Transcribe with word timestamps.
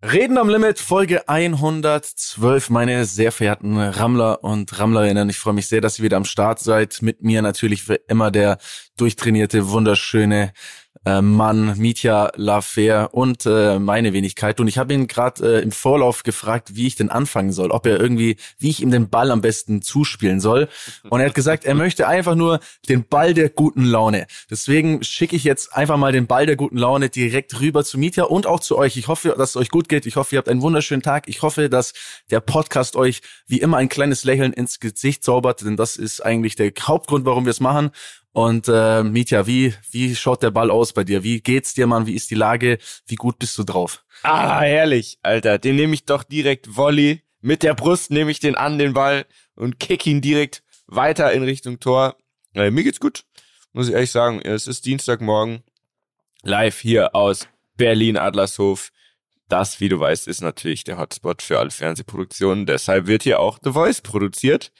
Reden 0.00 0.38
am 0.38 0.48
Limit, 0.48 0.78
Folge 0.78 1.28
112, 1.28 2.70
meine 2.70 3.04
sehr 3.04 3.32
verehrten 3.32 3.76
Rammler 3.76 4.44
und 4.44 4.78
Rammlerinnen. 4.78 5.28
Ich 5.28 5.38
freue 5.38 5.54
mich 5.54 5.66
sehr, 5.66 5.80
dass 5.80 5.98
ihr 5.98 6.04
wieder 6.04 6.16
am 6.16 6.24
Start 6.24 6.60
seid. 6.60 7.02
Mit 7.02 7.24
mir 7.24 7.42
natürlich 7.42 7.82
für 7.82 7.96
immer 8.06 8.30
der 8.30 8.58
durchtrainierte, 8.96 9.70
wunderschöne 9.70 10.52
äh, 11.08 11.22
Mann, 11.22 11.78
Mitya 11.78 12.32
Lafer 12.36 13.14
und 13.14 13.46
äh, 13.46 13.78
meine 13.78 14.12
Wenigkeit. 14.12 14.60
Und 14.60 14.68
ich 14.68 14.76
habe 14.76 14.92
ihn 14.92 15.06
gerade 15.06 15.58
äh, 15.58 15.62
im 15.62 15.72
Vorlauf 15.72 16.22
gefragt, 16.22 16.76
wie 16.76 16.86
ich 16.86 16.96
denn 16.96 17.08
anfangen 17.08 17.52
soll, 17.52 17.70
ob 17.70 17.86
er 17.86 17.98
irgendwie, 17.98 18.36
wie 18.58 18.68
ich 18.68 18.82
ihm 18.82 18.90
den 18.90 19.08
Ball 19.08 19.30
am 19.30 19.40
besten 19.40 19.80
zuspielen 19.80 20.40
soll. 20.40 20.68
Und 21.08 21.20
er 21.20 21.26
hat 21.26 21.34
gesagt, 21.34 21.64
er 21.64 21.74
möchte 21.74 22.06
einfach 22.06 22.34
nur 22.34 22.60
den 22.88 23.04
Ball 23.04 23.32
der 23.32 23.48
guten 23.48 23.84
Laune. 23.84 24.26
Deswegen 24.50 25.02
schicke 25.02 25.34
ich 25.34 25.44
jetzt 25.44 25.74
einfach 25.74 25.96
mal 25.96 26.12
den 26.12 26.26
Ball 26.26 26.44
der 26.44 26.56
guten 26.56 26.76
Laune 26.76 27.08
direkt 27.08 27.58
rüber 27.58 27.84
zu 27.84 27.98
Mitya 27.98 28.24
und 28.24 28.46
auch 28.46 28.60
zu 28.60 28.76
euch. 28.76 28.96
Ich 28.96 29.08
hoffe, 29.08 29.34
dass 29.38 29.50
es 29.50 29.56
euch 29.56 29.70
gut 29.70 29.88
geht. 29.88 30.04
Ich 30.04 30.16
hoffe, 30.16 30.34
ihr 30.34 30.38
habt 30.38 30.48
einen 30.48 30.62
wunderschönen 30.62 31.02
Tag. 31.02 31.28
Ich 31.28 31.40
hoffe, 31.40 31.70
dass 31.70 31.94
der 32.30 32.40
Podcast 32.40 32.96
euch 32.96 33.22
wie 33.46 33.60
immer 33.60 33.78
ein 33.78 33.88
kleines 33.88 34.24
Lächeln 34.24 34.52
ins 34.52 34.78
Gesicht 34.78 35.24
zaubert, 35.24 35.62
denn 35.62 35.76
das 35.76 35.96
ist 35.96 36.22
eigentlich 36.24 36.56
der 36.56 36.70
Hauptgrund, 36.78 37.24
warum 37.24 37.46
wir 37.46 37.50
es 37.50 37.60
machen. 37.60 37.92
Und 38.38 38.68
äh, 38.68 39.02
Mitya, 39.02 39.48
wie, 39.48 39.74
wie 39.90 40.14
schaut 40.14 40.44
der 40.44 40.52
Ball 40.52 40.70
aus 40.70 40.92
bei 40.92 41.02
dir? 41.02 41.24
Wie 41.24 41.40
geht's 41.40 41.74
dir, 41.74 41.88
Mann? 41.88 42.06
Wie 42.06 42.14
ist 42.14 42.30
die 42.30 42.36
Lage? 42.36 42.78
Wie 43.08 43.16
gut 43.16 43.40
bist 43.40 43.58
du 43.58 43.64
drauf? 43.64 44.04
Ah, 44.22 44.60
herrlich, 44.60 45.18
Alter. 45.24 45.58
Den 45.58 45.74
nehme 45.74 45.92
ich 45.94 46.04
doch 46.04 46.22
direkt 46.22 46.76
Volley. 46.76 47.24
Mit 47.40 47.64
der 47.64 47.74
Brust 47.74 48.12
nehme 48.12 48.30
ich 48.30 48.38
den 48.38 48.54
an, 48.54 48.78
den 48.78 48.92
Ball, 48.92 49.26
und 49.56 49.80
kick 49.80 50.06
ihn 50.06 50.20
direkt 50.20 50.62
weiter 50.86 51.32
in 51.32 51.42
Richtung 51.42 51.80
Tor. 51.80 52.16
Äh, 52.54 52.70
mir 52.70 52.84
geht's 52.84 53.00
gut, 53.00 53.24
muss 53.72 53.88
ich 53.88 53.94
ehrlich 53.94 54.12
sagen. 54.12 54.40
Es 54.40 54.68
ist 54.68 54.86
Dienstagmorgen. 54.86 55.64
Live 56.44 56.78
hier 56.78 57.16
aus 57.16 57.48
Berlin 57.76 58.16
Adlershof. 58.16 58.92
Das, 59.48 59.80
wie 59.80 59.88
du 59.88 59.98
weißt, 59.98 60.28
ist 60.28 60.42
natürlich 60.42 60.84
der 60.84 60.98
Hotspot 60.98 61.42
für 61.42 61.58
alle 61.58 61.72
Fernsehproduktionen. 61.72 62.66
Deshalb 62.66 63.08
wird 63.08 63.24
hier 63.24 63.40
auch 63.40 63.58
The 63.64 63.72
Voice 63.72 64.00
produziert. 64.00 64.70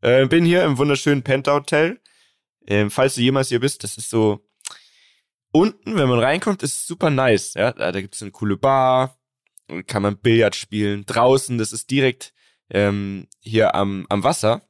Äh, 0.00 0.24
bin 0.26 0.46
hier 0.46 0.64
im 0.64 0.78
wunderschönen 0.78 1.22
Penta 1.22 1.52
Hotel 1.52 2.00
ähm, 2.66 2.90
falls 2.90 3.14
du 3.14 3.20
jemals 3.20 3.48
hier 3.48 3.60
bist, 3.60 3.84
das 3.84 3.96
ist 3.96 4.10
so 4.10 4.46
unten, 5.52 5.96
wenn 5.96 6.08
man 6.08 6.18
reinkommt, 6.18 6.62
ist 6.62 6.74
es 6.74 6.86
super 6.86 7.10
nice. 7.10 7.54
Ja, 7.54 7.72
da, 7.72 7.92
da 7.92 8.00
gibt 8.00 8.14
es 8.14 8.22
eine 8.22 8.32
coole 8.32 8.56
Bar, 8.56 9.16
kann 9.86 10.02
man 10.02 10.18
Billard 10.18 10.56
spielen. 10.56 11.06
Draußen, 11.06 11.58
das 11.58 11.72
ist 11.72 11.90
direkt 11.90 12.32
ähm, 12.70 13.28
hier 13.40 13.74
am, 13.74 14.06
am 14.08 14.24
Wasser. 14.24 14.62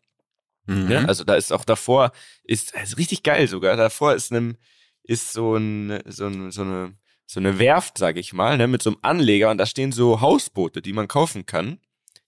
Mhm. 0.67 0.91
Ja, 0.91 1.05
also 1.05 1.25
da 1.25 1.34
ist 1.34 1.53
auch 1.53 1.64
davor, 1.64 2.12
ist, 2.42 2.75
ist 2.75 2.98
richtig 2.98 3.23
geil 3.23 3.48
sogar. 3.48 3.77
Davor 3.77 4.14
ist 4.14 4.33
einem, 4.33 4.56
ist 5.03 5.33
so 5.33 5.56
ein, 5.56 6.01
so, 6.06 6.27
ein, 6.27 6.51
so 6.51 6.62
eine, 6.62 6.95
so 7.27 7.41
eine 7.41 7.58
Werft, 7.58 7.98
sag 7.98 8.17
ich 8.17 8.33
mal, 8.33 8.56
ne, 8.56 8.67
mit 8.67 8.83
so 8.83 8.91
einem 8.91 8.98
Anleger 9.03 9.51
und 9.51 9.58
da 9.58 9.67
stehen 9.67 9.92
so 9.92 10.20
Hausboote, 10.20 10.83
die 10.83 10.92
man 10.92 11.08
kaufen 11.08 11.47
kann. 11.47 11.81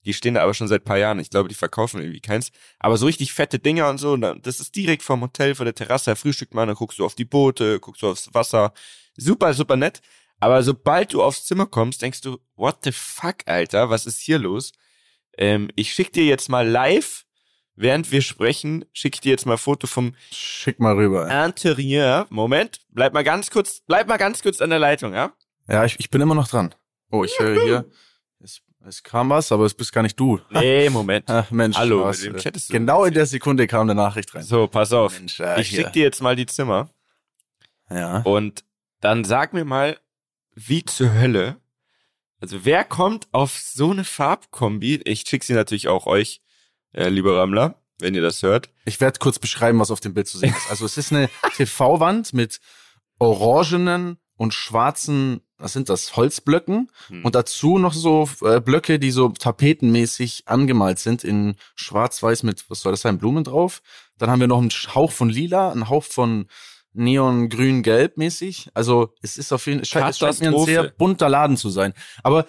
Die 0.07 0.13
stehen 0.13 0.35
da 0.35 0.41
aber 0.41 0.53
schon 0.53 0.69
seit 0.69 0.85
paar 0.85 0.97
Jahren. 0.97 1.19
Ich 1.19 1.29
glaube, 1.29 1.49
die 1.49 1.55
verkaufen 1.55 1.99
irgendwie 1.99 2.21
keins. 2.21 2.51
Aber 2.79 2.95
so 2.95 3.07
richtig 3.07 3.33
fette 3.33 3.59
Dinger 3.59 3.89
und 3.89 3.97
so. 3.97 4.13
Und 4.13 4.21
das 4.21 4.61
ist 4.61 4.73
direkt 4.73 5.03
vom 5.03 5.19
Hotel, 5.19 5.53
vor 5.53 5.65
der 5.65 5.75
Terrasse. 5.75 6.11
Da 6.11 6.15
frühstückt 6.15 6.53
man, 6.53 6.69
dann 6.69 6.77
guckst 6.77 6.97
du 6.97 7.03
auf 7.03 7.13
die 7.13 7.25
Boote, 7.25 7.81
guckst 7.81 8.01
du 8.01 8.07
aufs 8.07 8.33
Wasser. 8.33 8.71
Super, 9.17 9.53
super 9.53 9.75
nett. 9.75 9.99
Aber 10.39 10.63
sobald 10.63 11.11
du 11.11 11.21
aufs 11.21 11.43
Zimmer 11.43 11.65
kommst, 11.65 12.01
denkst 12.01 12.21
du, 12.21 12.39
what 12.55 12.77
the 12.85 12.93
fuck, 12.93 13.35
Alter, 13.47 13.89
was 13.89 14.05
ist 14.05 14.21
hier 14.21 14.39
los? 14.39 14.71
Ähm, 15.37 15.69
ich 15.75 15.93
schick 15.93 16.13
dir 16.13 16.23
jetzt 16.23 16.47
mal 16.47 16.65
live, 16.65 17.25
während 17.75 18.09
wir 18.09 18.21
sprechen, 18.21 18.85
schick 18.93 19.15
ich 19.15 19.21
dir 19.21 19.31
jetzt 19.31 19.45
mal 19.45 19.55
ein 19.55 19.59
Foto 19.59 19.87
vom 19.87 20.15
Schick 20.31 20.79
mal 20.79 20.95
rüber. 20.95 21.29
Interieur. 21.45 22.27
Moment, 22.29 22.79
bleib 22.91 23.13
mal 23.13 23.25
ganz 23.25 23.51
kurz, 23.51 23.81
bleib 23.85 24.07
mal 24.07 24.15
ganz 24.15 24.41
kurz 24.41 24.61
an 24.61 24.69
der 24.69 24.79
Leitung, 24.79 25.13
ja? 25.13 25.33
Ja, 25.67 25.83
ich, 25.83 25.99
ich 25.99 26.09
bin 26.09 26.21
immer 26.21 26.35
noch 26.35 26.47
dran. 26.47 26.73
Oh, 27.11 27.25
ich 27.25 27.37
höre 27.39 27.61
hier. 27.61 27.85
Es 28.85 29.03
kam 29.03 29.29
was, 29.29 29.51
aber 29.51 29.65
es 29.65 29.73
bist 29.73 29.91
gar 29.91 30.03
nicht 30.03 30.19
du. 30.19 30.39
Nee, 30.51 30.89
Moment. 30.91 31.29
Ach, 31.29 31.49
Mensch, 31.51 31.75
Hallo, 31.77 32.05
was, 32.05 32.21
mit 32.21 32.33
wem 32.35 32.37
chattest 32.41 32.69
du? 32.69 32.73
Genau 32.73 33.03
in 33.05 33.13
der 33.13 33.25
Sekunde 33.25 33.67
kam 33.67 33.81
eine 33.81 33.95
Nachricht 33.95 34.33
rein. 34.33 34.43
So, 34.43 34.67
pass 34.67 34.93
auf. 34.93 35.17
Mensch, 35.19 35.39
äh, 35.39 35.59
ich 35.61 35.69
hier. 35.69 35.81
schick 35.83 35.93
dir 35.93 36.03
jetzt 36.03 36.21
mal 36.21 36.35
die 36.35 36.45
Zimmer 36.45 36.89
Ja. 37.89 38.19
und 38.21 38.63
dann 39.01 39.23
sag 39.25 39.53
mir 39.53 39.65
mal, 39.65 39.97
wie 40.55 40.83
zur 40.85 41.13
Hölle. 41.13 41.57
Also 42.39 42.65
wer 42.65 42.83
kommt 42.83 43.27
auf 43.31 43.57
so 43.59 43.91
eine 43.91 44.03
Farbkombi? 44.03 45.01
Ich 45.05 45.21
schick 45.27 45.43
sie 45.43 45.53
natürlich 45.53 45.87
auch 45.87 46.05
euch, 46.05 46.41
äh, 46.93 47.09
liebe 47.09 47.35
Rammler, 47.35 47.81
wenn 47.99 48.13
ihr 48.15 48.21
das 48.21 48.41
hört. 48.43 48.69
Ich 48.85 49.01
werde 49.01 49.19
kurz 49.19 49.39
beschreiben, 49.39 49.79
was 49.79 49.91
auf 49.91 49.99
dem 49.99 50.13
Bild 50.13 50.27
zu 50.27 50.37
sehen 50.37 50.53
ist. 50.55 50.69
Also 50.69 50.85
es 50.85 50.97
ist 50.97 51.11
eine 51.11 51.29
TV-Wand 51.55 52.33
mit 52.33 52.59
orangenen 53.19 54.17
und 54.37 54.53
schwarzen, 54.53 55.41
was 55.57 55.73
sind 55.73 55.89
das, 55.89 56.15
Holzblöcken 56.15 56.89
Hm. 57.07 57.25
und 57.25 57.35
dazu 57.35 57.79
noch 57.79 57.93
so 57.93 58.29
äh, 58.41 58.61
Blöcke, 58.61 58.99
die 58.99 59.11
so 59.11 59.29
tapetenmäßig 59.29 60.43
angemalt 60.45 60.99
sind 60.99 61.23
in 61.23 61.55
schwarz-weiß 61.75 62.43
mit, 62.43 62.69
was 62.69 62.81
soll 62.81 62.93
das 62.93 63.01
sein, 63.01 63.17
Blumen 63.17 63.43
drauf. 63.43 63.81
Dann 64.17 64.29
haben 64.29 64.39
wir 64.39 64.47
noch 64.47 64.59
einen 64.59 64.69
Hauch 64.69 65.11
von 65.11 65.29
lila, 65.29 65.71
einen 65.71 65.89
Hauch 65.89 66.03
von 66.03 66.47
Neon 66.93 67.49
grün 67.49 67.83
gelb 67.83 68.17
mäßig. 68.17 68.69
Also 68.73 69.13
es 69.21 69.37
ist 69.37 69.51
auf 69.51 69.65
jeden 69.67 69.85
Fall, 69.85 70.09
es 70.09 70.17
scheint, 70.17 70.41
mir 70.41 70.49
ein 70.49 70.65
sehr 70.65 70.83
bunter 70.89 71.29
Laden 71.29 71.57
zu 71.57 71.69
sein. 71.69 71.93
Aber 72.23 72.45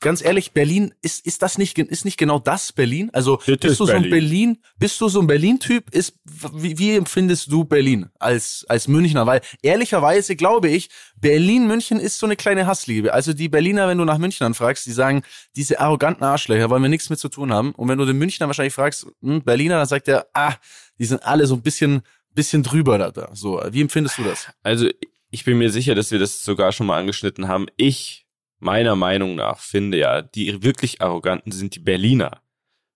ganz 0.00 0.24
ehrlich, 0.24 0.52
Berlin, 0.52 0.94
ist, 1.02 1.24
ist 1.26 1.42
das 1.42 1.58
nicht, 1.58 1.78
ist 1.78 2.04
nicht 2.04 2.18
genau 2.18 2.38
das 2.38 2.72
Berlin? 2.72 3.10
Also 3.12 3.36
Das 3.36 3.46
bist 3.46 3.64
ist 3.64 3.80
du 3.80 3.86
so 3.86 3.92
ein 3.92 4.02
Berlin. 4.02 4.10
Berlin, 4.10 4.58
bist 4.78 5.00
du 5.00 5.08
so 5.08 5.20
ein 5.20 5.26
Berlin-Typ? 5.26 5.90
Ist, 5.94 6.14
wie, 6.54 6.78
wie 6.78 6.96
empfindest 6.96 7.50
du 7.50 7.64
Berlin 7.64 8.10
als, 8.18 8.64
als 8.68 8.88
Münchner? 8.88 9.26
Weil 9.26 9.40
ehrlicherweise 9.62 10.36
glaube 10.36 10.68
ich, 10.68 10.90
Berlin-München 11.20 12.00
ist 12.00 12.18
so 12.18 12.26
eine 12.26 12.36
kleine 12.36 12.66
Hassliebe. 12.66 13.12
Also 13.12 13.32
die 13.32 13.48
Berliner, 13.48 13.88
wenn 13.88 13.98
du 13.98 14.04
nach 14.04 14.18
Münchnern 14.18 14.54
fragst, 14.54 14.86
die 14.86 14.92
sagen, 14.92 15.22
diese 15.56 15.80
arroganten 15.80 16.24
Arschlöcher 16.24 16.68
wollen 16.70 16.82
wir 16.82 16.88
nichts 16.88 17.10
mit 17.10 17.18
zu 17.18 17.28
tun 17.28 17.52
haben. 17.52 17.72
Und 17.72 17.88
wenn 17.88 17.98
du 17.98 18.04
den 18.04 18.18
Münchner 18.18 18.46
wahrscheinlich 18.46 18.74
fragst, 18.74 19.06
hm, 19.22 19.42
Berliner, 19.42 19.78
dann 19.78 19.86
sagt 19.86 20.08
er, 20.08 20.26
ah, 20.34 20.54
die 20.98 21.04
sind 21.04 21.22
alle 21.24 21.46
so 21.46 21.54
ein 21.54 21.62
bisschen, 21.62 22.02
bisschen 22.34 22.62
drüber 22.62 22.98
da, 22.98 23.10
da. 23.10 23.30
So, 23.34 23.62
wie 23.70 23.80
empfindest 23.80 24.18
du 24.18 24.24
das? 24.24 24.48
Also 24.62 24.88
ich 25.30 25.44
bin 25.44 25.58
mir 25.58 25.70
sicher, 25.70 25.94
dass 25.94 26.10
wir 26.10 26.18
das 26.18 26.44
sogar 26.44 26.72
schon 26.72 26.86
mal 26.86 26.98
angeschnitten 26.98 27.48
haben. 27.48 27.66
Ich, 27.76 28.26
meiner 28.62 28.96
Meinung 28.96 29.34
nach, 29.34 29.58
finde 29.58 29.98
ja, 29.98 30.22
die 30.22 30.62
wirklich 30.62 31.02
Arroganten 31.02 31.52
sind 31.52 31.74
die 31.74 31.80
Berliner. 31.80 32.40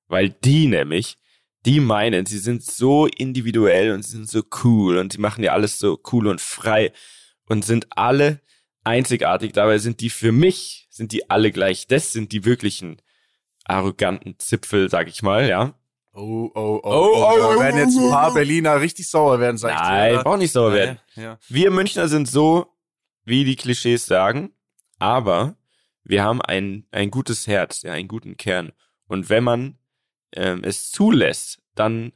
Weil 0.09 0.31
die 0.31 0.69
nämlich, 0.69 1.19
die 1.65 1.81
meinen, 1.81 2.27
sie 2.27 2.39
sind 2.39 2.63
so 2.63 3.07
individuell 3.07 3.93
und 3.93 4.03
sie 4.03 4.13
sind 4.13 4.31
so 4.31 4.43
cool 4.63 4.99
und 4.99 5.13
sie 5.13 5.19
machen 5.19 5.43
ja 5.43 5.53
alles 5.53 5.79
so 5.79 6.01
cool 6.13 6.29
und 6.29 6.41
frei 6.41 6.93
und 7.49 7.65
sind 7.65 7.89
alle 7.91 8.41
einzigartig. 8.85 9.53
Dabei 9.53 9.79
sind 9.79 10.01
die 10.01 10.11
für 10.11 10.31
mich, 10.31 10.87
sind 10.89 11.11
die 11.11 11.29
alle 11.29 11.51
gleich. 11.51 11.89
Das 11.89 12.13
sind 12.13 12.31
die 12.31 12.45
wirklichen 12.45 13.03
arroganten 13.65 14.39
Zipfel, 14.39 14.89
sag 14.89 15.09
ich 15.09 15.23
mal, 15.23 15.49
ja. 15.49 15.75
Oh, 16.13 16.51
oh, 16.55 16.81
oh, 16.81 16.81
oh, 16.85 17.37
da 17.39 17.49
oh, 17.49 17.61
werden 17.61 17.79
jetzt 17.79 17.99
oh, 17.99 18.05
ein 18.05 18.11
paar 18.11 18.31
oh. 18.31 18.35
Berliner 18.35 18.81
richtig 18.81 19.09
sauer 19.09 19.41
werden, 19.41 19.59
sag 19.59 19.73
ich 19.73 19.81
dir. 19.81 19.85
Nein, 19.85 20.23
braucht 20.23 20.39
nicht 20.39 20.53
sauer 20.53 20.73
werden. 20.73 20.99
Wir 21.49 21.73
Münchner 21.73 22.07
sind 22.07 22.29
so, 22.29 22.69
wie 23.25 23.45
die 23.45 23.57
Klischees 23.57 24.07
sagen, 24.07 24.53
aber 24.99 25.57
wir 26.05 26.23
haben 26.23 26.41
ein, 26.41 26.87
ein 26.93 27.11
gutes 27.11 27.47
Herz, 27.47 27.83
ja, 27.83 27.93
einen 27.93 28.09
guten 28.09 28.37
Kern. 28.37 28.73
Und 29.09 29.29
wenn 29.29 29.45
man 29.45 29.79
ähm, 30.33 30.63
es 30.63 30.91
zulässt, 30.91 31.61
dann, 31.75 32.13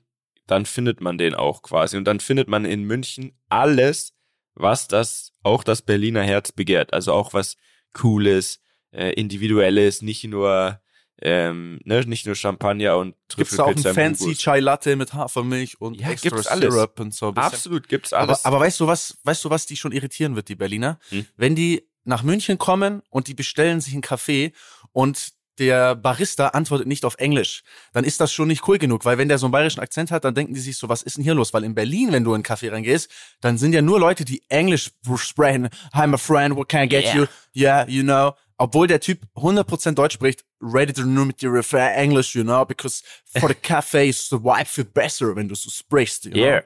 dann 0.47 0.65
findet 0.67 1.01
man 1.01 1.19
den 1.19 1.35
auch 1.35 1.63
quasi. 1.63 1.97
Und 1.97 2.05
dann 2.05 2.21
findet 2.21 2.49
man 2.49 2.65
in 2.65 2.85
München 2.85 3.33
alles, 3.49 4.15
was 4.55 4.89
das, 4.89 5.33
auch 5.43 5.65
das 5.65 5.83
Berliner 5.83 6.23
Herz 6.23 6.53
begehrt. 6.53 6.93
Also 6.93 7.13
auch 7.13 7.35
was 7.35 7.57
Cooles, 7.93 8.61
äh, 8.93 9.13
Individuelles, 9.15 10.03
nicht 10.03 10.25
nur, 10.25 10.81
ähm, 11.23 11.81
ne, 11.85 12.01
nicht 12.07 12.27
nur 12.27 12.35
Champagner 12.35 12.97
und 12.97 13.15
Gibt's 13.37 13.57
da 13.57 13.65
auch 13.65 13.69
am 13.69 13.95
fancy. 13.95 14.35
Chai 14.35 14.61
Latte 14.61 14.97
mit 14.97 15.13
Hafermilch 15.13 15.81
und 15.81 16.01
Ja, 16.01 16.11
extra 16.11 16.31
gibt's 16.31 16.47
alles. 16.47 16.73
Syrup 16.73 16.99
und 17.01 17.15
so. 17.15 17.29
ein 17.29 17.35
bisschen. 17.35 17.47
Absolut, 17.53 17.89
gibt's 17.89 18.13
Aber, 18.13 18.29
alles. 18.33 18.45
aber 18.45 18.61
weißt 18.61 18.81
du 18.81 18.87
was, 18.87 19.19
weißt 19.25 19.45
du 19.45 19.51
was 19.51 19.67
die 19.67 19.77
schon 19.77 19.93
irritieren 19.93 20.37
wird, 20.37 20.49
die 20.49 20.57
Berliner? 20.57 20.99
Hm? 21.11 21.27
Wenn 21.37 21.55
die 21.55 21.90
nach 22.05 22.23
München 22.23 22.59
kommen 22.59 23.03
und 23.11 23.29
die 23.29 23.35
bestellen 23.35 23.81
sich 23.81 23.93
einen 23.93 24.03
Kaffee 24.03 24.53
und 24.93 25.33
der 25.59 25.95
Barista 25.95 26.49
antwortet 26.49 26.87
nicht 26.89 27.05
auf 27.05 27.17
Englisch, 27.19 27.63
dann 27.93 28.05
ist 28.05 28.19
das 28.21 28.33
schon 28.33 28.49
nicht 28.49 28.67
cool 28.67 28.79
genug, 28.79 29.05
weil 29.05 29.19
wenn 29.19 29.29
der 29.29 29.37
so 29.37 29.47
einen 29.47 29.53
bayerischen 29.53 29.81
Akzent 29.81 30.11
hat, 30.11 30.25
dann 30.25 30.35
denken 30.35 30.55
die 30.55 30.61
sich 30.61 30.79
so, 30.79 30.89
was 30.89 31.03
ist 31.03 31.19
denn 31.19 31.25
hier 31.25 31.35
los? 31.35 31.53
Weil 31.53 31.65
in 31.65 31.75
Berlin, 31.75 32.13
wenn 32.13 32.25
du 32.25 32.31
in 32.31 32.37
einen 32.37 32.43
Kaffee 32.43 32.71
reingehst, 32.71 33.11
dann 33.43 33.59
sind 33.59 33.75
ja 33.75 33.83
nur 33.83 34.01
Leute, 34.01 34.25
die 34.25 34.43
Englisch 34.49 34.91
sprechen. 35.17 35.69
Hi, 35.93 36.07
my 36.07 36.17
friend, 36.17 36.57
what 36.57 36.69
can 36.69 36.85
I 36.85 36.89
get 36.89 37.05
Yeah. 37.05 37.15
you? 37.15 37.27
Yeah, 37.55 37.87
you 37.89 38.03
know. 38.03 38.33
Obwohl 38.57 38.87
der 38.87 39.01
Typ 39.01 39.21
100% 39.37 39.93
Deutsch 39.93 40.15
spricht, 40.15 40.45
ready 40.61 40.93
to 40.93 41.03
know 41.03 41.25
mit 41.25 41.41
dir 41.43 41.53
refer 41.53 41.95
English, 41.95 42.35
you 42.35 42.43
know, 42.43 42.65
because 42.65 43.03
for 43.39 43.49
the 43.49 43.55
cafe 43.55 44.09
is 44.09 44.29
the 44.29 44.37
vibe 44.37 44.67
viel 44.67 44.85
besser, 44.85 45.37
wenn 45.37 45.49
du 45.49 45.55
so 45.55 45.69
sprichst, 45.69 46.25
you 46.25 46.33
know. 46.33 46.43
Yeah. 46.43 46.65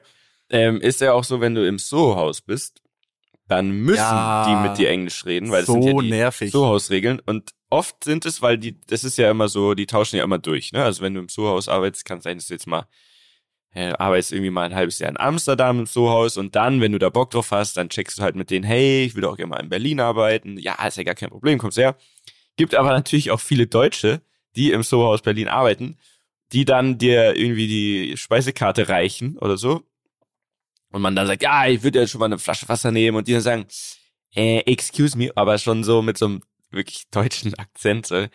Ähm, 0.49 0.79
ist 0.79 1.01
ja 1.01 1.11
auch 1.13 1.23
so, 1.23 1.41
wenn 1.41 1.55
du 1.55 1.67
im 1.67 1.79
Soho-Haus 1.79 2.41
bist, 2.41 2.81
dann 3.47 3.71
müssen 3.71 3.97
Ja. 3.97 4.45
die 4.47 4.67
mit 4.69 4.77
dir 4.77 4.89
Englisch 4.89 5.25
reden, 5.25 5.51
weil 5.51 5.59
das 5.61 5.67
So 5.67 5.73
sind 5.73 5.83
ja 5.83 6.01
die 6.01 6.09
nervig. 6.09 6.51
Soho-Haus-Regeln. 6.51 7.21
Und 7.25 7.51
oft 7.69 8.03
sind 8.03 8.25
es, 8.25 8.41
weil 8.41 8.57
die, 8.57 8.79
das 8.87 9.03
ist 9.03 9.17
ja 9.17 9.29
immer 9.29 9.47
so, 9.49 9.73
die 9.75 9.85
tauschen 9.85 10.17
ja 10.17 10.23
immer 10.23 10.39
durch. 10.39 10.71
Ne? 10.71 10.83
Also 10.83 11.01
wenn 11.03 11.13
du 11.13 11.19
im 11.21 11.29
Soho-Haus 11.29 11.67
arbeitest, 11.69 12.05
kann 12.05 12.17
es 12.19 12.23
sein, 12.23 12.37
dass 12.37 12.47
du 12.47 12.53
jetzt 12.53 12.65
mal 12.67 12.87
äh, 13.73 13.91
arbeitest 13.91 14.31
irgendwie 14.31 14.51
mal 14.51 14.63
ein 14.63 14.73
halbes 14.75 14.99
Jahr 14.99 15.09
in 15.09 15.17
Amsterdam 15.19 15.79
im 15.79 15.85
Soho-Haus 15.85 16.37
und 16.37 16.55
dann, 16.55 16.79
wenn 16.81 16.93
du 16.93 16.97
da 16.97 17.09
Bock 17.09 17.31
drauf 17.31 17.51
hast, 17.51 17.75
dann 17.77 17.89
checkst 17.89 18.17
du 18.17 18.23
halt 18.23 18.35
mit 18.35 18.49
denen, 18.49 18.63
hey, 18.63 19.03
ich 19.03 19.15
will 19.15 19.21
doch 19.21 19.35
gerne 19.35 19.49
mal 19.49 19.61
in 19.61 19.69
Berlin 19.69 19.99
arbeiten. 19.99 20.57
Ja, 20.57 20.83
ist 20.87 20.97
ja 20.97 21.03
gar 21.03 21.15
kein 21.15 21.29
Problem, 21.29 21.59
kommst 21.59 21.77
her. 21.77 21.97
Gibt 22.55 22.73
aber 22.73 22.89
natürlich 22.91 23.31
auch 23.31 23.41
viele 23.41 23.67
Deutsche, 23.67 24.21
die 24.55 24.71
im 24.71 24.81
Soho 24.81 25.15
Berlin 25.21 25.49
arbeiten, 25.49 25.97
die 26.53 26.63
dann 26.63 26.97
dir 26.97 27.35
irgendwie 27.35 27.67
die 27.67 28.17
Speisekarte 28.17 28.87
reichen 28.87 29.37
oder 29.37 29.57
so. 29.57 29.83
Und 30.95 31.01
man 31.01 31.13
dann 31.13 31.27
sagt, 31.27 31.43
ja, 31.43 31.67
ich 31.67 31.83
würde 31.83 31.99
ja 31.99 32.07
schon 32.07 32.19
mal 32.19 32.27
eine 32.27 32.39
Flasche 32.39 32.69
Wasser 32.69 32.89
nehmen 32.89 33.17
und 33.17 33.27
die 33.27 33.33
dann 33.33 33.41
sagen, 33.41 33.65
äh, 34.33 34.59
excuse 34.59 35.17
me, 35.17 35.29
aber 35.35 35.57
schon 35.57 35.83
so 35.83 36.01
mit 36.01 36.17
so 36.17 36.25
einem 36.25 36.41
wirklich 36.71 37.09
deutschen 37.11 37.53
Akzent. 37.59 38.05
So, 38.05 38.27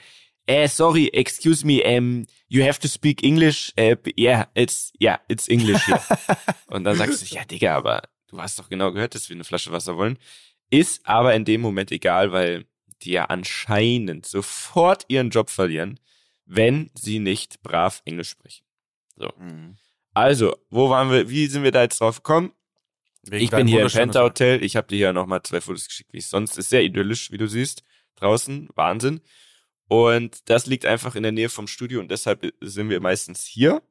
äh, 0.44 0.68
sorry, 0.68 1.08
excuse 1.08 1.66
me, 1.66 1.82
um, 1.82 2.26
you 2.48 2.62
have 2.62 2.78
to 2.78 2.86
speak 2.86 3.22
English. 3.22 3.72
Uh, 3.78 3.96
yeah, 4.14 4.46
it's, 4.52 4.92
yeah, 5.00 5.20
it's 5.26 5.48
English 5.48 5.86
here. 5.86 6.02
und 6.66 6.84
dann 6.84 6.98
sagst 6.98 7.22
du, 7.22 7.34
ja, 7.34 7.46
Digga, 7.46 7.78
aber 7.78 8.02
du 8.26 8.38
hast 8.38 8.58
doch 8.58 8.68
genau 8.68 8.92
gehört, 8.92 9.14
dass 9.14 9.30
wir 9.30 9.36
eine 9.36 9.44
Flasche 9.44 9.72
Wasser 9.72 9.96
wollen. 9.96 10.18
Ist 10.68 11.06
aber 11.06 11.34
in 11.34 11.46
dem 11.46 11.62
Moment 11.62 11.90
egal, 11.90 12.30
weil 12.30 12.66
die 13.00 13.12
ja 13.12 13.24
anscheinend 13.24 14.26
sofort 14.26 15.06
ihren 15.08 15.30
Job 15.30 15.48
verlieren, 15.48 15.98
wenn 16.44 16.90
sie 16.92 17.20
nicht 17.20 17.62
brav 17.62 18.02
Englisch 18.04 18.28
sprechen. 18.28 18.66
So. 19.16 19.32
Mhm. 19.38 19.78
Also, 20.12 20.56
wo 20.70 20.90
waren 20.90 21.10
wir, 21.10 21.28
wie 21.28 21.46
sind 21.46 21.62
wir 21.62 21.72
da 21.72 21.82
jetzt 21.82 22.00
drauf 22.00 22.16
gekommen? 22.16 22.52
Wegen 23.22 23.44
ich 23.44 23.50
bin 23.50 23.66
hier 23.66 23.82
im 23.82 23.88
Penta 23.88 24.22
Hotel. 24.22 24.62
Ich 24.64 24.76
habe 24.76 24.88
dir 24.88 24.96
hier 24.96 25.12
nochmal 25.12 25.42
zwei 25.42 25.60
Fotos 25.60 25.86
geschickt, 25.86 26.12
wie 26.12 26.18
es 26.18 26.30
sonst 26.30 26.56
ist. 26.56 26.70
Sehr 26.70 26.82
idyllisch, 26.82 27.30
wie 27.30 27.38
du 27.38 27.46
siehst. 27.46 27.82
Draußen. 28.16 28.68
Wahnsinn. 28.74 29.20
Und 29.90 30.48
das 30.48 30.66
liegt 30.66 30.86
einfach 30.86 31.16
in 31.16 31.24
der 31.24 31.32
Nähe 31.32 31.48
vom 31.48 31.66
Studio 31.66 31.98
und 31.98 32.10
deshalb 32.10 32.46
sind 32.60 32.90
wir 32.90 33.00
meistens 33.00 33.44
hier, 33.44 33.82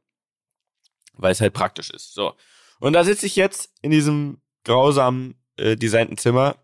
weil 1.13 1.33
es 1.33 1.41
halt 1.41 1.53
praktisch 1.53 1.89
ist. 1.89 2.13
So. 2.13 2.35
Und 2.79 2.93
da 2.93 3.03
sitze 3.03 3.25
ich 3.25 3.35
jetzt 3.35 3.73
in 3.81 3.91
diesem 3.91 4.41
grausamen 4.63 5.35
äh, 5.57 5.75
designten 5.75 6.17
Zimmer 6.17 6.55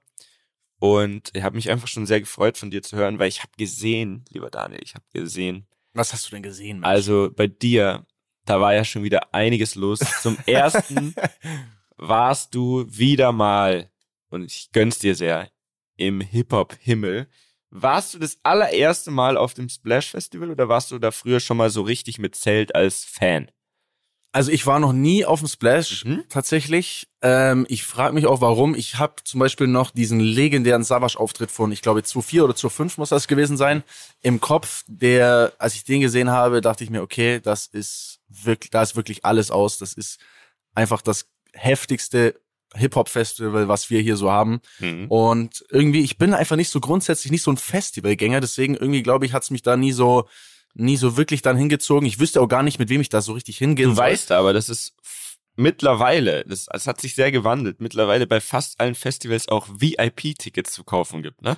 und 0.79 1.31
ich 1.33 1.43
habe 1.43 1.57
mich 1.57 1.69
einfach 1.69 1.89
schon 1.89 2.05
sehr 2.05 2.21
gefreut, 2.21 2.57
von 2.57 2.71
dir 2.71 2.81
zu 2.81 2.95
hören, 2.95 3.19
weil 3.19 3.27
ich 3.27 3.41
habe 3.41 3.51
gesehen, 3.57 4.23
lieber 4.29 4.49
Daniel, 4.49 4.79
ich 4.81 4.95
habe 4.95 5.03
gesehen. 5.11 5.67
Was 5.93 6.13
hast 6.13 6.27
du 6.27 6.31
denn 6.31 6.43
gesehen? 6.43 6.79
Mensch? 6.79 6.87
Also 6.87 7.29
bei 7.35 7.47
dir, 7.47 8.05
da 8.45 8.61
war 8.61 8.73
ja 8.73 8.83
schon 8.83 9.03
wieder 9.03 9.33
einiges 9.33 9.75
los. 9.75 9.99
Zum 10.21 10.37
ersten 10.45 11.15
warst 11.97 12.55
du 12.55 12.85
wieder 12.87 13.31
mal, 13.31 13.89
und 14.29 14.43
ich 14.43 14.69
gönn's 14.71 14.99
dir 14.99 15.15
sehr, 15.15 15.49
im 15.97 16.21
Hip-Hop-Himmel. 16.21 17.27
Warst 17.71 18.13
du 18.13 18.19
das 18.19 18.37
allererste 18.43 19.11
Mal 19.11 19.37
auf 19.37 19.53
dem 19.53 19.67
Splash 19.67 20.11
Festival 20.11 20.51
oder 20.51 20.69
warst 20.69 20.91
du 20.91 20.99
da 20.99 21.11
früher 21.11 21.39
schon 21.39 21.57
mal 21.57 21.69
so 21.69 21.81
richtig 21.81 22.19
mit 22.19 22.35
Zelt 22.35 22.73
als 22.75 23.03
Fan? 23.03 23.51
Also 24.35 24.51
ich 24.51 24.67
war 24.67 24.81
noch 24.81 24.91
nie 24.91 25.23
auf 25.23 25.39
dem 25.39 25.47
Splash 25.47 26.03
mhm. 26.03 26.25
tatsächlich. 26.27 27.07
Ähm, 27.21 27.65
ich 27.69 27.85
frage 27.85 28.13
mich 28.13 28.25
auch, 28.25 28.41
warum. 28.41 28.75
Ich 28.75 28.97
habe 28.97 29.13
zum 29.23 29.39
Beispiel 29.39 29.65
noch 29.65 29.91
diesen 29.91 30.19
legendären 30.19 30.83
Savage-Auftritt 30.83 31.49
von, 31.49 31.71
ich 31.71 31.81
glaube, 31.81 32.01
2.4 32.01 32.41
oder 32.41 32.53
2.5 32.53 32.95
muss 32.97 33.07
das 33.07 33.29
gewesen 33.29 33.55
sein, 33.55 33.81
im 34.21 34.41
Kopf. 34.41 34.83
Der, 34.87 35.53
als 35.57 35.75
ich 35.75 35.85
den 35.85 36.01
gesehen 36.01 36.31
habe, 36.31 36.59
dachte 36.59 36.83
ich 36.83 36.89
mir, 36.89 37.01
okay, 37.01 37.39
das 37.39 37.67
ist 37.67 38.19
wirklich, 38.27 38.71
da 38.71 38.81
ist 38.81 38.97
wirklich 38.97 39.23
alles 39.23 39.51
aus. 39.51 39.77
Das 39.77 39.93
ist 39.93 40.19
einfach 40.73 41.01
das 41.01 41.27
heftigste 41.53 42.35
Hip-Hop-Festival, 42.73 43.69
was 43.69 43.89
wir 43.89 44.01
hier 44.01 44.17
so 44.17 44.29
haben. 44.31 44.59
Mhm. 44.79 45.07
Und 45.07 45.63
irgendwie, 45.69 46.01
ich 46.01 46.17
bin 46.17 46.33
einfach 46.33 46.57
nicht 46.57 46.71
so 46.71 46.81
grundsätzlich 46.81 47.31
nicht 47.31 47.43
so 47.43 47.51
ein 47.51 47.57
Festivalgänger, 47.57 48.41
deswegen 48.41 48.75
irgendwie 48.75 49.01
glaube 49.01 49.25
ich, 49.25 49.31
hat 49.31 49.43
es 49.43 49.51
mich 49.51 49.61
da 49.61 49.77
nie 49.77 49.93
so 49.93 50.27
nie 50.75 50.97
so 50.97 51.17
wirklich 51.17 51.41
dann 51.41 51.57
hingezogen. 51.57 52.07
Ich 52.07 52.19
wüsste 52.19 52.41
auch 52.41 52.47
gar 52.47 52.63
nicht, 52.63 52.79
mit 52.79 52.89
wem 52.89 53.01
ich 53.01 53.09
da 53.09 53.21
so 53.21 53.33
richtig 53.33 53.57
hingehen 53.57 53.89
du 53.89 53.95
soll. 53.95 54.05
Du 54.05 54.11
weißt 54.11 54.31
aber, 54.31 54.53
das 54.53 54.69
ist 54.69 54.93
mittlerweile, 55.55 56.43
das, 56.45 56.65
das 56.65 56.85
hat 56.85 57.01
sich 57.01 57.15
sehr 57.15 57.31
gewandelt, 57.31 57.81
mittlerweile 57.81 58.27
bei 58.27 58.41
fast 58.41 58.79
allen 58.79 58.95
Festivals 58.95 59.47
auch 59.47 59.67
VIP-Tickets 59.69 60.71
zu 60.71 60.83
kaufen 60.83 61.23
gibt, 61.23 61.41
ne? 61.41 61.57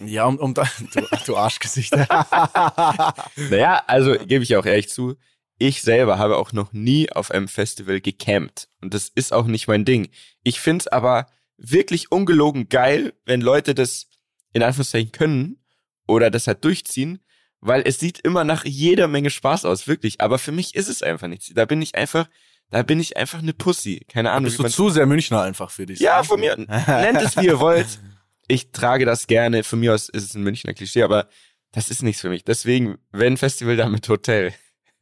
Ja, 0.00 0.26
um, 0.26 0.38
um 0.38 0.54
da, 0.54 0.68
du, 0.94 1.06
du 1.26 1.36
Arschgesicht. 1.36 1.92
naja, 3.36 3.82
also 3.86 4.16
gebe 4.18 4.42
ich 4.42 4.56
auch 4.56 4.66
ehrlich 4.66 4.88
zu, 4.88 5.16
ich 5.58 5.82
selber 5.82 6.18
habe 6.18 6.36
auch 6.36 6.52
noch 6.52 6.72
nie 6.72 7.10
auf 7.10 7.30
einem 7.30 7.48
Festival 7.48 8.00
gecampt. 8.00 8.68
Und 8.80 8.94
das 8.94 9.08
ist 9.08 9.32
auch 9.32 9.46
nicht 9.46 9.66
mein 9.66 9.84
Ding. 9.84 10.08
Ich 10.44 10.60
find's 10.60 10.86
aber 10.86 11.26
wirklich 11.56 12.12
ungelogen 12.12 12.68
geil, 12.68 13.12
wenn 13.24 13.40
Leute 13.40 13.74
das 13.74 14.06
in 14.52 14.62
Anführungszeichen 14.62 15.10
können 15.10 15.64
oder 16.06 16.30
das 16.30 16.46
halt 16.46 16.64
durchziehen, 16.64 17.20
weil 17.60 17.82
es 17.84 17.98
sieht 17.98 18.20
immer 18.20 18.44
nach 18.44 18.64
jeder 18.64 19.08
Menge 19.08 19.30
Spaß 19.30 19.64
aus, 19.64 19.86
wirklich. 19.88 20.20
Aber 20.20 20.38
für 20.38 20.52
mich 20.52 20.74
ist 20.74 20.88
es 20.88 21.02
einfach 21.02 21.28
nichts. 21.28 21.50
Da 21.54 21.64
bin 21.64 21.82
ich 21.82 21.94
einfach, 21.94 22.28
da 22.70 22.82
bin 22.82 23.00
ich 23.00 23.16
einfach 23.16 23.40
eine 23.40 23.52
Pussy. 23.52 24.04
Keine 24.08 24.30
Ahnung. 24.30 24.44
Bist 24.44 24.58
du 24.58 24.68
zu 24.68 24.90
sehr 24.90 25.06
Münchner 25.06 25.42
einfach 25.42 25.70
für 25.70 25.86
dich? 25.86 26.00
Ja, 26.00 26.22
von 26.22 26.40
mir. 26.40 26.56
Nennt 26.56 27.22
es 27.22 27.36
wie 27.36 27.46
ihr 27.46 27.60
wollt. 27.60 27.98
Ich 28.46 28.70
trage 28.70 29.04
das 29.04 29.26
gerne. 29.26 29.64
Von 29.64 29.80
mir 29.80 29.94
aus 29.94 30.08
ist 30.08 30.24
es 30.24 30.34
ein 30.34 30.42
Münchner 30.42 30.74
Klischee, 30.74 31.02
aber 31.02 31.28
das 31.72 31.90
ist 31.90 32.02
nichts 32.02 32.20
für 32.20 32.30
mich. 32.30 32.44
Deswegen, 32.44 32.98
wenn 33.10 33.36
Festival, 33.36 33.76
dann 33.76 33.92
mit 33.92 34.08
Hotel. 34.08 34.54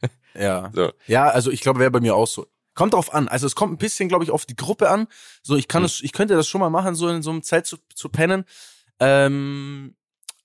Ja. 0.39 0.71
So. 0.75 0.93
Ja, 1.07 1.31
also 1.31 1.51
ich 1.51 1.63
glaube, 1.63 1.81
wäre 1.81 1.91
bei 1.91 2.01
mir 2.01 2.15
auch 2.15 2.27
so. 2.27 2.47
Kommt 2.75 2.93
drauf 2.93 3.15
an. 3.15 3.27
Also 3.27 3.47
es 3.47 3.55
kommt 3.55 3.73
ein 3.73 3.79
bisschen, 3.79 4.11
glaube 4.11 4.23
ich, 4.23 4.31
auf 4.31 4.45
die 4.45 4.55
Gruppe 4.55 4.91
an. 4.91 5.07
So, 5.43 5.57
ich 5.57 5.67
kann 5.67 5.81
hm. 5.81 5.87
es, 5.87 6.03
ich 6.03 6.13
könnte 6.13 6.35
das 6.35 6.47
schon 6.47 6.61
mal 6.61 6.69
machen, 6.69 6.95
so 6.95 7.09
in 7.09 7.23
so 7.23 7.31
einem 7.31 7.43
Zeit 7.43 7.67
zu, 7.67 7.79
zu 7.95 8.11
pennen. 8.11 8.45
Ähm, 9.01 9.97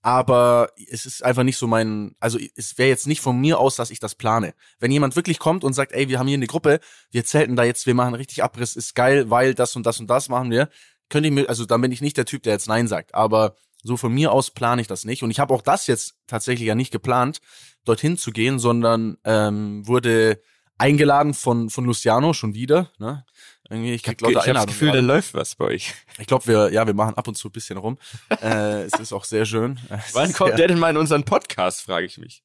aber 0.01 0.69
es 0.89 1.05
ist 1.05 1.23
einfach 1.23 1.43
nicht 1.43 1.57
so 1.57 1.67
mein, 1.67 2.15
also 2.19 2.39
es 2.55 2.77
wäre 2.77 2.89
jetzt 2.89 3.07
nicht 3.07 3.21
von 3.21 3.39
mir 3.39 3.59
aus, 3.59 3.75
dass 3.75 3.91
ich 3.91 3.99
das 3.99 4.15
plane. 4.15 4.53
Wenn 4.79 4.91
jemand 4.91 5.15
wirklich 5.15 5.37
kommt 5.37 5.63
und 5.63 5.73
sagt, 5.73 5.91
ey, 5.91 6.09
wir 6.09 6.17
haben 6.17 6.27
hier 6.27 6.37
eine 6.37 6.47
Gruppe, 6.47 6.79
wir 7.11 7.23
zelten 7.23 7.55
da 7.55 7.63
jetzt, 7.63 7.85
wir 7.85 7.93
machen 7.93 8.15
richtig 8.15 8.43
Abriss, 8.43 8.75
ist 8.75 8.95
geil, 8.95 9.29
weil 9.29 9.53
das 9.53 9.75
und 9.75 9.85
das 9.85 9.99
und 9.99 10.07
das 10.07 10.29
machen 10.29 10.49
wir, 10.49 10.69
könnte 11.09 11.29
ich 11.29 11.35
mir, 11.35 11.47
also 11.49 11.65
dann 11.65 11.81
bin 11.81 11.91
ich 11.91 12.01
nicht 12.01 12.17
der 12.17 12.25
Typ, 12.25 12.43
der 12.43 12.53
jetzt 12.53 12.67
Nein 12.67 12.87
sagt. 12.87 13.13
Aber 13.13 13.55
so 13.83 13.97
von 13.97 14.13
mir 14.13 14.31
aus 14.31 14.51
plane 14.51 14.81
ich 14.81 14.87
das 14.87 15.05
nicht. 15.05 15.23
Und 15.23 15.31
ich 15.31 15.39
habe 15.39 15.53
auch 15.53 15.61
das 15.61 15.87
jetzt 15.87 16.15
tatsächlich 16.25 16.67
ja 16.67 16.75
nicht 16.75 16.91
geplant, 16.91 17.39
dorthin 17.85 18.17
zu 18.17 18.31
gehen, 18.31 18.59
sondern 18.59 19.17
ähm, 19.23 19.85
wurde 19.87 20.41
eingeladen 20.77 21.33
von, 21.35 21.69
von 21.69 21.85
Luciano 21.85 22.33
schon 22.33 22.55
wieder. 22.55 22.91
Ne? 22.97 23.23
Irgendwie, 23.71 23.93
ich, 23.93 24.05
ich 24.05 24.09
habe 24.09 24.53
das 24.53 24.65
Gefühl, 24.65 24.91
da 24.91 24.99
läuft 24.99 25.33
was 25.33 25.55
bei 25.55 25.65
euch. 25.65 25.93
Ich 26.19 26.27
glaube, 26.27 26.45
wir, 26.45 26.73
ja, 26.73 26.85
wir 26.85 26.93
machen 26.93 27.15
ab 27.15 27.29
und 27.29 27.35
zu 27.35 27.47
ein 27.47 27.53
bisschen 27.53 27.77
rum. 27.77 27.97
äh, 28.41 28.81
es 28.81 28.99
ist 28.99 29.13
auch 29.13 29.23
sehr 29.23 29.45
schön. 29.45 29.79
Wann 30.13 30.33
kommt 30.33 30.59
der 30.59 30.67
denn 30.67 30.77
mal 30.77 30.89
in 30.89 30.97
unseren 30.97 31.23
Podcast, 31.23 31.83
frage 31.83 32.05
ich 32.05 32.17
mich. 32.17 32.43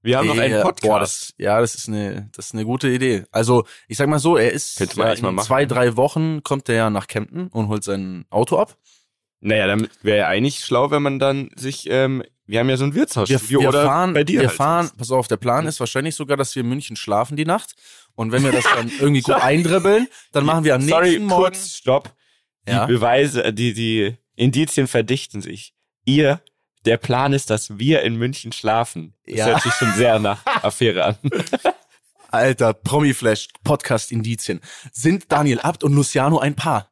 Wir 0.00 0.16
haben 0.16 0.28
noch 0.28 0.38
einen 0.38 0.62
Podcast. 0.62 0.88
Boah, 0.88 1.00
das, 1.00 1.34
ja, 1.38 1.60
das 1.60 1.74
ist 1.74 1.88
eine, 1.88 2.30
das 2.36 2.46
ist 2.46 2.54
eine 2.54 2.64
gute 2.64 2.88
Idee. 2.88 3.24
Also, 3.32 3.64
ich 3.88 3.96
sag 3.96 4.08
mal 4.08 4.20
so, 4.20 4.36
er 4.36 4.52
ist 4.52 4.78
ja, 4.78 5.12
in 5.12 5.38
zwei, 5.40 5.66
drei 5.66 5.96
Wochen 5.96 6.44
kommt 6.44 6.68
er 6.68 6.76
ja 6.76 6.90
nach 6.90 7.08
Kempten 7.08 7.48
und 7.48 7.66
holt 7.66 7.82
sein 7.82 8.24
Auto 8.30 8.56
ab. 8.56 8.78
Naja, 9.40 9.66
dann 9.66 9.88
wäre 10.02 10.18
ja 10.18 10.28
eigentlich 10.28 10.64
schlau, 10.64 10.92
wenn 10.92 11.02
man 11.02 11.18
dann 11.18 11.50
sich, 11.56 11.90
ähm, 11.90 12.22
wir 12.46 12.60
haben 12.60 12.70
ja 12.70 12.76
so 12.76 12.84
ein 12.84 12.94
Wirtshausstudio 12.94 13.48
wir, 13.48 13.60
wir 13.60 13.68
oder 13.70 13.84
fahren, 13.84 14.14
bei 14.14 14.22
dir. 14.22 14.40
Wir 14.40 14.48
halt. 14.48 14.56
fahren, 14.56 14.90
pass 14.96 15.10
auf, 15.10 15.26
der 15.26 15.36
Plan 15.36 15.66
ist 15.66 15.80
wahrscheinlich 15.80 16.14
sogar, 16.14 16.36
dass 16.36 16.54
wir 16.54 16.62
in 16.62 16.68
München 16.68 16.94
schlafen 16.94 17.36
die 17.36 17.44
Nacht. 17.44 17.74
Und 18.14 18.32
wenn 18.32 18.44
wir 18.44 18.52
das 18.52 18.64
dann 18.64 18.90
irgendwie 18.98 19.22
gut 19.22 19.34
eindribbeln, 19.40 20.08
dann 20.32 20.44
machen 20.44 20.64
wir 20.64 20.74
am 20.74 20.80
nächsten 20.80 20.94
Sorry, 20.94 21.18
Morgen. 21.18 21.42
Kurz, 21.42 21.74
stopp. 21.76 22.14
Die 22.66 22.72
ja? 22.72 22.86
Beweise, 22.86 23.52
die, 23.52 23.72
die 23.72 24.16
Indizien 24.36 24.86
verdichten 24.86 25.40
sich. 25.40 25.74
Ihr, 26.04 26.40
der 26.84 26.96
Plan 26.96 27.32
ist, 27.32 27.50
dass 27.50 27.78
wir 27.78 28.02
in 28.02 28.16
München 28.16 28.52
schlafen. 28.52 29.14
Das 29.26 29.36
ja. 29.36 29.46
hört 29.46 29.62
sich 29.62 29.72
schon 29.72 29.92
sehr 29.94 30.18
nach 30.18 30.44
Affäre 30.62 31.04
an. 31.04 31.16
Alter, 32.30 32.74
Promiflash, 32.74 33.48
Podcast-Indizien. 33.64 34.60
Sind 34.92 35.32
Daniel 35.32 35.60
Abt 35.60 35.82
und 35.82 35.92
Luciano 35.94 36.38
ein 36.38 36.54
Paar? 36.54 36.90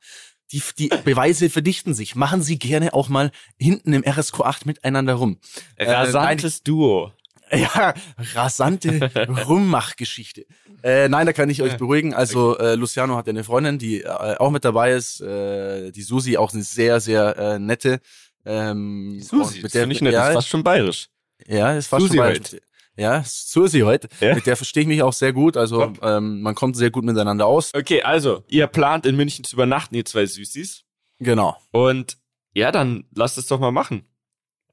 Die, 0.52 0.62
die 0.78 0.88
Beweise 1.04 1.50
verdichten 1.50 1.94
sich. 1.94 2.16
Machen 2.16 2.42
Sie 2.42 2.58
gerne 2.58 2.94
auch 2.94 3.08
mal 3.08 3.30
hinten 3.58 3.92
im 3.92 4.02
RSQ 4.02 4.40
8 4.40 4.66
miteinander 4.66 5.14
rum. 5.14 5.38
Rasantes 5.78 6.60
äh, 6.60 6.62
Duo. 6.64 7.12
Ja, 7.58 7.94
rasante 8.34 9.10
Rummachgeschichte. 9.46 10.46
Äh, 10.82 11.08
nein, 11.08 11.26
da 11.26 11.32
kann 11.32 11.50
ich 11.50 11.62
euch 11.62 11.76
beruhigen. 11.76 12.14
Also 12.14 12.58
äh, 12.58 12.74
Luciano 12.74 13.16
hat 13.16 13.26
ja 13.26 13.32
eine 13.32 13.44
Freundin, 13.44 13.78
die 13.78 14.02
äh, 14.02 14.36
auch 14.38 14.50
mit 14.50 14.64
dabei 14.64 14.92
ist. 14.92 15.20
Äh, 15.20 15.90
die 15.90 16.02
Susi, 16.02 16.36
auch 16.36 16.52
eine 16.52 16.62
sehr, 16.62 17.00
sehr 17.00 17.36
äh, 17.36 17.58
nette. 17.58 18.00
Ähm, 18.44 19.20
Susi, 19.20 19.62
mit 19.62 19.74
der, 19.74 19.86
das 19.86 19.94
ich 19.94 20.02
nett, 20.02 20.12
ja, 20.12 20.20
das 20.20 20.28
ist 20.28 20.34
fast 20.34 20.48
schon 20.48 20.62
bayerisch. 20.62 21.08
Ja, 21.46 21.74
ist 21.74 21.86
fast 21.86 22.02
Susi 22.02 22.16
schon 22.16 22.24
bayerisch. 22.24 22.52
Heute. 22.52 22.60
Ja, 22.98 23.22
Susi 23.24 23.80
heute. 23.80 24.08
Ja? 24.20 24.34
Mit 24.34 24.46
der 24.46 24.56
verstehe 24.56 24.82
ich 24.82 24.88
mich 24.88 25.02
auch 25.02 25.12
sehr 25.12 25.32
gut. 25.32 25.56
Also 25.56 25.92
ähm, 26.02 26.42
man 26.42 26.56
kommt 26.56 26.76
sehr 26.76 26.90
gut 26.90 27.04
miteinander 27.04 27.46
aus. 27.46 27.72
Okay, 27.72 28.02
also 28.02 28.42
ihr 28.48 28.66
plant 28.66 29.06
in 29.06 29.14
München 29.14 29.44
zu 29.44 29.54
übernachten, 29.54 29.94
ihr 29.94 30.04
zwei 30.04 30.26
Süßis. 30.26 30.84
Genau. 31.20 31.56
Und 31.70 32.18
ja, 32.54 32.72
dann 32.72 33.04
lasst 33.14 33.38
es 33.38 33.46
doch 33.46 33.60
mal 33.60 33.70
machen. 33.70 34.07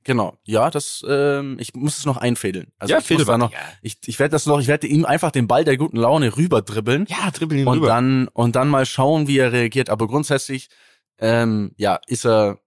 Genau, 0.06 0.38
ja, 0.44 0.70
das, 0.70 1.04
ähm, 1.10 1.58
ich 1.60 1.74
muss 1.74 1.98
es 1.98 2.06
noch 2.06 2.18
einfädeln. 2.18 2.72
Also 2.78 2.94
ja, 2.94 3.00
ich 3.00 3.26
noch, 3.26 3.52
ja. 3.52 3.58
ich, 3.82 3.98
ich 4.06 4.20
werde 4.20 4.34
das 4.34 4.46
noch, 4.46 4.60
ich 4.60 4.68
werde 4.68 4.86
ihm 4.86 5.04
einfach 5.04 5.32
den 5.32 5.48
Ball 5.48 5.64
der 5.64 5.78
guten 5.78 5.98
Laune 5.98 6.38
rüber 6.38 6.62
dribbeln. 6.62 7.08
Ja, 7.10 7.32
dribbeln 7.32 7.62
ihn 7.62 7.68
und 7.68 7.78
rüber. 7.80 7.88
dann 7.88 8.28
und 8.28 8.56
dann 8.56 8.70
mal 8.70 8.86
schauen, 8.86 9.28
wie 9.28 9.40
er 9.40 9.52
reagiert. 9.52 9.90
Aber 9.90 10.08
grundsätzlich, 10.08 10.70
ähm, 11.18 11.72
ja, 11.78 12.00
ist 12.06 12.24
er, 12.24 12.60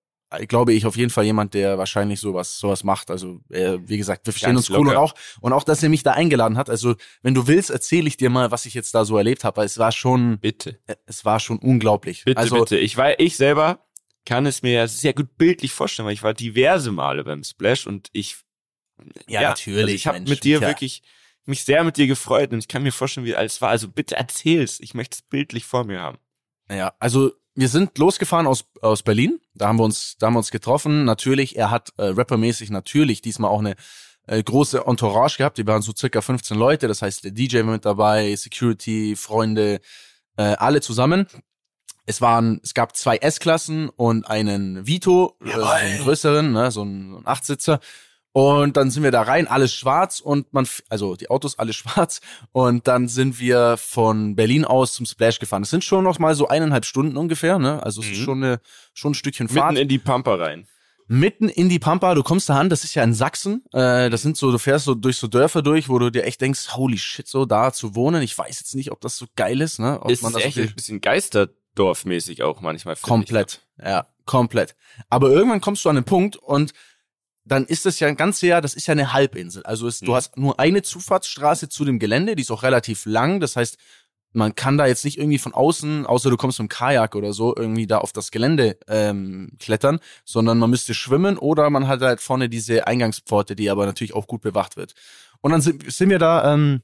glaube 0.49 0.73
ich, 0.73 0.85
auf 0.85 0.97
jeden 0.97 1.11
Fall 1.11 1.27
jemand, 1.27 1.55
der 1.55 1.79
wahrscheinlich 1.79 2.19
sowas 2.19 2.59
sowas 2.59 2.83
macht. 2.83 3.09
Also 3.09 3.39
äh, 3.51 3.79
wie 3.85 3.99
gesagt, 3.99 4.27
wir 4.27 4.33
verstehen 4.33 4.55
Ganz 4.55 4.69
uns 4.69 4.77
cool 4.77 4.89
und 4.89 4.97
auch 4.97 5.15
und 5.41 5.53
auch, 5.53 5.63
dass 5.63 5.81
er 5.81 5.91
mich 5.91 6.03
da 6.03 6.15
eingeladen 6.15 6.59
hat. 6.59 6.69
Also 6.69 6.97
wenn 7.23 7.35
du 7.35 7.47
willst, 7.47 7.71
erzähle 7.71 8.09
ich 8.09 8.17
dir 8.17 8.31
mal, 8.31 8.51
was 8.51 8.67
ich 8.67 8.75
jetzt 8.75 8.97
da 8.97 9.05
so 9.05 9.17
erlebt 9.17 9.45
habe. 9.45 9.63
Es 9.63 9.79
war 9.79 9.93
schon, 9.93 10.41
bitte, 10.41 10.81
es 11.07 11.25
war 11.25 11.39
schon 11.39 11.59
unglaublich. 11.59 12.25
Bitte, 12.25 12.41
also, 12.41 12.57
bitte. 12.57 12.79
Ich 12.79 12.97
war, 12.97 13.21
ich 13.21 13.37
selber 13.37 13.87
kann 14.29 14.45
es 14.45 14.61
mir 14.61 14.87
sehr 14.89 15.15
gut 15.15 15.39
bildlich 15.39 15.73
vorstellen, 15.73 16.05
weil 16.05 16.13
ich 16.13 16.23
war 16.23 16.35
diverse 16.35 16.93
Male 16.93 17.25
beim 17.25 17.43
Splash 17.43 17.87
und 17.87 18.11
ich 18.13 18.37
ja, 19.27 19.41
ja 19.41 19.49
natürlich. 19.49 19.79
Also 19.85 19.95
ich 19.95 20.07
habe 20.07 20.21
mit 20.21 20.45
dir 20.45 20.61
ja. 20.61 20.69
wirklich 20.69 21.03
mich 21.47 21.65
sehr 21.65 21.83
mit 21.83 21.97
dir 21.97 22.07
gefreut 22.07 22.53
und 22.53 22.59
ich 22.59 22.69
kann 22.69 22.83
mir 22.83 22.93
vorstellen, 22.93 23.25
wie 23.25 23.35
alles 23.35 23.63
war. 23.63 23.71
Also 23.71 23.89
bitte 23.89 24.17
erzähl's. 24.17 24.81
Ich 24.81 24.93
möchte 24.93 25.15
es 25.15 25.23
bildlich 25.23 25.65
vor 25.65 25.85
mir 25.85 26.01
haben. 26.01 26.19
Ja, 26.71 26.93
also 26.99 27.33
wir 27.55 27.71
sind 27.71 27.97
losgefahren 27.97 28.47
aus, 28.47 28.67
aus 28.83 29.03
Berlin. 29.03 29.41
Da 29.55 29.69
haben 29.69 29.79
wir 29.79 29.85
uns, 29.85 30.17
da 30.19 30.27
haben 30.27 30.35
wir 30.35 30.41
uns 30.41 30.51
getroffen. 30.51 31.07
Natürlich, 31.07 31.57
er 31.57 31.71
hat 31.71 31.95
äh, 31.97 32.09
rappermäßig 32.09 32.69
natürlich 32.69 33.23
diesmal 33.23 33.51
auch 33.51 33.61
eine 33.61 33.77
äh, 34.27 34.43
große 34.43 34.85
Entourage 34.85 35.39
gehabt. 35.39 35.57
Die 35.57 35.67
waren 35.67 35.81
so 35.81 35.95
circa 35.97 36.21
15 36.21 36.55
Leute. 36.55 36.87
Das 36.87 37.01
heißt, 37.01 37.25
der 37.25 37.31
DJ 37.31 37.61
war 37.61 37.73
mit 37.73 37.87
dabei, 37.87 38.37
Security, 38.37 39.17
Freunde, 39.17 39.81
äh, 40.37 40.43
alle 40.43 40.83
zusammen. 40.83 41.27
Es 42.09 42.23
waren, 42.23 42.59
es 42.63 42.73
gab 42.73 42.97
zwei 42.97 43.19
S-Klassen 43.19 43.91
und 43.91 44.27
einen 44.27 44.87
Vito, 44.87 45.37
äh, 45.45 45.53
einen 45.53 45.99
größeren, 45.99 46.53
ne, 46.53 46.71
so 46.71 46.83
ein 46.83 47.21
Achtsitzer. 47.27 47.81
Und 48.33 48.79
dann 48.79 48.91
sind 48.91 49.03
wir 49.03 49.11
da 49.11 49.21
rein, 49.21 49.47
alles 49.47 49.75
schwarz 49.75 50.21
und 50.21 50.51
man, 50.55 50.67
also 50.89 51.17
die 51.17 51.29
Autos 51.29 51.59
alle 51.59 51.73
schwarz. 51.75 52.23
Und 52.53 52.89
dann 52.89 53.09
sind 53.09 53.39
wir 53.41 53.77
von 53.77 54.37
Berlin 54.37 54.65
aus 54.65 54.95
zum 54.95 55.05
Splash 55.05 55.39
gefahren. 55.39 55.61
Das 55.61 55.71
sind 55.71 55.85
schon 55.85 56.03
noch 56.03 56.19
mal 56.19 56.35
so 56.35 56.49
eineinhalb 56.49 56.87
Stunden 56.87 57.19
ungefähr, 57.19 57.59
ne? 57.59 57.83
Also 57.83 58.01
es 58.01 58.07
mhm. 58.07 58.13
ist 58.15 58.19
schon, 58.21 58.43
eine, 58.43 58.61
schon 58.95 59.11
ein 59.11 59.15
Stückchen 59.15 59.49
Fahrt. 59.51 59.73
Mitten 59.73 59.83
in 59.83 59.89
die 59.89 59.99
Pampa 59.99 60.37
rein. 60.37 60.67
Mitten 61.09 61.51
in 61.51 61.69
die 61.69 61.79
Pampa, 61.79 62.15
du 62.15 62.23
kommst 62.23 62.49
da 62.49 62.59
an, 62.59 62.71
das 62.71 62.85
ist 62.85 62.95
ja 62.95 63.03
in 63.03 63.13
Sachsen. 63.13 63.65
Äh, 63.73 64.09
das 64.09 64.23
sind 64.23 64.39
so, 64.39 64.51
du 64.51 64.59
fährst 64.59 64.87
so 64.87 64.95
durch 64.95 65.19
so 65.19 65.27
Dörfer 65.27 65.61
durch, 65.61 65.91
wo 65.91 65.99
du 65.99 66.11
dir 66.11 66.25
echt 66.25 66.41
denkst, 66.41 66.75
holy 66.75 66.97
shit, 66.97 67.29
so 67.29 67.45
da 67.45 67.71
zu 67.71 67.95
wohnen. 67.95 68.23
Ich 68.23 68.37
weiß 68.37 68.61
jetzt 68.61 68.75
nicht, 68.75 68.93
ob 68.93 69.03
das 69.03 69.19
so 69.19 69.27
geil 69.37 69.61
ist, 69.61 69.79
ne? 69.79 70.01
Ob 70.01 70.11
ist 70.11 70.23
man 70.23 70.33
das 70.33 70.45
echt 70.45 70.59
ein 70.59 70.75
bisschen 70.75 71.03
Geisterdorfmäßig 71.79 72.43
auch 72.43 72.61
manchmal. 72.61 72.97
Komplett, 72.97 73.63
ja, 73.83 74.07
komplett. 74.25 74.75
Aber 75.09 75.31
irgendwann 75.31 75.61
kommst 75.61 75.85
du 75.85 75.89
an 75.89 75.97
den 75.97 76.05
Punkt 76.05 76.37
und 76.37 76.73
dann 77.45 77.65
ist 77.65 77.87
das 77.87 77.99
ja 78.01 78.09
ein 78.09 78.17
ganz 78.17 78.43
Jahr, 78.43 78.61
das 78.61 78.75
ist 78.75 78.87
ja 78.89 78.93
eine 78.93 79.13
Halbinsel. 79.13 79.63
Also 79.63 79.87
es, 79.87 80.03
mhm. 80.03 80.07
du 80.07 80.15
hast 80.17 80.37
nur 80.37 80.61
eine 80.61 80.83
Zufahrtsstraße 80.83 81.69
zu 81.69 81.85
dem 81.85 81.99
Gelände, 81.99 82.37
die 82.37 82.43
ist 82.43 82.51
auch 82.51 82.63
relativ 82.63 83.07
lang. 83.07 83.41
Das 83.41 83.57
heißt, 83.57 83.79
man 84.33 84.55
kann 84.55 84.77
da 84.77 84.87
jetzt 84.87 85.05
nicht 85.05 85.17
irgendwie 85.17 85.39
von 85.39 85.55
außen, 85.55 86.05
außer 86.05 86.29
du 86.29 86.37
kommst 86.37 86.59
mit 86.59 86.69
dem 86.69 86.69
Kajak 86.69 87.15
oder 87.15 87.33
so, 87.33 87.57
irgendwie 87.57 87.87
da 87.87 87.99
auf 87.99 88.13
das 88.13 88.31
Gelände 88.31 88.79
ähm, 88.87 89.53
klettern, 89.59 90.01
sondern 90.25 90.59
man 90.59 90.69
müsste 90.69 90.93
schwimmen 90.93 91.39
oder 91.39 91.71
man 91.71 91.89
hat 91.89 92.01
halt 92.03 92.21
vorne 92.21 92.51
diese 92.51 92.87
Eingangspforte, 92.87 93.57
die 93.57 93.71
aber 93.71 93.87
natürlich 93.87 94.15
auch 94.15 94.27
gut 94.27 94.43
bewacht 94.43 94.77
wird. 94.77 94.95
Und 95.41 95.53
dann 95.53 95.63
sind, 95.63 95.91
sind 95.91 96.11
wir 96.11 96.19
da 96.19 96.53
ähm, 96.53 96.83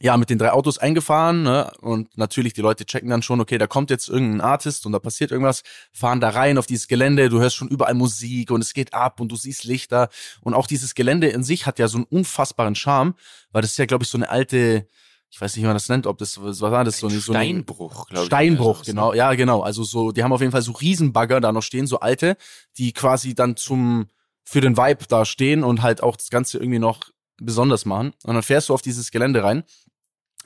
ja, 0.00 0.16
mit 0.16 0.30
den 0.30 0.38
drei 0.38 0.52
Autos 0.52 0.78
eingefahren, 0.78 1.42
ne? 1.42 1.72
Und 1.80 2.16
natürlich, 2.16 2.52
die 2.52 2.60
Leute 2.60 2.86
checken 2.86 3.10
dann 3.10 3.22
schon, 3.22 3.40
okay, 3.40 3.58
da 3.58 3.66
kommt 3.66 3.90
jetzt 3.90 4.08
irgendein 4.08 4.40
Artist 4.40 4.86
und 4.86 4.92
da 4.92 4.98
passiert 4.98 5.30
irgendwas, 5.30 5.62
fahren 5.92 6.20
da 6.20 6.30
rein 6.30 6.58
auf 6.58 6.66
dieses 6.66 6.88
Gelände, 6.88 7.28
du 7.28 7.40
hörst 7.40 7.56
schon 7.56 7.68
überall 7.68 7.94
Musik 7.94 8.50
und 8.50 8.60
es 8.60 8.74
geht 8.74 8.94
ab 8.94 9.20
und 9.20 9.32
du 9.32 9.36
siehst 9.36 9.64
Lichter. 9.64 10.08
Und 10.42 10.54
auch 10.54 10.66
dieses 10.66 10.94
Gelände 10.94 11.28
in 11.28 11.42
sich 11.42 11.66
hat 11.66 11.78
ja 11.78 11.88
so 11.88 11.98
einen 11.98 12.06
unfassbaren 12.06 12.74
Charme, 12.74 13.14
weil 13.50 13.62
das 13.62 13.72
ist 13.72 13.78
ja, 13.78 13.86
glaube 13.86 14.04
ich, 14.04 14.10
so 14.10 14.18
eine 14.18 14.28
alte, 14.28 14.86
ich 15.30 15.40
weiß 15.40 15.56
nicht, 15.56 15.62
wie 15.62 15.66
man 15.66 15.76
das 15.76 15.88
nennt, 15.88 16.06
ob 16.06 16.18
das, 16.18 16.40
was 16.40 16.60
war 16.60 16.84
das? 16.84 16.98
So, 16.98 17.08
ein 17.08 17.18
so 17.18 17.32
Steinbruch, 17.32 18.06
glaube 18.06 18.22
ich. 18.22 18.26
Steinbruch, 18.26 18.82
genau, 18.84 19.14
ja, 19.14 19.34
genau. 19.34 19.62
Also 19.62 19.82
so, 19.82 20.12
die 20.12 20.22
haben 20.22 20.32
auf 20.32 20.40
jeden 20.40 20.52
Fall 20.52 20.62
so 20.62 20.72
Riesenbagger 20.72 21.40
da 21.40 21.50
noch 21.50 21.62
stehen, 21.62 21.86
so 21.86 21.98
alte, 22.00 22.36
die 22.76 22.92
quasi 22.92 23.34
dann 23.34 23.56
zum, 23.56 24.06
für 24.44 24.60
den 24.60 24.76
Vibe 24.76 25.06
da 25.08 25.24
stehen 25.24 25.64
und 25.64 25.82
halt 25.82 26.02
auch 26.02 26.16
das 26.16 26.30
Ganze 26.30 26.58
irgendwie 26.58 26.78
noch 26.78 27.10
besonders 27.40 27.84
machen. 27.84 28.12
Und 28.24 28.34
dann 28.34 28.42
fährst 28.42 28.68
du 28.68 28.74
auf 28.74 28.82
dieses 28.82 29.10
Gelände 29.10 29.42
rein, 29.42 29.64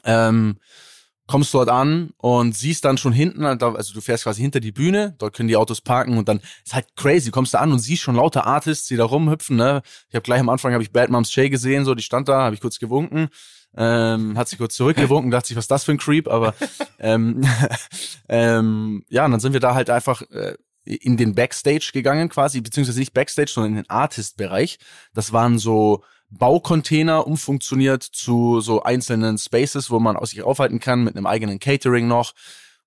ähm, 0.05 0.59
kommst 1.27 1.55
dort 1.55 1.69
an 1.69 2.11
und 2.19 2.55
siehst 2.55 2.85
dann 2.85 2.99
schon 2.99 3.13
hinten, 3.13 3.45
also 3.45 3.95
du 3.95 4.01
fährst 4.01 4.25
quasi 4.25 4.43
hinter 4.43 4.61
die 4.61 4.73
Bühne, 4.73 5.15
dort 5.19 5.35
können 5.35 5.49
die 5.49 5.57
Autos 5.57 5.81
parken 5.81 6.19
und 6.19 6.29
dann 6.29 6.41
ist 6.65 6.75
halt 6.75 6.87
crazy, 6.97 7.27
du 7.27 7.33
kommst 7.33 7.55
da 7.55 7.61
an 7.61 7.73
und 7.73 7.79
siehst 7.79 8.03
schon 8.03 8.17
lauter 8.17 8.47
Artists, 8.47 8.89
die 8.89 8.97
da 8.97 9.05
rumhüpfen, 9.05 9.57
ne? 9.57 9.83
Ich 10.09 10.15
habe 10.15 10.23
gleich 10.23 10.41
am 10.41 10.49
Anfang 10.49 10.73
habe 10.73 10.83
ich 10.83 10.93
Bad 10.93 11.11
Moms 11.11 11.33
Shay 11.33 11.49
gesehen, 11.49 11.85
so 11.85 11.95
die 11.95 12.03
stand 12.03 12.29
da, 12.29 12.43
habe 12.43 12.55
ich 12.55 12.61
kurz 12.61 12.79
gewunken. 12.79 13.29
Ähm, 13.75 14.37
hat 14.37 14.49
sich 14.49 14.59
kurz 14.59 14.75
zurückgewunken, 14.75 15.31
dachte 15.31 15.49
sich, 15.49 15.57
was 15.57 15.65
ist 15.65 15.71
das 15.71 15.85
für 15.85 15.93
ein 15.93 15.99
Creep, 15.99 16.29
aber 16.29 16.55
ähm, 16.99 17.43
ähm, 18.29 19.05
ja, 19.09 19.25
und 19.25 19.31
dann 19.31 19.41
sind 19.41 19.55
wir 19.55 19.61
da 19.61 19.75
halt 19.75 19.89
einfach 19.89 20.21
äh, 20.31 20.57
in 20.85 21.17
den 21.17 21.35
Backstage 21.35 21.91
gegangen 21.93 22.29
quasi, 22.29 22.61
beziehungsweise 22.61 22.99
nicht 22.99 23.15
Backstage, 23.15 23.51
sondern 23.53 23.73
in 23.73 23.77
den 23.77 23.91
Artist-Bereich. 23.91 24.79
Das 25.15 25.33
waren 25.33 25.59
so 25.59 26.03
Baucontainer 26.39 27.27
umfunktioniert 27.27 28.03
zu 28.03 28.61
so 28.61 28.83
einzelnen 28.83 29.37
Spaces, 29.37 29.91
wo 29.91 30.01
man 30.01 30.17
aus 30.17 30.31
sich 30.31 30.43
aufhalten 30.43 30.81
kann, 30.81 31.05
mit 31.05 31.15
einem 31.15 31.27
eigenen 31.27 31.59
Catering 31.59 32.09
noch. 32.09 32.33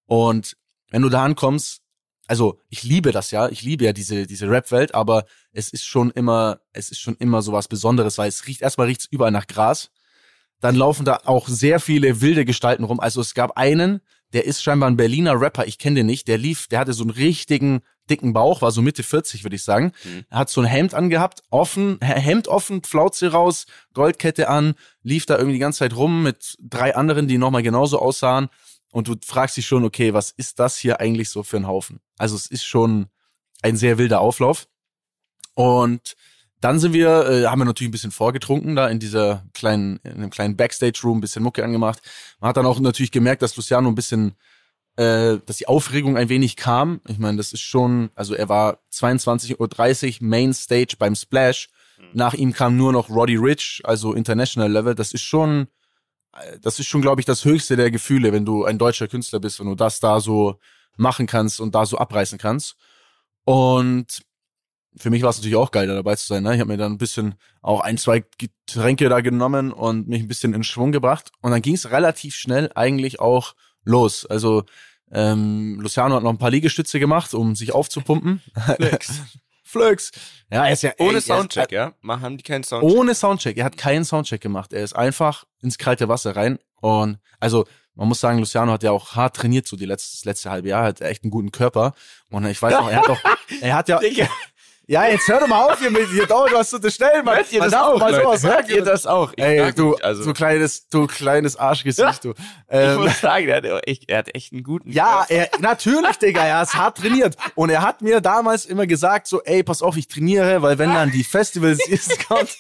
Und 0.05 0.57
wenn 0.89 1.03
du 1.03 1.09
da 1.09 1.23
ankommst, 1.23 1.81
also 2.27 2.59
ich 2.69 2.81
liebe 2.81 3.11
das 3.11 3.29
ja, 3.29 3.47
ich 3.49 3.61
liebe 3.61 3.85
ja 3.85 3.93
diese, 3.93 4.25
diese 4.25 4.49
Rap-Welt, 4.49 4.95
aber 4.95 5.25
es 5.51 5.69
ist 5.69 5.85
schon 5.85 6.09
immer, 6.11 6.59
es 6.73 6.89
ist 6.89 6.99
schon 6.99 7.15
immer 7.17 7.43
so 7.43 7.51
was 7.51 7.67
Besonderes, 7.67 8.17
weil 8.17 8.29
es 8.29 8.47
riecht, 8.47 8.61
erstmal 8.61 8.87
riecht's 8.87 9.05
überall 9.05 9.31
nach 9.31 9.45
Gras. 9.47 9.91
Dann 10.59 10.75
laufen 10.75 11.05
da 11.05 11.21
auch 11.25 11.47
sehr 11.47 11.79
viele 11.79 12.21
wilde 12.21 12.45
Gestalten 12.45 12.83
rum. 12.83 12.99
Also 12.99 13.21
es 13.21 13.35
gab 13.35 13.57
einen, 13.57 14.01
der 14.33 14.45
ist 14.45 14.63
scheinbar 14.63 14.89
ein 14.89 14.97
Berliner 14.97 15.39
Rapper, 15.39 15.67
ich 15.67 15.77
kenne 15.77 15.97
den 15.97 16.07
nicht, 16.07 16.27
der 16.27 16.39
lief, 16.39 16.67
der 16.67 16.79
hatte 16.79 16.93
so 16.93 17.03
einen 17.03 17.11
richtigen 17.11 17.81
dicken 18.09 18.33
Bauch, 18.33 18.61
war 18.61 18.71
so 18.71 18.81
Mitte 18.81 19.03
40, 19.03 19.43
würde 19.43 19.55
ich 19.55 19.63
sagen. 19.63 19.91
Mhm. 20.03 20.25
Er 20.29 20.39
hat 20.39 20.49
so 20.49 20.61
ein 20.61 20.67
Hemd 20.67 20.93
angehabt, 20.93 21.43
offen, 21.49 21.99
Hemd 22.01 22.47
offen, 22.47 22.81
Pflauze 22.81 23.31
raus, 23.31 23.65
Goldkette 23.93 24.49
an, 24.49 24.75
lief 25.03 25.25
da 25.25 25.35
irgendwie 25.37 25.53
die 25.53 25.59
ganze 25.59 25.79
Zeit 25.79 25.95
rum 25.95 26.23
mit 26.23 26.55
drei 26.59 26.95
anderen, 26.95 27.27
die 27.27 27.37
nochmal 27.37 27.63
genauso 27.63 27.99
aussahen. 27.99 28.49
Und 28.91 29.07
du 29.07 29.15
fragst 29.25 29.57
dich 29.57 29.67
schon, 29.67 29.83
okay, 29.83 30.13
was 30.13 30.31
ist 30.31 30.59
das 30.59 30.77
hier 30.77 30.99
eigentlich 30.99 31.29
so 31.29 31.43
für 31.43 31.57
ein 31.57 31.67
Haufen? 31.67 31.99
Also 32.17 32.35
es 32.35 32.47
ist 32.47 32.65
schon 32.65 33.07
ein 33.61 33.75
sehr 33.75 33.97
wilder 33.97 34.21
Auflauf. 34.21 34.67
Und 35.53 36.15
dann 36.61 36.79
sind 36.79 36.93
wir, 36.93 37.29
äh, 37.29 37.45
haben 37.45 37.59
wir 37.59 37.65
natürlich 37.65 37.89
ein 37.89 37.91
bisschen 37.91 38.11
vorgetrunken 38.11 38.75
da 38.75 38.87
in 38.87 38.99
dieser 38.99 39.43
kleinen, 39.53 39.97
in 40.03 40.13
einem 40.13 40.29
kleinen 40.29 40.55
Backstage-Room, 40.55 41.17
ein 41.17 41.21
bisschen 41.21 41.43
Mucke 41.43 41.63
angemacht. 41.63 42.01
Man 42.39 42.49
hat 42.49 42.57
dann 42.57 42.65
auch 42.65 42.79
natürlich 42.79 43.11
gemerkt, 43.11 43.41
dass 43.41 43.55
Luciano 43.55 43.87
ein 43.89 43.95
bisschen 43.95 44.35
äh, 44.97 45.39
dass 45.45 45.57
die 45.57 45.67
Aufregung 45.67 46.17
ein 46.17 46.29
wenig 46.29 46.55
kam. 46.55 47.01
Ich 47.07 47.19
meine, 47.19 47.37
das 47.37 47.53
ist 47.53 47.61
schon, 47.61 48.09
also 48.15 48.33
er 48.33 48.49
war 48.49 48.79
22.30 48.93 50.21
Uhr 50.21 50.27
Mainstage 50.27 50.95
beim 50.97 51.15
Splash. 51.15 51.69
Mhm. 51.97 52.03
Nach 52.13 52.33
ihm 52.33 52.53
kam 52.53 52.77
nur 52.77 52.93
noch 52.93 53.09
Roddy 53.09 53.35
Rich, 53.35 53.81
also 53.83 54.13
International 54.13 54.71
Level. 54.71 54.95
Das 54.95 55.13
ist 55.13 55.23
schon, 55.23 55.67
äh, 56.33 56.59
das 56.61 56.79
ist 56.79 56.87
schon, 56.87 57.01
glaube 57.01 57.21
ich, 57.21 57.25
das 57.25 57.43
höchste 57.45 57.75
der 57.75 57.91
Gefühle, 57.91 58.31
wenn 58.31 58.45
du 58.45 58.63
ein 58.65 58.77
deutscher 58.77 59.07
Künstler 59.07 59.39
bist, 59.39 59.59
wenn 59.59 59.67
du 59.67 59.75
das 59.75 59.99
da 59.99 60.19
so 60.19 60.59
machen 60.97 61.27
kannst 61.27 61.59
und 61.59 61.75
da 61.75 61.85
so 61.85 61.97
abreißen 61.97 62.37
kannst. 62.37 62.75
Und 63.43 64.23
für 64.97 65.09
mich 65.09 65.21
war 65.21 65.29
es 65.29 65.37
natürlich 65.37 65.57
auch 65.57 65.71
geil, 65.71 65.87
da 65.87 65.93
dabei 65.93 66.15
zu 66.15 66.25
sein. 66.25 66.43
Ne? 66.43 66.55
Ich 66.55 66.61
habe 66.61 66.71
mir 66.71 66.77
dann 66.77 66.93
ein 66.93 66.97
bisschen 66.97 67.35
auch 67.61 67.81
ein, 67.81 67.97
zwei 67.97 68.23
Getränke 68.37 69.09
da 69.09 69.19
genommen 69.21 69.71
und 69.73 70.07
mich 70.07 70.21
ein 70.21 70.27
bisschen 70.27 70.53
in 70.53 70.63
Schwung 70.63 70.91
gebracht. 70.91 71.31
Und 71.41 71.51
dann 71.51 71.61
ging 71.61 71.75
es 71.75 71.91
relativ 71.91 72.35
schnell 72.35 72.71
eigentlich 72.75 73.19
auch 73.19 73.55
los. 73.85 74.25
Also 74.25 74.63
ähm, 75.11 75.79
Luciano 75.79 76.15
hat 76.15 76.23
noch 76.23 76.31
ein 76.31 76.37
paar 76.37 76.51
Liegestütze 76.51 76.99
gemacht, 76.99 77.33
um 77.33 77.55
sich 77.55 77.73
aufzupumpen. 77.73 78.41
Flex. 78.75 79.21
Flex. 79.63 80.11
Ja, 80.51 80.65
er 80.65 80.73
ist 80.73 80.83
ja 80.83 80.91
ohne 80.99 81.15
ey, 81.15 81.21
Soundcheck, 81.21 81.71
er, 81.71 81.87
ja? 81.87 81.93
Machen 82.01 82.37
die 82.37 82.43
keinen 82.43 82.63
Soundcheck? 82.63 82.97
Ohne 82.97 83.15
Soundcheck. 83.15 83.57
Er 83.57 83.65
hat 83.65 83.77
keinen 83.77 84.05
Soundcheck 84.05 84.41
gemacht. 84.41 84.73
Er 84.73 84.83
ist 84.83 84.93
einfach 84.93 85.45
ins 85.61 85.77
kalte 85.77 86.07
Wasser 86.07 86.35
rein 86.35 86.59
und 86.81 87.17
also 87.39 87.65
man 87.95 88.09
muss 88.09 88.19
sagen, 88.19 88.39
Luciano 88.39 88.73
hat 88.73 88.83
ja 88.83 88.91
auch 88.91 89.15
hart 89.15 89.37
trainiert 89.37 89.67
so 89.67 89.77
die 89.77 89.85
letzte, 89.85 90.17
das 90.17 90.25
letzte 90.25 90.51
halbe 90.51 90.69
Jahr, 90.69 90.83
hat 90.83 91.01
echt 91.01 91.23
einen 91.23 91.31
guten 91.31 91.51
Körper 91.51 91.93
und 92.29 92.45
ich 92.45 92.61
weiß 92.61 92.75
auch, 92.75 92.89
er 92.89 92.97
hat 92.97 93.09
auch, 93.09 93.19
er 93.61 93.75
hat 93.75 93.87
ja, 93.87 93.99
ja, 94.87 95.07
jetzt 95.07 95.27
hör 95.27 95.39
doch 95.39 95.47
mal 95.47 95.71
auf 95.71 95.79
mit 95.81 96.11
dir 96.11 96.27
dauert 96.27 96.53
was 96.53 96.69
zu 96.69 96.75
unterstellen, 96.75 97.25
Hört 97.25 97.51
ihr 97.51 97.59
das 97.59 97.73
auch, 97.73 97.99
mal 97.99 98.13
sowas 98.13 98.43
Hört 98.43 98.69
ihr 98.69 98.83
das 98.83 99.07
auch? 99.07 99.33
Ich 99.35 99.43
Ey, 99.43 99.73
du, 99.73 99.91
nicht, 99.91 100.03
also. 100.03 100.23
du 100.25 100.33
kleines, 100.33 100.87
du 100.89 101.07
kleines 101.07 101.55
Arschgesicht, 101.55 102.23
du. 102.23 102.33
Ähm, 102.67 102.93
ich 102.93 103.05
muss 103.05 103.21
sagen, 103.21 103.47
er 103.47 103.57
hat, 103.57 103.87
echt, 103.87 104.09
er 104.09 104.17
hat 104.17 104.35
echt 104.35 104.51
einen 104.51 104.63
guten 104.63 104.91
Ja, 104.91 105.23
er, 105.29 105.49
natürlich, 105.59 106.17
Digga, 106.17 106.43
er 106.43 106.63
ist 106.63 106.73
hart 106.73 106.97
trainiert. 106.97 107.35
Und 107.53 107.69
er 107.69 107.83
hat 107.83 108.01
mir 108.01 108.21
damals 108.21 108.65
immer 108.65 108.87
gesagt 108.87 109.27
so, 109.27 109.41
ey, 109.43 109.61
pass 109.61 109.83
auf, 109.83 109.95
ich 109.97 110.07
trainiere, 110.07 110.63
weil 110.63 110.79
wenn 110.79 110.91
dann 110.91 111.11
die 111.11 111.23
Festivals 111.23 111.79
kommt. 112.27 112.57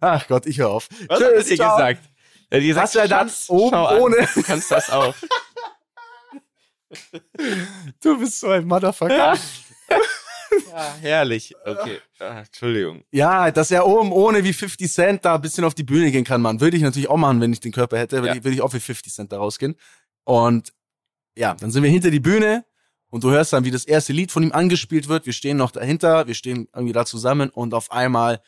Ach 0.00 0.28
Gott, 0.28 0.44
ich 0.44 0.58
hör 0.58 0.68
auf. 0.68 0.88
Was 1.08 1.18
Tschüss, 1.18 1.28
hat 1.28 1.34
er 1.34 1.42
dir 1.42 1.50
gesagt? 1.50 2.00
Er 2.50 2.58
hat 2.58 2.66
gesagt, 2.66 2.82
Hast 2.82 2.94
du 2.94 2.98
ja 2.98 3.08
dann 3.08 3.30
oben 3.48 3.76
ohne. 4.00 4.28
Du 4.34 4.42
kannst 4.42 4.70
das 4.70 4.90
auch. 4.90 5.14
du 8.02 8.18
bist 8.18 8.40
so 8.40 8.48
ein 8.48 8.66
Motherfucker. 8.66 9.16
Ja, 9.16 9.34
herrlich. 11.00 11.54
Okay. 11.64 11.98
Ah, 12.18 12.40
Entschuldigung. 12.40 13.04
Ja, 13.10 13.50
dass 13.50 13.70
er 13.70 13.86
oben 13.86 14.12
ohne 14.12 14.44
wie 14.44 14.52
50 14.52 14.90
Cent 14.90 15.24
da 15.24 15.36
ein 15.36 15.40
bisschen 15.40 15.64
auf 15.64 15.74
die 15.74 15.82
Bühne 15.82 16.10
gehen 16.10 16.24
kann, 16.24 16.40
man. 16.40 16.60
Würde 16.60 16.76
ich 16.76 16.82
natürlich 16.82 17.08
auch 17.08 17.16
machen, 17.16 17.40
wenn 17.40 17.52
ich 17.52 17.60
den 17.60 17.72
Körper 17.72 17.98
hätte. 17.98 18.16
Würde, 18.16 18.28
ja. 18.28 18.34
ich, 18.34 18.44
würde 18.44 18.54
ich 18.54 18.62
auch 18.62 18.70
für 18.70 18.80
50 18.80 19.12
Cent 19.12 19.32
da 19.32 19.38
rausgehen. 19.38 19.76
Und 20.24 20.72
ja, 21.36 21.54
dann 21.54 21.70
sind 21.70 21.82
wir 21.82 21.90
hinter 21.90 22.10
die 22.10 22.20
Bühne 22.20 22.64
und 23.08 23.24
du 23.24 23.30
hörst 23.30 23.52
dann, 23.52 23.64
wie 23.64 23.70
das 23.70 23.84
erste 23.84 24.12
Lied 24.12 24.32
von 24.32 24.42
ihm 24.42 24.52
angespielt 24.52 25.08
wird. 25.08 25.26
Wir 25.26 25.32
stehen 25.32 25.56
noch 25.56 25.70
dahinter, 25.70 26.26
wir 26.26 26.34
stehen 26.34 26.68
irgendwie 26.74 26.92
da 26.92 27.04
zusammen 27.04 27.50
und 27.50 27.74
auf 27.74 27.90
einmal 27.90 28.40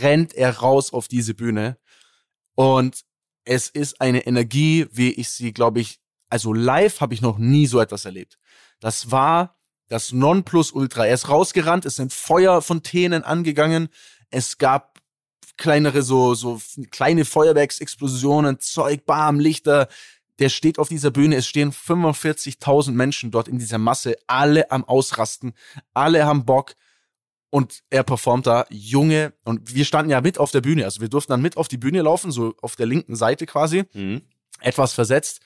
rennt 0.00 0.34
er 0.34 0.58
raus 0.58 0.92
auf 0.92 1.08
diese 1.08 1.34
Bühne. 1.34 1.78
Und 2.54 3.04
es 3.44 3.68
ist 3.68 4.00
eine 4.00 4.26
Energie, 4.26 4.86
wie 4.92 5.12
ich 5.12 5.30
sie, 5.30 5.52
glaube 5.52 5.80
ich, 5.80 6.00
also 6.28 6.52
live 6.52 7.00
habe 7.00 7.14
ich 7.14 7.22
noch 7.22 7.38
nie 7.38 7.66
so 7.66 7.80
etwas 7.80 8.04
erlebt. 8.04 8.38
Das 8.80 9.10
war 9.10 9.59
das 9.90 10.12
Nonplusultra. 10.12 11.04
Er 11.04 11.14
ist 11.14 11.28
rausgerannt, 11.28 11.84
es 11.84 11.96
sind 11.96 12.12
Feuerfontänen 12.12 13.24
angegangen. 13.24 13.88
Es 14.30 14.56
gab 14.56 15.00
kleinere, 15.56 16.02
so, 16.02 16.34
so 16.34 16.60
kleine 16.90 17.24
Feuerwerksexplosionen, 17.24 18.60
Zeug, 18.60 19.04
Bam, 19.04 19.40
Lichter. 19.40 19.88
Der 20.38 20.48
steht 20.48 20.78
auf 20.78 20.88
dieser 20.88 21.10
Bühne. 21.10 21.36
Es 21.36 21.48
stehen 21.48 21.72
45.000 21.72 22.92
Menschen 22.92 23.32
dort 23.32 23.48
in 23.48 23.58
dieser 23.58 23.78
Masse. 23.78 24.16
Alle 24.28 24.70
am 24.70 24.84
Ausrasten. 24.84 25.54
Alle 25.92 26.24
haben 26.24 26.46
Bock. 26.46 26.76
Und 27.50 27.82
er 27.90 28.04
performt 28.04 28.46
da, 28.46 28.66
Junge. 28.70 29.32
Und 29.44 29.74
wir 29.74 29.84
standen 29.84 30.12
ja 30.12 30.20
mit 30.20 30.38
auf 30.38 30.52
der 30.52 30.60
Bühne. 30.60 30.84
Also 30.84 31.00
wir 31.00 31.08
durften 31.08 31.32
dann 31.32 31.42
mit 31.42 31.56
auf 31.56 31.66
die 31.66 31.78
Bühne 31.78 32.02
laufen, 32.02 32.30
so 32.30 32.54
auf 32.62 32.76
der 32.76 32.86
linken 32.86 33.16
Seite 33.16 33.44
quasi. 33.44 33.84
Mhm. 33.92 34.22
Etwas 34.60 34.92
versetzt. 34.92 35.40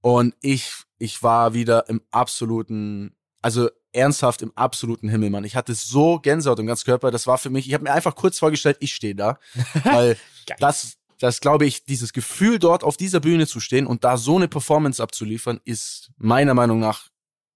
Und 0.00 0.36
ich, 0.40 0.70
ich 0.98 1.24
war 1.24 1.54
wieder 1.54 1.88
im 1.88 2.00
absoluten, 2.12 3.16
also 3.48 3.70
ernsthaft 3.92 4.42
im 4.42 4.52
absoluten 4.56 5.08
Himmel, 5.08 5.30
Mann. 5.30 5.44
Ich 5.44 5.56
hatte 5.56 5.72
so 5.74 6.18
Gänsehaut 6.18 6.58
im 6.58 6.66
ganzen 6.66 6.84
Körper. 6.84 7.10
Das 7.10 7.26
war 7.26 7.38
für 7.38 7.48
mich, 7.48 7.66
ich 7.66 7.72
habe 7.72 7.84
mir 7.84 7.92
einfach 7.92 8.14
kurz 8.14 8.38
vorgestellt, 8.38 8.76
ich 8.80 8.94
stehe 8.94 9.14
da. 9.14 9.38
Weil 9.84 10.18
das, 10.58 10.98
das 11.18 11.40
glaube 11.40 11.64
ich, 11.64 11.86
dieses 11.86 12.12
Gefühl 12.12 12.58
dort 12.58 12.84
auf 12.84 12.98
dieser 12.98 13.20
Bühne 13.20 13.46
zu 13.46 13.58
stehen 13.58 13.86
und 13.86 14.04
da 14.04 14.18
so 14.18 14.36
eine 14.36 14.48
Performance 14.48 15.02
abzuliefern, 15.02 15.60
ist 15.64 16.10
meiner 16.18 16.52
Meinung 16.52 16.78
nach 16.78 17.08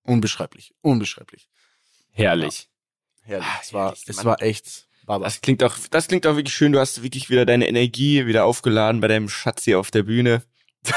unbeschreiblich. 0.03 0.75
Unbeschreiblich. 0.81 1.51
Herrlich. 2.11 2.71
Herrlich. 3.21 3.47
Ah, 3.47 3.59
es 3.61 3.75
war, 3.75 3.85
herrlich, 3.89 4.05
es 4.07 4.17
Mann. 4.17 4.25
war 4.25 4.43
echt 4.43 4.89
Baba. 5.05 5.27
Das 5.27 5.43
klingt 5.43 5.63
auch, 5.63 5.77
das 5.91 6.09
klingt 6.09 6.27
auch 6.27 6.37
wirklich 6.37 6.55
schön. 6.55 6.73
Du 6.73 6.81
hast 6.81 7.03
wirklich 7.03 7.29
wieder 7.29 7.45
deine 7.45 7.69
Energie 7.69 8.25
wieder 8.25 8.47
aufgeladen 8.47 9.03
bei 9.03 9.09
deinem 9.09 9.29
Schatz 9.29 9.65
hier 9.65 9.79
auf 9.79 9.91
der 9.91 10.05
Bühne. 10.05 10.43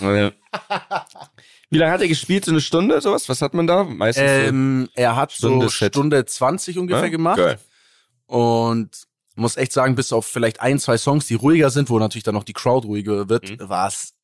Wie 1.70 1.78
lange 1.78 1.92
hat 1.92 2.00
er 2.00 2.08
gespielt? 2.08 2.44
So 2.44 2.50
eine 2.50 2.60
Stunde, 2.60 3.00
sowas? 3.00 3.28
Was 3.28 3.42
hat 3.42 3.52
man 3.54 3.66
da? 3.66 3.84
Meistens 3.84 4.24
Ähm, 4.26 4.88
er 4.94 5.16
hat 5.16 5.32
Stunde 5.32 5.66
so 5.66 5.70
Set. 5.70 5.94
Stunde 5.94 6.24
20 6.24 6.74
so. 6.74 6.80
ungefähr 6.80 7.04
Ja? 7.04 7.08
gemacht. 7.10 7.36
Geil. 7.38 7.58
Und 8.26 8.90
muss 9.34 9.56
echt 9.56 9.72
sagen, 9.72 9.94
bis 9.94 10.12
auf 10.12 10.26
vielleicht 10.26 10.60
ein, 10.60 10.78
zwei 10.78 10.98
Songs, 10.98 11.26
die 11.26 11.34
ruhiger 11.34 11.70
sind, 11.70 11.90
wo 11.90 11.98
natürlich 11.98 12.24
dann 12.24 12.34
noch 12.34 12.44
die 12.44 12.52
Crowd 12.54 12.86
ruhiger 12.86 13.28
wird, 13.28 13.50
Mhm. 13.50 13.68
war 13.68 13.86
es 13.88 14.14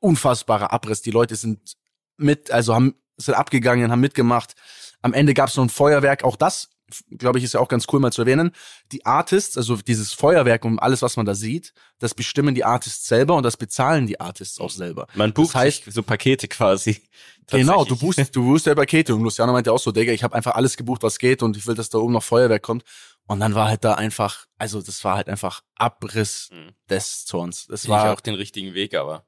unfassbarer 0.00 0.72
Abriss. 0.72 1.02
Die 1.02 1.10
Leute 1.10 1.36
sind 1.36 1.74
mit, 2.16 2.50
also 2.50 2.74
haben, 2.74 2.94
sind 3.16 3.34
abgegangen, 3.34 3.90
haben 3.90 4.00
mitgemacht. 4.00 4.54
Am 5.02 5.12
Ende 5.12 5.34
gab 5.34 5.48
es 5.48 5.56
noch 5.56 5.64
ein 5.64 5.70
Feuerwerk. 5.70 6.24
Auch 6.24 6.36
das, 6.36 6.70
glaube 7.16 7.38
ich, 7.38 7.44
ist 7.44 7.54
ja 7.54 7.60
auch 7.60 7.68
ganz 7.68 7.86
cool 7.92 8.00
mal 8.00 8.12
zu 8.12 8.22
erwähnen. 8.22 8.52
Die 8.92 9.04
Artists, 9.06 9.56
also 9.56 9.76
dieses 9.76 10.12
Feuerwerk 10.12 10.64
und 10.64 10.78
alles, 10.78 11.02
was 11.02 11.16
man 11.16 11.26
da 11.26 11.34
sieht, 11.34 11.72
das 11.98 12.14
bestimmen 12.14 12.54
die 12.54 12.64
Artists 12.64 13.06
selber 13.06 13.34
und 13.36 13.42
das 13.42 13.56
bezahlen 13.56 14.06
die 14.06 14.20
Artists 14.20 14.58
auch 14.60 14.70
selber. 14.70 15.06
Man 15.14 15.32
bucht 15.32 15.54
Das 15.54 15.62
heißt- 15.62 15.90
so 15.90 16.02
Pakete 16.02 16.48
quasi. 16.48 17.00
Genau, 17.50 17.82
du 17.86 17.96
buchst, 17.96 18.36
du 18.36 18.42
buchst 18.44 18.66
ja 18.66 18.74
Pakete 18.74 19.14
und 19.14 19.22
Luciano 19.22 19.52
meinte 19.54 19.72
auch 19.72 19.78
so, 19.78 19.90
Digga, 19.90 20.12
ich 20.12 20.22
habe 20.22 20.34
einfach 20.34 20.54
alles 20.54 20.76
gebucht, 20.76 21.02
was 21.02 21.18
geht 21.18 21.42
und 21.42 21.56
ich 21.56 21.66
will, 21.66 21.74
dass 21.74 21.88
da 21.88 21.96
oben 21.96 22.12
noch 22.12 22.22
Feuerwerk 22.22 22.60
kommt. 22.62 22.84
Und 23.26 23.40
dann 23.40 23.54
war 23.54 23.68
halt 23.68 23.84
da 23.84 23.94
einfach, 23.94 24.44
also 24.58 24.82
das 24.82 25.02
war 25.02 25.16
halt 25.16 25.30
einfach 25.30 25.62
Abriss 25.74 26.50
Mhm. 26.52 26.72
des 26.90 27.24
Zorns. 27.24 27.66
Das 27.66 27.84
ich 27.84 27.88
war 27.88 28.12
auch 28.12 28.20
den 28.20 28.34
richtigen 28.34 28.74
Weg, 28.74 28.94
aber 28.94 29.24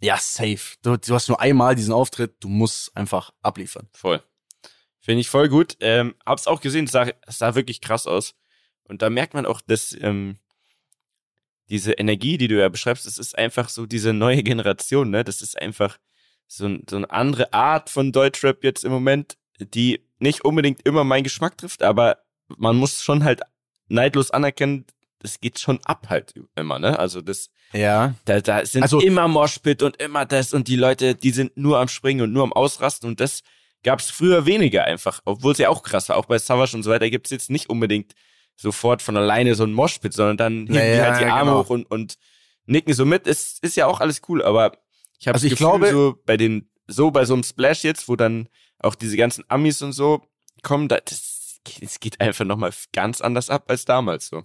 ja 0.00 0.16
safe. 0.18 0.58
Du, 0.82 0.96
du 0.96 1.14
hast 1.14 1.28
nur 1.28 1.40
einmal 1.40 1.76
diesen 1.76 1.92
Auftritt, 1.92 2.34
du 2.40 2.48
musst 2.48 2.96
einfach 2.96 3.30
abliefern. 3.40 3.88
voll. 3.92 4.20
Finde 5.00 5.20
ich 5.22 5.28
voll 5.28 5.48
gut. 5.48 5.76
Ähm, 5.80 6.14
hab's 6.26 6.46
auch 6.46 6.60
gesehen, 6.60 6.84
es 6.84 6.92
sah, 6.92 7.06
es 7.26 7.38
sah 7.38 7.54
wirklich 7.54 7.80
krass 7.80 8.06
aus. 8.06 8.34
Und 8.84 9.02
da 9.02 9.08
merkt 9.10 9.34
man 9.34 9.46
auch, 9.46 9.60
dass 9.60 9.96
ähm, 10.00 10.36
diese 11.68 11.92
Energie, 11.92 12.36
die 12.36 12.48
du 12.48 12.58
ja 12.58 12.68
beschreibst, 12.68 13.06
das 13.06 13.18
ist 13.18 13.38
einfach 13.38 13.68
so 13.68 13.86
diese 13.86 14.12
neue 14.12 14.42
Generation, 14.42 15.10
ne? 15.10 15.22
Das 15.24 15.40
ist 15.42 15.60
einfach 15.60 15.98
so, 16.48 16.66
ein- 16.66 16.84
so 16.88 16.96
eine 16.96 17.10
andere 17.10 17.52
Art 17.52 17.90
von 17.90 18.10
Deutschrap 18.12 18.64
jetzt 18.64 18.84
im 18.84 18.90
Moment, 18.92 19.36
die 19.60 20.00
nicht 20.18 20.44
unbedingt 20.44 20.84
immer 20.86 21.04
meinen 21.04 21.22
Geschmack 21.24 21.56
trifft, 21.58 21.82
aber 21.82 22.18
man 22.56 22.76
muss 22.76 23.02
schon 23.02 23.22
halt 23.24 23.42
neidlos 23.88 24.30
anerkennen, 24.32 24.84
das 25.20 25.40
geht 25.40 25.58
schon 25.60 25.78
ab 25.84 26.08
halt 26.08 26.34
immer, 26.56 26.78
ne? 26.80 26.98
Also 26.98 27.20
das, 27.20 27.50
Ja. 27.72 28.14
da, 28.24 28.40
da 28.40 28.66
sind 28.66 28.82
Also- 28.82 29.00
immer 29.00 29.28
Moshpit 29.28 29.82
und 29.82 29.96
immer 30.02 30.26
das 30.26 30.52
und 30.52 30.66
die 30.66 30.76
Leute, 30.76 31.14
die 31.14 31.30
sind 31.30 31.56
nur 31.56 31.78
am 31.78 31.88
Springen 31.88 32.22
und 32.22 32.32
nur 32.32 32.42
am 32.42 32.52
Ausrasten 32.52 33.08
und 33.08 33.20
das 33.20 33.42
gab's 33.82 34.10
früher 34.10 34.46
weniger 34.46 34.84
einfach, 34.84 35.20
obwohl 35.24 35.52
es 35.52 35.58
ja 35.58 35.68
auch 35.68 35.82
krass 35.82 36.08
war. 36.08 36.16
Auch 36.16 36.26
bei 36.26 36.38
Savage 36.38 36.76
und 36.76 36.82
so 36.82 36.90
weiter 36.90 37.08
gibt's 37.10 37.30
jetzt 37.30 37.50
nicht 37.50 37.68
unbedingt 37.70 38.14
sofort 38.56 39.00
von 39.02 39.16
alleine 39.16 39.54
so 39.54 39.64
ein 39.64 39.72
Moshpit, 39.72 40.12
sondern 40.12 40.36
dann 40.36 40.52
heben 40.60 40.68
die 40.68 40.74
Naja, 40.74 41.12
halt 41.12 41.20
die 41.22 41.26
Arme 41.26 41.50
genau. 41.52 41.62
hoch 41.64 41.70
und, 41.70 41.90
und 41.90 42.18
nicken 42.66 42.92
so 42.92 43.06
mit. 43.06 43.26
Es 43.26 43.58
ist 43.62 43.76
ja 43.76 43.86
auch 43.86 44.00
alles 44.00 44.20
cool, 44.28 44.42
aber 44.42 44.72
ich 45.18 45.26
habe 45.28 45.34
Also 45.34 45.46
ich 45.46 45.52
das 45.54 45.58
Gefühl, 45.60 45.78
glaube- 45.80 45.90
so 45.90 46.16
bei 46.26 46.36
den, 46.36 46.70
so 46.86 47.10
bei 47.10 47.24
so 47.24 47.34
einem 47.34 47.42
Splash 47.42 47.84
jetzt, 47.84 48.08
wo 48.08 48.16
dann 48.16 48.48
auch 48.78 48.94
diese 48.94 49.16
ganzen 49.16 49.44
Amis 49.48 49.80
und 49.82 49.92
so 49.92 50.22
kommen, 50.62 50.88
da, 50.88 50.98
das, 51.00 51.60
es 51.80 52.00
geht 52.00 52.20
einfach 52.20 52.44
nochmal 52.44 52.72
ganz 52.92 53.20
anders 53.20 53.48
ab 53.50 53.64
als 53.70 53.84
damals 53.86 54.28
so. 54.28 54.44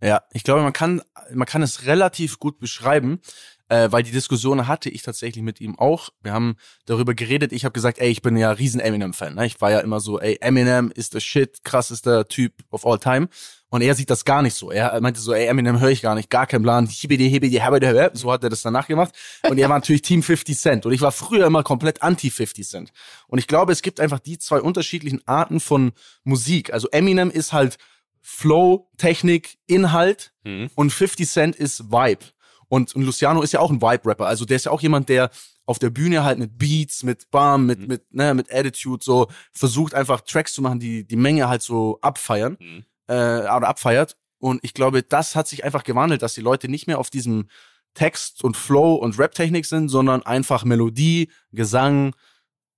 Ja, 0.00 0.22
ich 0.32 0.44
glaube, 0.44 0.62
man 0.62 0.72
kann, 0.72 1.02
man 1.32 1.46
kann 1.46 1.62
es 1.62 1.86
relativ 1.86 2.38
gut 2.38 2.58
beschreiben, 2.60 3.20
äh, 3.68 3.90
weil 3.92 4.02
die 4.02 4.10
Diskussion 4.12 4.66
hatte 4.66 4.88
ich 4.90 5.02
tatsächlich 5.02 5.42
mit 5.44 5.60
ihm 5.60 5.78
auch. 5.78 6.08
Wir 6.22 6.32
haben 6.32 6.56
darüber 6.86 7.14
geredet. 7.14 7.52
Ich 7.52 7.64
habe 7.64 7.72
gesagt, 7.72 7.98
ey, 7.98 8.08
ich 8.10 8.22
bin 8.22 8.36
ja 8.36 8.50
riesen 8.52 8.80
Eminem-Fan. 8.80 9.34
Ne? 9.34 9.46
Ich 9.46 9.60
war 9.60 9.70
ja 9.70 9.80
immer 9.80 10.00
so, 10.00 10.18
ey, 10.20 10.38
Eminem 10.40 10.90
ist 10.94 11.14
der 11.14 11.20
Shit, 11.20 11.64
krassester 11.64 12.26
Typ 12.28 12.52
of 12.70 12.86
all 12.86 12.98
time. 12.98 13.28
Und 13.70 13.82
er 13.82 13.94
sieht 13.94 14.08
das 14.08 14.24
gar 14.24 14.40
nicht 14.40 14.54
so. 14.54 14.70
Er 14.70 14.98
meinte 15.02 15.20
so, 15.20 15.34
ey, 15.34 15.46
Eminem 15.46 15.78
höre 15.80 15.90
ich 15.90 16.00
gar 16.00 16.14
nicht, 16.14 16.30
gar 16.30 16.46
keinen 16.46 16.62
Plan. 16.62 16.86
Hibidi, 16.86 17.28
hibidi, 17.28 17.56
habidi. 17.58 18.08
So 18.14 18.32
hat 18.32 18.42
er 18.42 18.48
das 18.48 18.62
danach 18.62 18.86
gemacht. 18.86 19.14
Und 19.42 19.58
er 19.58 19.68
war 19.68 19.76
natürlich 19.76 20.00
Team 20.00 20.22
50 20.22 20.58
Cent. 20.58 20.86
Und 20.86 20.92
ich 20.92 21.02
war 21.02 21.12
früher 21.12 21.46
immer 21.46 21.62
komplett 21.62 22.02
anti 22.02 22.30
50 22.30 22.66
Cent. 22.66 22.92
Und 23.26 23.38
ich 23.38 23.46
glaube, 23.46 23.72
es 23.72 23.82
gibt 23.82 24.00
einfach 24.00 24.20
die 24.20 24.38
zwei 24.38 24.62
unterschiedlichen 24.62 25.20
Arten 25.26 25.60
von 25.60 25.92
Musik. 26.24 26.72
Also 26.72 26.88
Eminem 26.88 27.30
ist 27.30 27.52
halt 27.52 27.76
Flow, 28.22 28.90
Technik, 28.96 29.58
Inhalt 29.66 30.32
Mhm. 30.44 30.70
und 30.74 30.90
50 30.90 31.28
Cent 31.28 31.56
ist 31.56 31.90
Vibe. 31.90 32.24
Und, 32.68 32.94
und 32.94 33.02
Luciano 33.02 33.42
ist 33.42 33.52
ja 33.52 33.60
auch 33.60 33.70
ein 33.70 33.80
Vibe-Rapper. 33.80 34.26
Also 34.26 34.44
der 34.44 34.56
ist 34.56 34.66
ja 34.66 34.72
auch 34.72 34.82
jemand, 34.82 35.08
der 35.08 35.30
auf 35.64 35.78
der 35.78 35.90
Bühne 35.90 36.24
halt 36.24 36.38
mit 36.38 36.58
Beats, 36.58 37.02
mit 37.02 37.30
Bam, 37.30 37.66
mit, 37.66 37.80
Mhm. 37.80 37.86
mit, 37.86 38.14
ne, 38.14 38.34
mit 38.34 38.52
Attitude 38.52 39.04
so 39.04 39.28
versucht 39.52 39.94
einfach 39.94 40.20
Tracks 40.22 40.52
zu 40.54 40.62
machen, 40.62 40.80
die 40.80 41.04
die 41.06 41.16
Menge 41.16 41.48
halt 41.48 41.62
so 41.62 41.98
abfeiern, 42.00 42.56
Mhm. 42.60 42.84
äh, 43.08 43.12
oder 43.40 43.68
abfeiert. 43.68 44.16
Und 44.38 44.60
ich 44.62 44.72
glaube, 44.74 45.02
das 45.02 45.34
hat 45.34 45.48
sich 45.48 45.64
einfach 45.64 45.82
gewandelt, 45.82 46.22
dass 46.22 46.34
die 46.34 46.40
Leute 46.42 46.68
nicht 46.68 46.86
mehr 46.86 46.98
auf 46.98 47.10
diesem 47.10 47.48
Text 47.94 48.44
und 48.44 48.56
Flow 48.56 48.94
und 48.94 49.18
Rap-Technik 49.18 49.66
sind, 49.66 49.88
sondern 49.88 50.22
einfach 50.22 50.64
Melodie, 50.64 51.30
Gesang, 51.52 52.14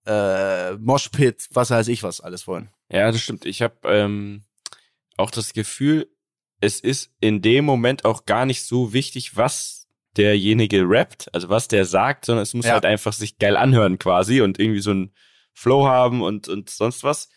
äh, 0.06 0.72
Moshpit, 0.78 1.48
was 1.52 1.70
weiß 1.70 1.88
ich 1.88 2.02
was 2.02 2.20
alles 2.20 2.46
wollen. 2.46 2.70
Ja, 2.90 3.10
das 3.12 3.20
stimmt. 3.20 3.44
Ich 3.44 3.60
habe 3.62 3.76
ähm, 3.84 4.44
auch 5.16 5.30
das 5.30 5.52
Gefühl, 5.52 6.08
es 6.60 6.80
ist 6.80 7.10
in 7.20 7.42
dem 7.42 7.64
Moment 7.64 8.04
auch 8.04 8.24
gar 8.26 8.46
nicht 8.46 8.64
so 8.64 8.92
wichtig, 8.92 9.36
was 9.36 9.79
derjenige 10.16 10.82
rappt, 10.88 11.32
also 11.34 11.48
was 11.48 11.68
der 11.68 11.84
sagt, 11.84 12.24
sondern 12.24 12.42
es 12.42 12.54
muss 12.54 12.66
Ja. 12.66 12.72
halt 12.72 12.84
einfach 12.84 13.12
sich 13.12 13.38
geil 13.38 13.56
anhören 13.56 13.98
quasi 13.98 14.40
und 14.40 14.58
irgendwie 14.58 14.80
so 14.80 14.92
ein 14.92 15.12
Flow 15.54 15.86
haben 15.86 16.22
und, 16.22 16.48
und 16.48 16.70
sonst 16.70 17.04
was. 17.04 17.28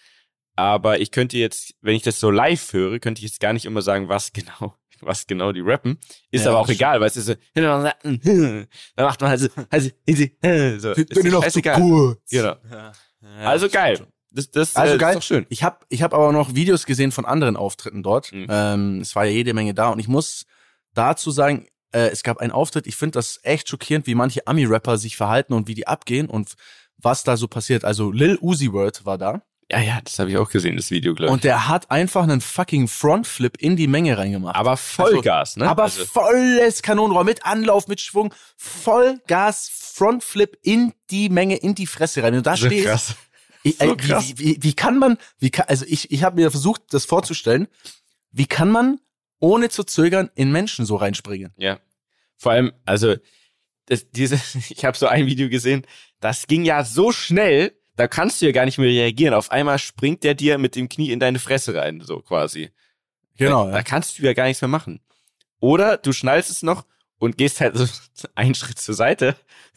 Aber 0.56 1.00
ich 1.00 1.12
könnte 1.12 1.38
jetzt, 1.38 1.74
wenn 1.82 1.96
ich 1.96 2.04
das 2.04 2.20
so 2.20 2.30
live 2.30 2.74
höre, 2.74 3.00
könnte 3.00 3.20
ich 3.20 3.24
jetzt 3.26 3.40
gar 3.40 3.54
nicht 3.54 3.66
immer 3.66 3.82
sagen, 3.82 4.08
was 4.10 4.34
genau, 4.34 4.76
was 5.02 5.26
genau 5.28 5.52
die 5.52 5.62
rappen. 5.62 5.98
Ist 6.32 6.46
Ja, 6.46 6.52
aber 6.52 6.60
auch 6.60 6.70
egal, 6.70 7.00
weil 7.00 7.08
es 7.08 7.18
ist 7.18 7.26
so, 7.26 7.36
da 7.54 7.94
macht 8.98 9.22
man 9.22 9.30
halt 9.30 9.40
so, 9.40 9.48
also, 9.70 9.90
so 10.08 10.92
ist 10.92 11.32
scheißegal. 11.42 11.80
kurz. 11.82 12.30
Genau. 12.30 12.56
Also 13.40 13.70
geil. 13.70 14.08
Das, 14.32 14.50
das 14.50 14.76
Also 14.76 14.96
äh, 14.96 14.98
geil. 14.98 15.10
ist 15.12 15.16
doch 15.18 15.24
schön. 15.24 15.46
Ich 15.50 15.64
habe 15.64 15.78
ich 15.90 16.02
hab 16.02 16.14
aber 16.14 16.32
noch 16.32 16.56
Videos 16.56 16.86
gesehen 16.86 17.12
von 17.12 17.26
anderen 17.26 17.56
Auftritten 17.56 18.02
dort. 18.04 18.32
Mhm. 18.32 18.48
Ähm, 18.50 19.00
es 19.02 19.16
war 19.16 19.26
ja 19.26 19.32
jede 19.32 19.54
Menge 19.54 19.74
da 19.76 19.90
und 19.90 20.00
ich 20.00 20.08
muss 20.08 20.46
dazu 20.94 21.30
sagen, 21.32 21.68
äh, 21.93 22.10
es 22.10 22.23
gab 22.23 22.38
einen 22.38 22.51
Auftritt, 22.51 22.88
ich 22.88 22.95
finde 22.95 23.13
das 23.19 23.39
echt 23.43 23.69
schockierend, 23.69 24.08
wie 24.08 24.15
manche 24.15 24.45
Ami-Rapper 24.47 24.97
sich 24.97 25.15
verhalten 25.17 25.53
und 25.53 25.67
wie 25.67 25.73
die 25.75 25.88
abgehen 25.88 26.29
und 26.29 26.53
was 26.97 27.23
da 27.23 27.38
so 27.38 27.47
passiert. 27.47 27.86
Also 27.86 28.12
Lil 28.12 28.38
Uzi 28.41 28.71
Word 28.71 29.06
war 29.06 29.17
da 29.17 29.41
Ja, 29.71 29.79
ja, 29.79 29.99
das 30.03 30.19
habe 30.19 30.29
ich 30.29 30.38
auch 30.38 30.49
gesehen, 30.49 30.75
das 30.77 30.91
Video, 30.91 31.13
glaube 31.13 31.27
ich. 31.29 31.34
und 31.34 31.43
der 31.43 31.67
hat 31.67 31.89
einfach 31.91 32.23
einen 32.23 32.41
fucking 32.41 32.88
Frontflip 32.88 33.58
in 33.58 33.75
die 33.75 33.88
Menge 33.88 34.17
reingemacht. 34.17 34.56
aber 34.56 34.77
Vollgas, 34.77 35.58
ne? 35.58 35.67
Aber 35.67 35.84
Also, 35.84 36.06
volles 36.06 36.82
Kanonenrohr 36.82 37.23
mit 37.23 37.45
Anlauf, 37.45 37.88
mit 37.88 37.99
Schwung, 38.01 38.34
Vollgas, 38.58 39.69
Frontflip 39.73 40.58
in 40.63 40.93
die 41.10 41.29
Menge, 41.29 41.56
in 41.58 41.75
die 41.75 41.88
Fresse 41.88 42.23
rein. 42.23 42.34
Du 42.34 42.41
da 42.41 42.56
so 42.58 42.67
stehst, 42.67 42.86
krass. 42.86 43.15
Ich, 43.63 43.77
So 43.79 43.95
krass. 43.95 44.34
Wie, 44.36 44.39
wie, 44.39 44.58
wie 44.63 44.73
kann 44.73 44.97
man, 44.97 45.17
wie 45.39 45.49
kann, 45.49 45.65
also 45.69 45.86
ich, 45.88 46.12
ich 46.12 46.23
habe 46.23 46.36
mir 46.41 46.51
versucht, 46.51 46.82
das 46.91 47.06
vorzustellen, 47.06 47.67
wie 48.32 48.45
kann 48.45 48.69
man 48.69 48.99
ohne 49.43 49.67
zu 49.67 49.84
zögern 49.84 50.32
in 50.36 50.53
Menschen 50.53 50.86
so 50.86 50.95
reinspringen? 50.95 51.51
Ja. 51.58 51.79
Vor 52.38 52.53
allem, 52.53 52.71
also, 52.86 53.15
das, 53.88 54.10
diese, 54.10 54.36
ich 54.69 54.86
habe 54.86 54.97
so 54.97 55.08
ein 55.08 55.25
Video 55.25 55.49
gesehen, 55.49 55.86
das 56.21 56.47
ging 56.47 56.63
ja 56.63 56.86
so 56.86 57.12
schnell, 57.12 57.73
da 57.97 58.08
kannst 58.08 58.41
du 58.41 58.45
ja 58.45 58.53
gar 58.53 58.63
nicht 58.63 58.77
mehr 58.77 58.88
reagieren. 58.88 59.34
Auf 59.34 59.51
einmal 59.51 59.79
springt 59.79 60.23
der 60.23 60.34
dir 60.34 60.58
mit 60.58 60.77
dem 60.77 60.88
Knie 60.88 61.12
in 61.12 61.19
deine 61.19 61.39
Fresse 61.39 61.75
rein, 61.75 62.01
so 62.01 62.21
quasi. 62.21 62.71
Genau, 63.38 63.65
Da, 63.65 63.73
da 63.73 63.84
kannst 63.84 64.17
du 64.17 64.23
ja 64.23 64.34
gar 64.34 64.45
nichts 64.45 64.62
mehr 64.62 64.69
machen. 64.69 65.01
Oder 65.60 65.97
du 65.97 66.13
schnallst 66.13 66.49
es 66.49 66.63
noch 66.63 66.86
und 67.19 67.38
gehst 67.38 67.60
halt 67.60 67.75
so 67.75 67.86
einen 68.36 68.56
Schritt 68.56 68.79
zur 68.79 68.95
Seite 68.95 69.36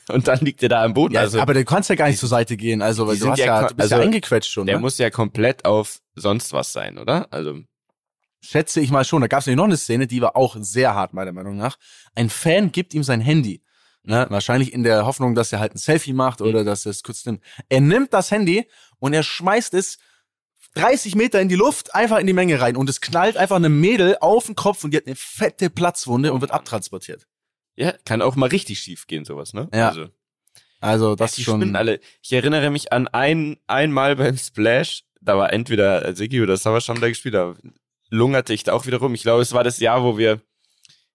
und 0.08 0.28
dann 0.28 0.38
liegt 0.40 0.62
er 0.62 0.68
da 0.68 0.84
am 0.84 0.94
Boden. 0.94 1.14
Ja, 1.14 1.22
also, 1.22 1.40
aber 1.40 1.54
du 1.54 1.64
kannst 1.64 1.90
ja 1.90 1.96
gar 1.96 2.06
nicht 2.06 2.20
zur 2.20 2.28
Seite 2.28 2.56
gehen, 2.56 2.82
also 2.82 3.08
weil 3.08 3.18
du 3.18 3.28
hast 3.30 3.38
ja 3.40 3.46
ja, 3.46 3.68
du 3.68 3.74
bist 3.74 3.80
also, 3.80 3.96
ja 3.96 4.02
eingequetscht 4.02 4.52
schon. 4.52 4.66
der 4.66 4.76
ne? 4.76 4.80
muss 4.80 4.96
ja 4.98 5.10
komplett 5.10 5.64
auf 5.64 6.00
sonst 6.14 6.52
was 6.52 6.72
sein, 6.72 6.98
oder? 6.98 7.26
Also, 7.32 7.62
schätze 8.40 8.80
ich 8.80 8.90
mal 8.90 9.04
schon, 9.04 9.20
da 9.22 9.26
gab 9.28 9.40
es 9.40 9.46
nämlich 9.46 9.58
noch 9.58 9.64
eine 9.64 9.76
Szene, 9.76 10.06
die 10.06 10.20
war 10.20 10.36
auch 10.36 10.56
sehr 10.60 10.94
hart, 10.94 11.12
meiner 11.14 11.32
Meinung 11.32 11.56
nach. 11.56 11.76
Ein 12.14 12.30
Fan 12.30 12.72
gibt 12.72 12.94
ihm 12.94 13.02
sein 13.02 13.20
Handy. 13.20 13.62
Ne? 14.02 14.26
Wahrscheinlich 14.30 14.72
in 14.72 14.84
der 14.84 15.04
Hoffnung, 15.04 15.34
dass 15.34 15.52
er 15.52 15.58
halt 15.58 15.74
ein 15.74 15.78
Selfie 15.78 16.12
macht 16.12 16.40
oder 16.40 16.62
dass 16.64 16.86
er 16.86 16.90
es 16.90 17.02
kurz 17.02 17.26
nimmt. 17.26 17.42
Er 17.68 17.80
nimmt 17.80 18.12
das 18.12 18.30
Handy 18.30 18.68
und 18.98 19.12
er 19.14 19.24
schmeißt 19.24 19.74
es 19.74 19.98
30 20.74 21.14
Meter 21.16 21.40
in 21.40 21.48
die 21.48 21.56
Luft, 21.56 21.94
einfach 21.94 22.18
in 22.18 22.26
die 22.26 22.32
Menge 22.32 22.60
rein. 22.60 22.76
Und 22.76 22.88
es 22.88 23.00
knallt 23.00 23.36
einfach 23.36 23.56
eine 23.56 23.68
Mädel 23.70 24.18
auf 24.20 24.46
den 24.46 24.54
Kopf 24.54 24.84
und 24.84 24.92
die 24.92 24.98
hat 24.98 25.06
eine 25.06 25.16
fette 25.16 25.70
Platzwunde 25.70 26.32
und 26.32 26.40
wird 26.40 26.50
abtransportiert. 26.52 27.26
Ja, 27.74 27.92
kann 28.04 28.22
auch 28.22 28.36
mal 28.36 28.48
richtig 28.48 28.78
schief 28.78 29.06
gehen, 29.06 29.24
sowas, 29.24 29.54
ne? 29.54 29.68
Ja. 29.74 29.88
Also, 29.88 30.06
Also 30.80 31.14
das 31.16 31.32
die 31.32 31.40
ist 31.40 31.46
schon. 31.46 31.60
spinnen 31.60 31.76
alle. 31.76 31.98
Ich 32.22 32.32
erinnere 32.32 32.70
mich 32.70 32.92
an 32.92 33.08
ein, 33.08 33.56
einmal 33.66 34.16
beim 34.16 34.36
Splash, 34.38 35.02
da 35.20 35.36
war 35.36 35.52
entweder 35.52 36.14
Sigi 36.14 36.40
oder 36.42 36.56
Savasham 36.56 37.00
da 37.00 37.08
gespielt, 37.08 37.34
da 37.34 37.54
lungerte 38.10 38.52
ich 38.52 38.62
da 38.62 38.72
auch 38.72 38.86
wieder 38.86 38.98
rum. 38.98 39.14
Ich 39.14 39.22
glaube, 39.22 39.42
es 39.42 39.52
war 39.52 39.64
das 39.64 39.80
Jahr, 39.80 40.02
wo 40.02 40.18
wir, 40.18 40.40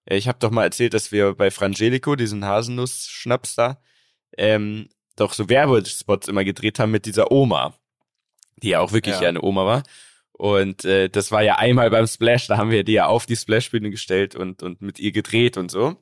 äh, 0.06 0.18
ich 0.18 0.28
habe 0.28 0.40
doch 0.40 0.52
mal 0.52 0.64
erzählt, 0.64 0.94
dass 0.94 1.12
wir 1.12 1.34
bei 1.36 1.52
Frangelico, 1.52 2.16
diesen 2.16 2.46
Haselnuss-Schnaps 2.46 3.56
da, 3.56 3.82
ähm, 4.38 4.90
doch 5.16 5.34
so 5.34 5.50
Werbespots 5.50 6.28
immer 6.28 6.44
gedreht 6.44 6.80
haben 6.80 6.92
mit 6.92 7.06
dieser 7.06 7.32
Oma, 7.32 7.76
die 8.58 8.70
ja 8.70 8.80
auch 8.80 8.92
wirklich 8.92 9.16
Ja. 9.16 9.24
ja. 9.24 9.30
eine 9.30 9.42
Oma 9.42 9.66
war. 9.66 9.84
Und 10.34 10.86
äh, 10.86 11.10
das 11.10 11.32
war 11.32 11.44
ja 11.44 11.58
einmal 11.58 11.92
beim 11.92 12.08
Splash, 12.08 12.48
da 12.48 12.58
haben 12.58 12.72
wir 12.72 12.84
die 12.84 12.94
ja 12.94 13.06
auf 13.06 13.28
die 13.28 13.36
Splashbühne 13.36 13.92
gestellt 13.92 14.36
und, 14.36 14.64
und 14.64 14.82
mit 14.82 14.98
ihr 14.98 15.12
gedreht 15.12 15.56
und 15.56 15.70
so. 15.70 15.98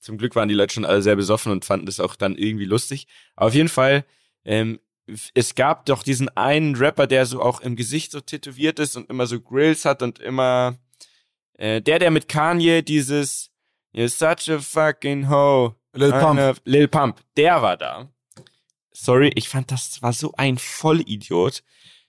Zum 0.00 0.16
Glück 0.18 0.36
waren 0.36 0.48
die 0.48 0.54
Leute 0.54 0.74
schon 0.74 0.84
alle 0.84 1.02
sehr 1.02 1.16
besoffen 1.16 1.52
und 1.52 1.64
fanden 1.64 1.86
das 1.86 2.00
auch 2.00 2.16
dann 2.16 2.36
irgendwie 2.36 2.64
lustig. 2.64 3.06
Aber 3.36 3.48
auf 3.48 3.54
jeden 3.54 3.68
Fall, 3.68 4.04
ähm, 4.44 4.80
es 5.34 5.54
gab 5.54 5.86
doch 5.86 6.02
diesen 6.02 6.28
einen 6.36 6.76
Rapper, 6.76 7.06
der 7.06 7.26
so 7.26 7.42
auch 7.42 7.60
im 7.60 7.76
Gesicht 7.76 8.12
so 8.12 8.20
tätowiert 8.20 8.78
ist 8.78 8.96
und 8.96 9.10
immer 9.10 9.26
so 9.26 9.40
Grills 9.40 9.84
hat 9.84 10.02
und 10.02 10.18
immer 10.18 10.78
äh, 11.54 11.82
der, 11.82 11.98
der 11.98 12.10
mit 12.10 12.28
Kanye 12.28 12.82
dieses 12.82 13.50
You're 13.94 14.08
such 14.08 14.52
a 14.52 14.58
fucking 14.58 15.28
hoe. 15.28 15.76
Lil 15.92 16.10
Pump. 16.10 16.60
Lil 16.64 16.88
Pump, 16.88 17.20
der 17.36 17.62
war 17.62 17.76
da. 17.76 18.08
Sorry, 18.92 19.30
ich 19.34 19.48
fand 19.48 19.70
das 19.70 20.02
war 20.02 20.12
so 20.12 20.32
ein 20.36 20.58
Vollidiot. 20.58 21.62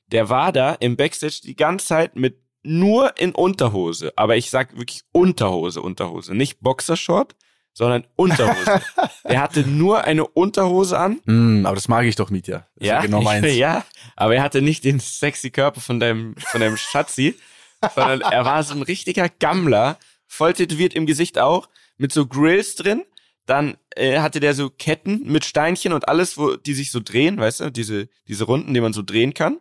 Der 0.07 0.29
war 0.29 0.51
da 0.51 0.73
im 0.73 0.95
Backstage 0.95 1.41
die 1.43 1.55
ganze 1.55 1.87
Zeit 1.87 2.15
mit 2.15 2.39
nur 2.63 3.17
in 3.19 3.33
Unterhose, 3.33 4.13
aber 4.15 4.37
ich 4.37 4.49
sag 4.49 4.75
wirklich 4.75 5.03
Unterhose, 5.11 5.81
Unterhose, 5.81 6.33
nicht 6.33 6.61
Boxershort, 6.61 7.35
sondern 7.75 8.07
Unterhose. 8.15 8.81
der 9.25 9.41
hatte 9.43 9.67
nur 9.67 10.05
eine 10.05 10.25
Unterhose 10.25 10.97
an. 10.97 11.19
Hm, 11.25 11.65
aber 11.65 11.75
das 11.75 11.87
mag 11.87 12.05
ich 12.05 12.15
doch, 12.15 12.31
Mietja. 12.31 12.65
Das 12.77 12.87
Ja, 12.87 13.01
genau 13.01 13.21
meins. 13.21 13.53
ja, 13.53 13.85
aber 14.15 14.35
er 14.35 14.41
hatte 14.43 14.61
nicht 14.61 14.83
den 14.85 14.99
sexy 14.99 15.51
Körper 15.51 15.81
von 15.81 15.99
deinem, 15.99 16.35
von 16.37 16.61
deinem 16.61 16.77
Schatzi, 16.77 17.35
sondern 17.93 18.21
er 18.21 18.45
war 18.45 18.63
so 18.63 18.73
ein 18.73 18.81
richtiger 18.81 19.27
Gammler, 19.29 19.99
voll 20.25 20.53
tätowiert 20.53 20.95
im 20.95 21.05
Gesicht 21.05 21.37
auch, 21.37 21.67
mit 21.97 22.11
so 22.11 22.25
Grills 22.25 22.75
drin. 22.75 23.03
Dann 23.45 23.77
äh, 23.95 24.19
hatte 24.21 24.39
der 24.39 24.55
so 24.55 24.69
Ketten 24.71 25.21
mit 25.31 25.45
Steinchen 25.45 25.93
und 25.93 26.07
alles, 26.07 26.37
wo 26.37 26.55
die 26.55 26.73
sich 26.73 26.91
so 26.91 26.99
drehen, 26.99 27.37
weißt 27.37 27.59
du, 27.59 27.71
diese, 27.71 28.07
diese 28.27 28.45
Runden, 28.45 28.73
die 28.73 28.81
man 28.81 28.93
so 28.93 29.03
drehen 29.03 29.33
kann. 29.33 29.59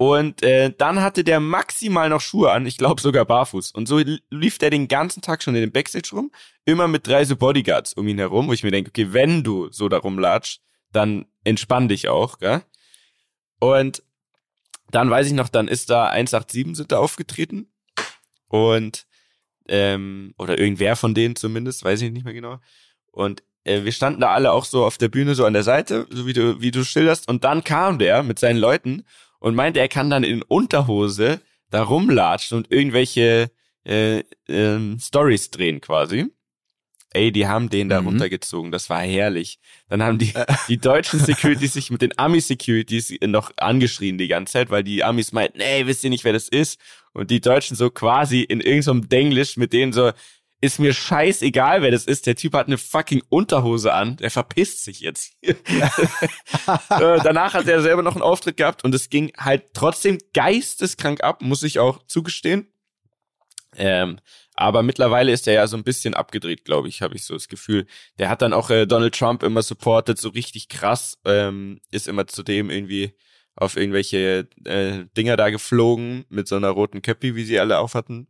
Und 0.00 0.42
äh, 0.42 0.72
dann 0.78 1.02
hatte 1.02 1.24
der 1.24 1.40
maximal 1.40 2.08
noch 2.08 2.22
Schuhe 2.22 2.52
an, 2.52 2.64
ich 2.64 2.78
glaube 2.78 3.02
sogar 3.02 3.26
barfuß. 3.26 3.72
Und 3.72 3.86
so 3.86 3.98
li- 3.98 4.22
lief 4.30 4.56
der 4.56 4.70
den 4.70 4.88
ganzen 4.88 5.20
Tag 5.20 5.42
schon 5.42 5.54
in 5.54 5.60
den 5.60 5.72
Backstage 5.72 6.08
rum, 6.14 6.32
immer 6.64 6.88
mit 6.88 7.06
drei 7.06 7.22
so 7.26 7.36
Bodyguards 7.36 7.92
um 7.92 8.08
ihn 8.08 8.16
herum, 8.16 8.48
wo 8.48 8.54
ich 8.54 8.62
mir 8.62 8.70
denke, 8.70 8.88
okay, 8.88 9.12
wenn 9.12 9.44
du 9.44 9.70
so 9.70 9.90
da 9.90 9.98
rumlatschst, 9.98 10.62
dann 10.90 11.26
entspann 11.44 11.88
dich 11.88 12.08
auch, 12.08 12.38
gell? 12.38 12.62
Und 13.58 14.02
dann 14.90 15.10
weiß 15.10 15.26
ich 15.26 15.34
noch, 15.34 15.50
dann 15.50 15.68
ist 15.68 15.90
da 15.90 16.06
187 16.06 16.78
sind 16.78 16.92
da 16.92 16.98
aufgetreten 16.98 17.70
und 18.48 19.06
ähm, 19.68 20.32
oder 20.38 20.58
irgendwer 20.58 20.96
von 20.96 21.12
denen 21.12 21.36
zumindest, 21.36 21.84
weiß 21.84 22.00
ich 22.00 22.10
nicht 22.10 22.24
mehr 22.24 22.32
genau. 22.32 22.58
Und 23.12 23.42
äh, 23.64 23.84
wir 23.84 23.92
standen 23.92 24.22
da 24.22 24.30
alle 24.30 24.52
auch 24.52 24.64
so 24.64 24.82
auf 24.82 24.96
der 24.96 25.08
Bühne 25.08 25.34
so 25.34 25.44
an 25.44 25.52
der 25.52 25.62
Seite, 25.62 26.06
so 26.08 26.26
wie 26.26 26.32
du 26.32 26.58
wie 26.62 26.70
du 26.70 26.84
schilderst. 26.84 27.28
Und 27.28 27.44
dann 27.44 27.64
kam 27.64 27.98
der 27.98 28.22
mit 28.22 28.38
seinen 28.38 28.56
Leuten 28.56 29.04
und 29.40 29.54
meinte, 29.56 29.80
er 29.80 29.88
kann 29.88 30.08
dann 30.10 30.22
in 30.24 30.42
Unterhose 30.42 31.40
da 31.70 31.82
rumlatschen 31.82 32.56
und 32.58 32.70
irgendwelche 32.70 33.50
äh, 33.84 34.22
ähm, 34.48 34.98
Stories 35.00 35.50
drehen 35.50 35.80
quasi. 35.80 36.26
Ey, 37.12 37.32
die 37.32 37.48
haben 37.48 37.70
den 37.70 37.88
da 37.88 38.00
Mhm. 38.00 38.06
runtergezogen, 38.08 38.70
das 38.70 38.88
war 38.88 39.00
herrlich. 39.00 39.58
Dann 39.88 40.00
haben 40.02 40.18
die, 40.18 40.32
die 40.68 40.78
deutschen 40.78 41.18
Securities 41.18 41.72
sich 41.72 41.90
mit 41.90 42.02
den 42.02 42.16
Ami-Securities 42.16 43.14
noch 43.26 43.50
angeschrien 43.56 44.16
die 44.16 44.28
ganze 44.28 44.52
Zeit, 44.52 44.70
weil 44.70 44.84
die 44.84 45.02
Amis 45.02 45.32
meinten, 45.32 45.60
ey, 45.60 45.86
wisst 45.88 46.04
ihr 46.04 46.10
nicht, 46.10 46.22
wer 46.22 46.32
das 46.32 46.48
ist? 46.48 46.78
Und 47.12 47.30
die 47.32 47.40
Deutschen 47.40 47.76
so 47.76 47.90
quasi 47.90 48.42
in 48.42 48.60
irgendeinem 48.60 49.08
Denglisch 49.08 49.56
mit 49.56 49.72
denen 49.72 49.92
so, 49.92 50.12
ist 50.60 50.78
mir 50.78 50.92
scheißegal, 50.92 51.82
wer 51.82 51.90
das 51.90 52.04
ist. 52.04 52.26
Der 52.26 52.36
Typ 52.36 52.54
hat 52.54 52.66
eine 52.66 52.78
fucking 52.78 53.22
Unterhose 53.28 53.92
an. 53.92 54.16
Der 54.16 54.30
verpisst 54.30 54.84
sich 54.84 55.00
jetzt. 55.00 55.32
äh, 55.42 55.54
danach 56.88 57.54
hat 57.54 57.66
er 57.66 57.80
selber 57.80 58.02
noch 58.02 58.14
einen 58.14 58.22
Auftritt 58.22 58.58
gehabt 58.58 58.84
und 58.84 58.94
es 58.94 59.08
ging 59.08 59.32
halt 59.38 59.72
trotzdem 59.72 60.18
geisteskrank 60.34 61.22
ab, 61.22 61.40
muss 61.40 61.62
ich 61.62 61.78
auch 61.78 62.04
zugestehen. 62.06 62.72
Ähm, 63.76 64.20
aber 64.54 64.82
mittlerweile 64.82 65.32
ist 65.32 65.46
er 65.48 65.54
ja 65.54 65.66
so 65.66 65.76
ein 65.76 65.84
bisschen 65.84 66.14
abgedreht, 66.14 66.64
glaube 66.64 66.88
ich, 66.88 67.02
habe 67.02 67.14
ich 67.14 67.24
so 67.24 67.34
das 67.34 67.48
Gefühl. 67.48 67.86
Der 68.18 68.28
hat 68.28 68.42
dann 68.42 68.52
auch 68.52 68.68
äh, 68.68 68.86
Donald 68.86 69.14
Trump 69.14 69.42
immer 69.42 69.62
supportet, 69.62 70.18
so 70.18 70.28
richtig 70.28 70.68
krass, 70.68 71.18
ähm, 71.24 71.80
ist 71.90 72.08
immer 72.08 72.26
zudem 72.26 72.68
irgendwie 72.68 73.14
auf 73.54 73.76
irgendwelche 73.76 74.48
äh, 74.64 75.06
Dinger 75.16 75.36
da 75.36 75.50
geflogen 75.50 76.24
mit 76.28 76.48
so 76.48 76.56
einer 76.56 76.70
roten 76.70 77.00
Käppi, 77.00 77.36
wie 77.36 77.44
sie 77.44 77.60
alle 77.60 77.78
auf 77.78 77.94
hatten. 77.94 78.28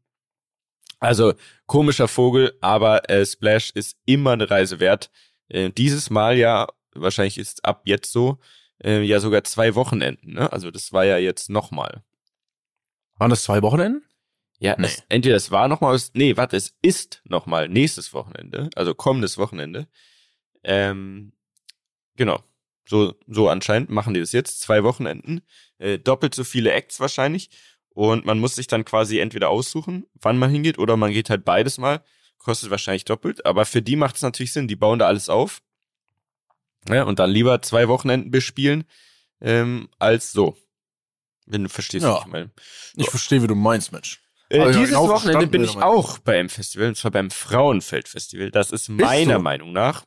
Also 1.01 1.35
komischer 1.67 2.09
Vogel, 2.09 2.57
aber 2.61 3.09
äh, 3.11 3.25
Splash 3.25 3.71
ist 3.71 3.97
immer 4.05 4.33
eine 4.33 4.51
Reise 4.51 4.81
wert. 4.81 5.11
Äh, 5.49 5.71
dieses 5.71 6.11
Mal 6.11 6.37
ja, 6.37 6.69
wahrscheinlich 6.95 7.39
ist 7.39 7.65
ab 7.65 7.83
jetzt 7.87 8.13
so, 8.13 8.39
äh, 8.85 9.01
ja 9.01 9.19
sogar 9.19 9.43
zwei 9.45 9.75
Wochenenden. 9.75 10.35
Ne? 10.35 10.53
Also 10.53 10.71
das 10.71 10.93
war 10.93 11.05
ja 11.05 11.17
jetzt 11.19 11.49
nochmal. 11.49 12.05
Waren 13.17 13.31
das 13.31 13.45
zwei 13.45 13.63
Wochenenden? 13.63 14.05
Ja, 14.59 14.77
Nee. 14.79 14.87
es, 14.87 15.03
entweder 15.09 15.37
es 15.37 15.51
war 15.51 15.69
nochmal, 15.69 15.99
nee, 16.13 16.37
warte, 16.37 16.57
es 16.57 16.77
ist 16.83 17.23
nochmal 17.25 17.69
nächstes 17.69 18.13
Wochenende, 18.13 18.69
also 18.77 18.95
kommendes 18.95 19.39
Wochenende. 19.39 19.89
Ähm, 20.63 21.33
genau. 22.17 22.45
So, 22.87 23.15
so 23.27 23.49
anscheinend 23.49 23.89
machen 23.89 24.13
die 24.15 24.21
das 24.21 24.33
jetzt, 24.33 24.61
zwei 24.61 24.85
Wochenenden, 24.85 25.41
äh, 25.79 25.99
doppelt 25.99 26.35
so 26.35 26.45
viele 26.45 26.73
Acts 26.73 27.01
wahrscheinlich. 27.01 27.49
Und 27.92 28.24
man 28.24 28.38
muss 28.38 28.55
sich 28.55 28.66
dann 28.66 28.85
quasi 28.85 29.18
entweder 29.18 29.48
aussuchen, 29.50 30.07
wann 30.14 30.38
man 30.38 30.50
hingeht, 30.50 30.79
oder 30.79 30.96
man 30.96 31.12
geht 31.12 31.29
halt 31.31 31.44
beides 31.44 31.79
mal. 31.79 32.03
Kostet 32.38 32.70
wahrscheinlich 32.70 33.05
doppelt, 33.05 33.44
aber 33.44 33.66
für 33.66 33.83
die 33.83 33.96
macht 33.96 34.16
es 34.16 34.22
natürlich 34.22 34.53
Sinn, 34.53 34.68
die 34.68 34.76
bauen 34.76 34.98
da 34.98 35.07
alles 35.07 35.29
auf. 35.29 35.61
Ja, 36.88 37.03
und 37.05 37.18
dann 37.18 37.31
lieber 37.31 37.61
zwei 37.62 37.88
Wochenenden 37.88 38.31
bespielen, 38.31 38.85
ähm, 39.40 39.88
als 39.98 40.33
so. 40.33 40.57
Wenn 41.46 41.64
du 41.64 41.68
verstehst, 41.68 42.05
Ja. 42.05 42.14
was 42.14 42.20
ich 42.22 42.26
meine. 42.29 42.50
Ich 42.96 43.11
verstehe, 43.11 43.42
wie 43.42 43.46
du 43.46 43.55
meinst, 43.55 43.92
Mensch. 43.92 44.20
Äh, 44.48 44.66
dieses 44.72 44.90
genau 44.90 45.09
Wochenende 45.09 45.46
bin 45.46 45.62
ich 45.64 45.76
auch 45.76 46.18
beim 46.18 46.48
Festival, 46.48 46.88
und 46.88 46.96
zwar 46.96 47.11
beim 47.11 47.31
Frauenfeld-Festival. 47.31 48.50
Das 48.50 48.70
ist 48.72 48.88
meiner? 48.88 49.38
Meinung 49.38 49.72
nach 49.72 50.07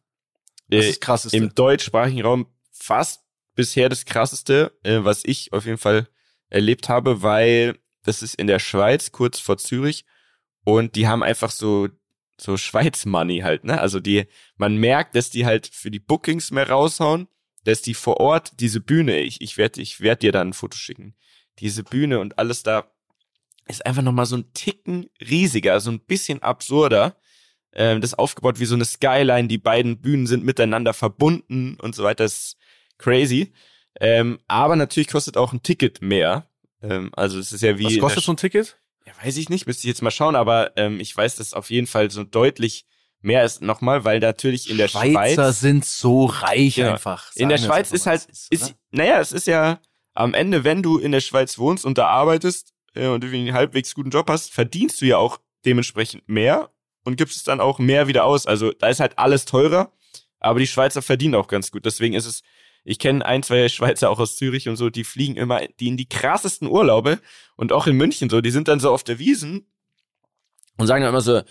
Das 0.69 0.85
äh, 0.85 0.89
ist 0.89 1.01
krasseste. 1.01 1.37
im 1.37 1.53
deutschsprachigen 1.53 2.21
Raum 2.23 2.47
fast 2.71 3.21
bisher 3.55 3.87
das 3.89 4.05
krasseste, 4.05 4.77
äh, 4.83 4.99
was 5.03 5.21
ich 5.23 5.53
auf 5.53 5.65
jeden 5.65 5.77
Fall 5.77 6.07
erlebt 6.53 6.89
habe, 6.89 7.21
weil 7.21 7.77
das 8.03 8.21
ist 8.21 8.35
in 8.35 8.47
der 8.47 8.59
Schweiz, 8.59 9.11
kurz 9.11 9.39
vor 9.39 9.57
Zürich, 9.57 10.05
und 10.63 10.95
die 10.95 11.07
haben 11.07 11.23
einfach 11.23 11.51
so 11.51 11.89
so 12.37 12.57
Schweiz-Money 12.57 13.39
halt, 13.39 13.63
ne? 13.63 13.79
Also 13.79 13.99
die, 13.99 14.25
man 14.57 14.77
merkt, 14.77 15.15
dass 15.15 15.29
die 15.29 15.45
halt 15.45 15.67
für 15.67 15.91
die 15.91 15.99
Bookings 15.99 16.51
mehr 16.51 16.69
raushauen, 16.69 17.27
dass 17.63 17.81
die 17.81 17.93
vor 17.93 18.19
Ort 18.19 18.59
diese 18.59 18.79
Bühne, 18.81 19.19
ich, 19.21 19.41
ich 19.41 19.57
werde 19.57 19.81
ich 19.81 20.01
werd 20.01 20.21
dir 20.21 20.31
dann 20.31 20.49
ein 20.49 20.53
Foto 20.53 20.77
schicken, 20.77 21.15
diese 21.59 21.83
Bühne 21.83 22.19
und 22.19 22.39
alles 22.39 22.63
da 22.63 22.91
ist 23.67 23.85
einfach 23.85 24.01
nochmal 24.01 24.25
so 24.25 24.35
ein 24.35 24.51
Ticken 24.53 25.09
riesiger, 25.21 25.79
so 25.79 25.89
ein 25.91 26.01
bisschen 26.01 26.41
absurder. 26.41 27.15
Ähm, 27.71 28.01
das 28.01 28.13
aufgebaut 28.13 28.59
wie 28.59 28.65
so 28.65 28.75
eine 28.75 28.85
Skyline, 28.85 29.47
die 29.47 29.57
beiden 29.57 30.01
Bühnen 30.01 30.27
sind 30.27 30.43
miteinander 30.43 30.93
verbunden 30.93 31.77
und 31.79 31.95
so 31.95 32.03
weiter, 32.03 32.25
das 32.25 32.33
ist 32.33 32.57
crazy. 32.97 33.53
Ähm, 33.99 34.39
aber 34.47 34.75
natürlich 34.75 35.07
kostet 35.07 35.37
auch 35.37 35.53
ein 35.53 35.63
Ticket 35.63 36.01
mehr. 36.01 36.47
Ähm, 36.81 37.11
also 37.15 37.39
es 37.39 37.51
ist 37.51 37.61
ja 37.61 37.77
wie. 37.77 37.85
Was 37.85 37.99
kostet 37.99 38.23
so 38.23 38.33
ein 38.33 38.37
Ticket? 38.37 38.77
Ja, 39.05 39.13
weiß 39.23 39.37
ich 39.37 39.49
nicht, 39.49 39.67
müsste 39.67 39.81
ich 39.81 39.89
jetzt 39.89 40.01
mal 40.01 40.11
schauen, 40.11 40.35
aber 40.35 40.75
ähm, 40.77 40.99
ich 40.99 41.15
weiß, 41.15 41.35
dass 41.35 41.53
auf 41.53 41.69
jeden 41.69 41.87
Fall 41.87 42.09
so 42.09 42.23
deutlich 42.23 42.85
mehr 43.21 43.43
ist 43.43 43.61
nochmal, 43.61 44.03
weil 44.05 44.19
natürlich 44.19 44.69
in 44.69 44.77
der 44.77 44.87
Schweizer 44.87 45.43
Schweiz. 45.45 45.59
sind 45.59 45.85
so 45.85 46.25
reich 46.25 46.77
Ja. 46.77 46.91
einfach. 46.93 47.31
In 47.35 47.49
der 47.49 47.57
Schweiz 47.57 47.91
ist 47.91 48.05
halt, 48.05 48.27
ist, 48.49 48.75
naja, 48.91 49.19
es 49.19 49.31
ist 49.31 49.47
ja 49.47 49.79
am 50.13 50.33
Ende, 50.33 50.63
wenn 50.63 50.83
du 50.83 50.97
in 50.99 51.11
der 51.11 51.21
Schweiz 51.21 51.57
wohnst 51.57 51.85
und 51.85 51.97
da 51.97 52.07
arbeitest 52.07 52.73
äh, 52.95 53.07
und 53.07 53.23
irgendwie 53.23 53.47
einen 53.47 53.53
halbwegs 53.53 53.93
guten 53.95 54.09
Job 54.09 54.29
hast, 54.29 54.51
verdienst 54.51 55.01
du 55.01 55.05
ja 55.05 55.17
auch 55.17 55.39
dementsprechend 55.65 56.27
mehr 56.27 56.69
und 57.05 57.15
gibst 57.15 57.37
es 57.37 57.43
dann 57.43 57.59
auch 57.61 57.79
mehr 57.79 58.07
wieder 58.07 58.25
aus. 58.25 58.45
Also 58.45 58.71
da 58.71 58.87
ist 58.87 58.99
halt 58.99 59.17
alles 59.17 59.45
teurer, 59.45 59.91
aber 60.39 60.59
die 60.59 60.67
Schweizer 60.67 61.01
verdienen 61.01 61.35
auch 61.35 61.47
ganz 61.47 61.71
gut. 61.71 61.85
Deswegen 61.85 62.13
ist 62.15 62.25
es 62.25 62.43
ich 62.83 62.99
kenne 62.99 63.25
ein, 63.25 63.43
zwei 63.43 63.69
Schweizer 63.69 64.09
auch 64.09 64.19
aus 64.19 64.35
Zürich 64.35 64.67
und 64.67 64.75
so, 64.75 64.89
die 64.89 65.03
fliegen 65.03 65.37
immer, 65.37 65.61
die 65.79 65.87
in 65.87 65.97
die 65.97 66.09
krassesten 66.09 66.67
Urlaube 66.67 67.19
und 67.55 67.71
auch 67.71 67.87
in 67.87 67.95
München 67.95 68.29
so, 68.29 68.41
die 68.41 68.51
sind 68.51 68.67
dann 68.67 68.79
so 68.79 68.91
auf 68.91 69.03
der 69.03 69.19
Wiesen 69.19 69.67
und 70.77 70.87
sagen 70.87 71.01
dann 71.01 71.11
immer 71.11 71.21
so, 71.21 71.41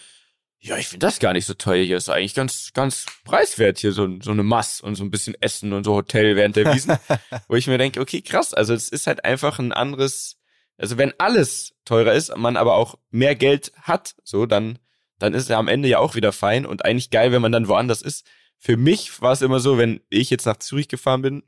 ja, 0.65 0.77
ich 0.77 0.87
finde 0.87 1.07
das 1.07 1.19
gar 1.19 1.33
nicht 1.33 1.47
so 1.47 1.55
teuer 1.55 1.83
hier. 1.85 1.97
Ist 1.97 2.09
eigentlich 2.09 2.35
ganz, 2.35 2.73
ganz 2.73 3.07
preiswert 3.25 3.81
hier, 3.81 3.91
so, 3.91 4.09
so 4.21 4.31
eine 4.31 4.45
Mass 4.45 4.81
und 4.81 4.95
so 4.95 5.03
ein 5.03 5.11
bisschen 5.11 5.35
Essen 5.41 5.73
und 5.73 5.83
so 5.83 5.95
Hotel 5.95 6.37
während 6.37 6.55
der 6.55 6.73
Wiesen. 6.73 6.97
wo 7.49 7.57
ich 7.57 7.67
mir 7.67 7.79
denke, 7.79 8.01
okay, 8.01 8.23
krass. 8.23 8.55
Also 8.55 8.73
es 8.73 8.89
ist 8.89 9.09
halt 9.09 9.25
einfach 9.25 9.59
ein 9.59 9.73
anderes, 9.73 10.39
also 10.79 10.99
wenn 10.99 11.15
alles 11.19 11.75
teurer 11.85 12.13
ist, 12.13 12.37
man 12.37 12.57
aber 12.57 12.75
auch 12.75 12.97
mehr 13.11 13.35
Geld 13.35 13.73
hat, 13.83 14.15
so, 14.23 14.47
dann, 14.47 14.79
dann 15.19 15.35
ist 15.35 15.51
er 15.51 15.59
am 15.59 15.67
Ende 15.67 15.89
ja 15.89 15.99
auch 15.99 16.15
wieder 16.15 16.33
fein 16.33 16.65
und 16.65 16.85
eigentlich 16.85 17.11
geil, 17.11 17.33
wenn 17.33 17.43
man 17.43 17.53
dann 17.53 17.67
woanders 17.67 18.01
ist. 18.01 18.25
Für 18.65 18.77
mich 18.77 19.21
war 19.21 19.33
es 19.33 19.43
immer 19.43 19.59
so, 19.59 19.77
wenn 19.77 20.03
ich 20.09 20.31
jetzt 20.31 20.47
nach 20.47 20.57
Zürich 20.57 20.87
gefahren 20.87 21.21
bin, 21.21 21.43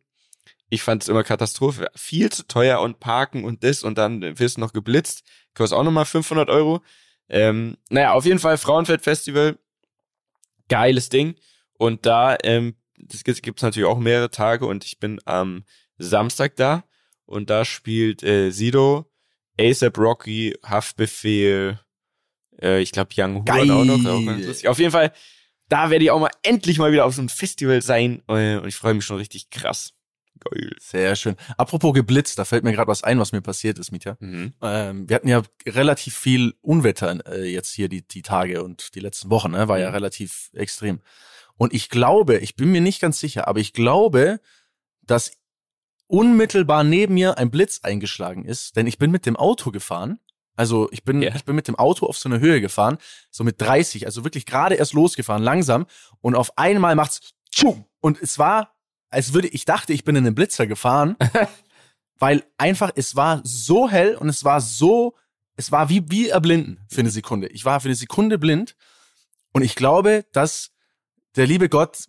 ich 0.68 0.82
fand 0.82 1.04
es 1.04 1.08
immer 1.08 1.22
Katastrophe. 1.22 1.88
Viel 1.94 2.32
zu 2.32 2.44
teuer 2.48 2.80
und 2.80 2.98
parken 2.98 3.44
und 3.44 3.62
das 3.62 3.84
und 3.84 3.98
dann 3.98 4.36
wirst 4.40 4.56
du 4.56 4.60
noch 4.60 4.72
geblitzt. 4.72 5.22
Kostet 5.54 5.78
auch 5.78 5.84
nochmal 5.84 6.06
500 6.06 6.48
Euro. 6.50 6.82
Ähm, 7.28 7.76
naja, 7.88 8.14
auf 8.14 8.24
jeden 8.24 8.40
Fall 8.40 8.58
Frauenfeld-Festival. 8.58 9.56
Geiles 10.68 11.08
Ding. 11.08 11.36
Und 11.74 12.04
da, 12.04 12.36
ähm, 12.42 12.74
das 12.98 13.22
gibt 13.22 13.46
es 13.46 13.62
natürlich 13.62 13.88
auch 13.88 14.00
mehrere 14.00 14.30
Tage 14.30 14.66
und 14.66 14.84
ich 14.84 14.98
bin 14.98 15.20
am 15.24 15.62
Samstag 15.98 16.56
da 16.56 16.82
und 17.26 17.48
da 17.48 17.64
spielt 17.64 18.24
äh, 18.24 18.50
Sido, 18.50 19.08
ASAP 19.56 19.98
Rocky, 19.98 20.56
Haftbefehl, 20.64 21.78
äh, 22.60 22.80
ich 22.80 22.90
glaube 22.90 23.14
Young 23.16 23.44
Horn 23.48 23.70
auch 23.70 23.84
noch. 23.84 24.04
Auch. 24.04 24.68
Auf 24.68 24.78
jeden 24.80 24.90
Fall, 24.90 25.12
da 25.68 25.90
werde 25.90 26.04
ich 26.04 26.10
auch 26.10 26.20
mal 26.20 26.30
endlich 26.42 26.78
mal 26.78 26.92
wieder 26.92 27.04
auf 27.04 27.14
so 27.14 27.22
einem 27.22 27.28
Festival 27.28 27.82
sein 27.82 28.22
äh, 28.28 28.56
und 28.56 28.68
ich 28.68 28.76
freue 28.76 28.94
mich 28.94 29.04
schon 29.04 29.16
richtig 29.16 29.50
krass. 29.50 29.92
Geil. 30.40 30.72
Sehr 30.78 31.16
schön. 31.16 31.36
Apropos 31.56 31.94
geblitzt, 31.94 32.38
da 32.38 32.44
fällt 32.44 32.64
mir 32.64 32.72
gerade 32.72 32.88
was 32.88 33.04
ein, 33.04 33.18
was 33.18 33.32
mir 33.32 33.40
passiert 33.40 33.78
ist, 33.78 33.92
Mietja. 33.92 34.16
Mhm. 34.20 34.52
Ähm, 34.60 35.08
wir 35.08 35.16
hatten 35.16 35.28
ja 35.28 35.42
relativ 35.66 36.16
viel 36.16 36.54
Unwetter 36.60 37.24
äh, 37.26 37.44
jetzt 37.44 37.72
hier 37.72 37.88
die, 37.88 38.06
die 38.06 38.22
Tage 38.22 38.62
und 38.62 38.94
die 38.94 39.00
letzten 39.00 39.30
Wochen, 39.30 39.52
ne? 39.52 39.68
war 39.68 39.76
mhm. 39.76 39.82
ja 39.82 39.90
relativ 39.90 40.50
extrem. 40.54 41.00
Und 41.56 41.72
ich 41.72 41.88
glaube, 41.88 42.38
ich 42.38 42.56
bin 42.56 42.72
mir 42.72 42.80
nicht 42.80 43.00
ganz 43.00 43.20
sicher, 43.20 43.46
aber 43.46 43.60
ich 43.60 43.72
glaube, 43.72 44.40
dass 45.02 45.32
unmittelbar 46.06 46.84
neben 46.84 47.14
mir 47.14 47.38
ein 47.38 47.50
Blitz 47.50 47.80
eingeschlagen 47.82 48.44
ist, 48.44 48.76
denn 48.76 48.86
ich 48.86 48.98
bin 48.98 49.10
mit 49.10 49.26
dem 49.26 49.36
Auto 49.36 49.70
gefahren. 49.70 50.18
Also 50.56 50.88
ich 50.92 51.04
bin, 51.04 51.22
yeah. 51.22 51.34
ich 51.34 51.44
bin 51.44 51.56
mit 51.56 51.68
dem 51.68 51.76
Auto 51.76 52.06
auf 52.06 52.16
so 52.16 52.28
eine 52.28 52.40
Höhe 52.40 52.60
gefahren, 52.60 52.98
so 53.30 53.44
mit 53.44 53.60
30, 53.60 54.06
also 54.06 54.24
wirklich 54.24 54.46
gerade 54.46 54.76
erst 54.76 54.92
losgefahren, 54.92 55.42
langsam. 55.42 55.86
Und 56.20 56.34
auf 56.34 56.56
einmal 56.58 56.94
macht's 56.94 57.34
und 58.00 58.20
es 58.20 58.38
war 58.38 58.74
als 59.14 59.32
würde 59.32 59.48
ich 59.48 59.64
dachte, 59.64 59.92
ich 59.92 60.04
bin 60.04 60.16
in 60.16 60.24
den 60.24 60.34
Blitzer 60.34 60.66
gefahren, 60.66 61.16
weil 62.18 62.44
einfach 62.58 62.90
es 62.96 63.16
war 63.16 63.40
so 63.44 63.88
hell 63.88 64.16
und 64.16 64.28
es 64.28 64.44
war 64.44 64.60
so, 64.60 65.14
es 65.56 65.70
war 65.70 65.88
wie 65.88 66.10
wie 66.10 66.28
erblinden 66.28 66.84
für 66.88 67.00
eine 67.00 67.10
Sekunde. 67.10 67.46
Ich 67.48 67.64
war 67.64 67.80
für 67.80 67.88
eine 67.88 67.94
Sekunde 67.94 68.38
blind 68.38 68.76
und 69.52 69.62
ich 69.62 69.76
glaube, 69.76 70.26
dass 70.32 70.72
der 71.36 71.46
liebe 71.46 71.68
Gott 71.68 72.08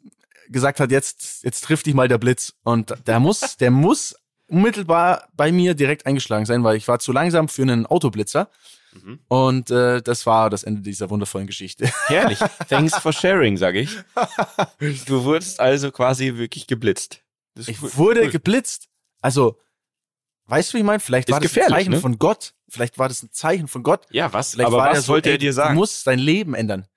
gesagt 0.50 0.80
hat, 0.80 0.92
jetzt 0.92 1.44
jetzt 1.44 1.64
trifft 1.64 1.86
dich 1.86 1.94
mal 1.94 2.08
der 2.08 2.18
Blitz 2.18 2.54
und 2.64 2.96
der 3.06 3.20
muss, 3.20 3.58
der 3.58 3.72
muss 3.72 4.16
unmittelbar 4.48 5.28
bei 5.34 5.52
mir 5.52 5.74
direkt 5.74 6.06
eingeschlagen 6.06 6.46
sein, 6.46 6.64
weil 6.64 6.78
ich 6.78 6.88
war 6.88 7.00
zu 7.00 7.12
langsam 7.12 7.48
für 7.50 7.64
einen 7.64 7.86
Autoblitzer. 7.86 8.50
Mhm. 8.94 9.20
Und 9.28 9.72
äh, 9.72 10.02
das 10.02 10.26
war 10.26 10.50
das 10.50 10.64
Ende 10.64 10.82
dieser 10.82 11.10
wundervollen 11.10 11.48
Geschichte. 11.48 11.92
Herrlich. 12.08 12.40
Thanks 12.70 12.98
for 12.98 13.12
sharing, 13.12 13.58
sage 13.58 13.80
ich. 13.80 13.98
Du 15.08 15.24
wurdest 15.24 15.60
also 15.60 15.92
quasi 15.92 16.36
wirklich 16.36 16.68
geblitzt. 16.68 17.22
ich 17.56 17.82
wurde 17.98 18.24
cool. 18.24 18.30
geblitzt. 18.30 18.88
Also, 19.22 19.60
weißt 20.46 20.72
du, 20.72 20.74
wie 20.76 20.80
ich 20.80 20.86
meine? 20.86 21.00
Vielleicht 21.00 21.32
war 21.32 21.40
das 21.40 21.56
ein 21.56 21.70
Zeichen 21.70 21.92
ne? 21.92 22.00
von 22.00 22.18
Gott. 22.20 22.54
Vielleicht 22.70 22.98
war 22.98 23.08
das 23.08 23.24
ein 23.24 23.32
Zeichen 23.32 23.68
von 23.68 23.84
Gott. 23.84 24.06
Ja, 24.12 24.32
was? 24.34 24.52
Vielleicht 24.52 24.68
Aber 24.68 24.78
was 24.78 25.08
wollte 25.08 25.30
er 25.32 25.38
dir 25.38 25.54
sagen? 25.54 25.76
Du 25.76 25.80
musst 25.80 26.06
dein 26.08 26.20
Leben 26.20 26.54
ändern. 26.54 26.88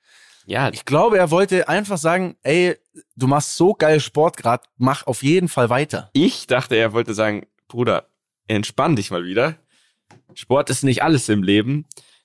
Ja. 0.48 0.70
Ich 0.72 0.86
glaube, 0.86 1.18
er 1.18 1.30
wollte 1.30 1.68
einfach 1.68 1.98
sagen, 1.98 2.38
ey, 2.42 2.74
du 3.16 3.26
machst 3.26 3.58
so 3.58 3.74
geil 3.74 4.00
Sport 4.00 4.38
gerade, 4.38 4.66
mach 4.78 5.06
auf 5.06 5.22
jeden 5.22 5.46
Fall 5.46 5.68
weiter. 5.68 6.08
Ich 6.14 6.46
dachte, 6.46 6.74
er 6.74 6.94
wollte 6.94 7.12
sagen, 7.12 7.46
Bruder, 7.68 8.08
entspann 8.46 8.96
dich 8.96 9.10
mal 9.10 9.24
wieder. 9.24 9.56
Sport 10.32 10.70
ist 10.70 10.84
nicht 10.84 11.02
alles 11.02 11.28
im 11.28 11.42
Leben. 11.42 11.84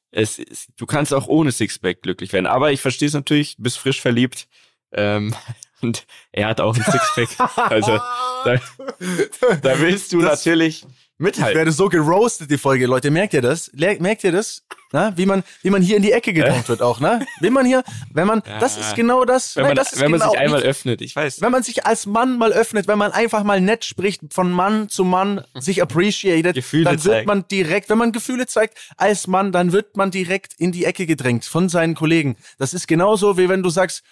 Es, 0.10 0.40
es, 0.40 0.68
du 0.78 0.86
kannst 0.86 1.14
auch 1.14 1.28
ohne 1.28 1.52
Sixpack 1.52 2.02
glücklich 2.02 2.32
werden. 2.32 2.46
Aber 2.46 2.72
ich 2.72 2.80
verstehe 2.80 3.10
es 3.10 3.14
natürlich, 3.14 3.58
du 3.58 3.64
bist 3.64 3.78
frisch 3.78 4.00
verliebt. 4.00 4.48
Ähm, 4.94 5.36
und 5.82 6.06
er 6.32 6.48
hat 6.48 6.62
auch 6.62 6.78
ein 6.78 6.84
Sixpack. 6.84 7.58
also 7.58 7.98
da, 8.46 8.56
da 9.62 9.80
willst 9.82 10.14
du 10.14 10.22
das, 10.22 10.46
natürlich 10.46 10.86
mithalten. 11.24 11.52
Ich 11.52 11.58
werde 11.58 11.72
so 11.72 11.90
geroastet, 11.90 12.52
die 12.52 12.58
Folge, 12.58 12.86
Leute. 12.86 13.10
Merkt 13.10 13.34
ihr 13.34 13.42
das? 13.42 13.72
Merkt 13.74 14.24
ihr 14.24 14.32
das? 14.32 14.64
Na, 14.92 15.18
wie 15.18 15.26
man, 15.26 15.44
wie 15.64 15.72
man 15.72 15.82
hier 15.82 15.98
in 15.98 16.04
die 16.04 16.12
Ecke 16.12 16.34
gedrängt 16.34 16.70
wird 16.70 16.84
auch, 16.84 17.00
ne? 17.00 17.26
Wie 17.40 17.50
man 17.50 17.66
hier, 17.66 17.84
wenn 18.14 18.28
man, 18.28 18.44
ja. 18.46 18.60
das 18.60 18.78
ist 18.78 18.96
genau 18.96 19.26
das. 19.26 19.56
Wenn 19.56 19.64
man, 19.64 19.76
das 19.76 20.00
wenn 20.00 20.12
man 20.12 20.20
genau, 20.20 20.32
sich 20.32 20.40
einmal 20.40 20.60
nicht, 20.60 20.70
öffnet, 20.70 21.02
ich 21.02 21.16
weiß. 21.16 21.42
Wenn 21.42 21.52
man 21.52 21.64
sich 21.64 21.88
als 21.88 22.06
Mann 22.06 22.38
mal 22.38 22.54
öffnet, 22.54 22.88
wenn 22.88 23.00
man 23.00 23.12
einfach 23.12 23.44
mal 23.44 23.60
nett 23.60 23.86
spricht, 23.86 24.22
von 24.32 24.52
Mann 24.52 24.90
zu 24.90 25.04
Mann, 25.04 25.44
sich 25.56 25.82
appreciated, 25.82 26.54
Gefühle 26.54 26.84
dann 26.84 27.04
wird 27.04 27.16
zeigt. 27.16 27.28
man 27.28 27.48
direkt, 27.48 27.90
wenn 27.90 27.98
man 27.98 28.12
Gefühle 28.12 28.46
zeigt 28.46 28.78
als 28.96 29.26
Mann, 29.26 29.52
dann 29.52 29.72
wird 29.72 29.98
man 29.98 30.12
direkt 30.12 30.54
in 30.60 30.72
die 30.72 30.86
Ecke 30.86 31.08
gedrängt 31.08 31.46
von 31.46 31.70
seinen 31.70 31.96
Kollegen. 31.96 32.38
Das 32.60 32.76
ist 32.76 32.88
genauso, 32.88 33.36
wie 33.36 33.50
wenn 33.50 33.64
du 33.64 33.72
sagst, 33.72 34.04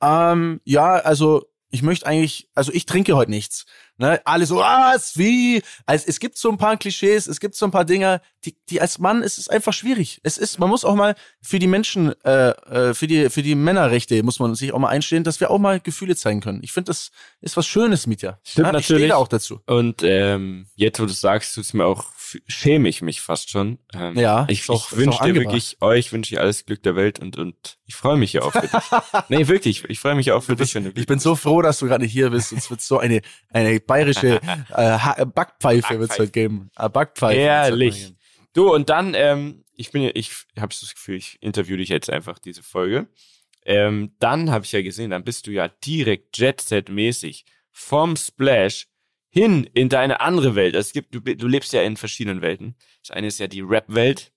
ähm, 0.00 0.62
ja, 0.64 0.94
also 0.94 1.44
ich 1.70 1.82
möchte 1.82 2.06
eigentlich, 2.06 2.48
also 2.54 2.72
ich 2.72 2.84
trinke 2.84 3.14
heute 3.14 3.30
nichts. 3.30 3.64
Ne? 3.96 4.20
Alle 4.24 4.46
so, 4.46 4.56
was, 4.56 5.16
wie? 5.16 5.62
Also 5.86 6.06
es 6.08 6.20
gibt 6.20 6.36
so 6.36 6.50
ein 6.50 6.58
paar 6.58 6.76
Klischees, 6.76 7.26
es 7.26 7.38
gibt 7.38 7.54
so 7.54 7.66
ein 7.66 7.70
paar 7.70 7.84
Dinge, 7.84 8.20
die, 8.44 8.56
die 8.68 8.80
als 8.80 8.98
Mann 8.98 9.22
ist 9.22 9.38
es 9.38 9.48
einfach 9.48 9.72
schwierig. 9.72 10.20
Es 10.22 10.38
ist, 10.38 10.58
man 10.58 10.68
muss 10.68 10.84
auch 10.84 10.94
mal 10.94 11.14
für 11.42 11.58
die 11.58 11.66
Menschen, 11.66 12.14
äh, 12.24 12.50
äh, 12.50 12.94
für 12.94 13.06
die, 13.06 13.30
für 13.30 13.42
die 13.42 13.54
Männerrechte 13.54 14.22
muss 14.22 14.40
man 14.40 14.54
sich 14.54 14.72
auch 14.72 14.78
mal 14.78 14.88
einstehen, 14.88 15.22
dass 15.22 15.38
wir 15.38 15.50
auch 15.50 15.58
mal 15.58 15.80
Gefühle 15.80 16.16
zeigen 16.16 16.40
können. 16.40 16.60
Ich 16.62 16.72
finde, 16.72 16.88
das 16.88 17.10
ist 17.40 17.56
was 17.56 17.66
Schönes, 17.66 18.06
Mietja. 18.06 18.38
Stimmt 18.42 18.66
ja, 18.66 18.72
natürlich. 18.72 18.90
Ich 18.90 18.96
stehe 18.96 19.08
da 19.08 19.16
auch 19.16 19.28
dazu. 19.28 19.60
Und 19.66 20.02
ähm, 20.02 20.66
jetzt, 20.74 20.98
wo 20.98 21.06
du 21.06 21.12
sagst, 21.12 21.54
tut 21.54 21.64
es 21.64 21.74
mir 21.74 21.84
auch 21.84 22.04
schäme 22.46 22.88
ich 22.88 23.02
mich 23.02 23.20
fast 23.20 23.50
schon. 23.50 23.78
Ähm, 23.94 24.16
ja, 24.16 24.46
ich, 24.48 24.68
ich 24.68 24.96
wünsche 24.96 25.24
dir 25.24 25.34
wirklich, 25.34 25.76
euch 25.80 26.12
wünsche 26.12 26.34
ich 26.34 26.40
alles 26.40 26.64
Glück 26.66 26.82
der 26.82 26.96
Welt 26.96 27.18
und, 27.20 27.38
und 27.38 27.78
ich 27.86 27.94
freue 27.94 28.16
mich 28.16 28.32
ja 28.32 28.42
auch 28.42 28.52
für 28.52 28.60
dich. 28.60 28.70
nee, 29.28 29.48
wirklich, 29.48 29.84
ich 29.88 30.00
freue 30.00 30.14
mich 30.14 30.32
auch 30.32 30.42
für 30.42 30.56
dich. 30.56 30.74
Wenn 30.74 30.84
du 30.84 30.92
ich 30.94 31.06
bin 31.06 31.18
so 31.18 31.34
froh, 31.36 31.62
dass 31.62 31.78
du 31.78 31.86
gerade 31.86 32.04
hier 32.04 32.30
bist. 32.30 32.52
Es 32.52 32.70
wird 32.70 32.80
so 32.80 32.98
eine, 32.98 33.20
eine 33.50 33.80
bayerische 33.80 34.40
äh, 34.74 35.26
Backpfeife 35.26 35.98
wird 35.98 36.10
es 36.10 36.18
heute 36.18 36.30
geben. 36.30 36.70
Äh, 36.76 36.88
Backpfeife. 36.88 37.38
Ehrlich. 37.38 38.14
Du, 38.52 38.74
und 38.74 38.90
dann, 38.90 39.14
ähm, 39.14 39.64
ich 39.74 39.90
bin 39.92 40.02
ja, 40.02 40.10
ich 40.14 40.30
habe 40.58 40.74
das 40.78 40.94
Gefühl, 40.94 41.16
ich 41.16 41.38
interview 41.40 41.76
dich 41.76 41.88
jetzt 41.88 42.10
einfach 42.10 42.38
diese 42.38 42.62
Folge. 42.62 43.08
Ähm, 43.64 44.14
dann 44.18 44.50
habe 44.50 44.64
ich 44.64 44.72
ja 44.72 44.82
gesehen, 44.82 45.10
dann 45.10 45.24
bist 45.24 45.46
du 45.46 45.52
ja 45.52 45.68
direkt 45.68 46.36
Jet-Set-mäßig 46.38 47.44
vom 47.70 48.16
Splash 48.16 48.89
hin 49.30 49.68
in 49.74 49.88
deine 49.88 50.20
andere 50.20 50.54
Welt. 50.54 50.74
Es 50.74 50.92
gibt, 50.92 51.14
du, 51.14 51.20
du 51.20 51.46
lebst 51.46 51.72
ja 51.72 51.82
in 51.82 51.96
verschiedenen 51.96 52.42
Welten. 52.42 52.74
Das 53.02 53.12
eine 53.12 53.28
ist 53.28 53.38
ja 53.38 53.46
die 53.46 53.62
Rap-Welt 53.62 54.32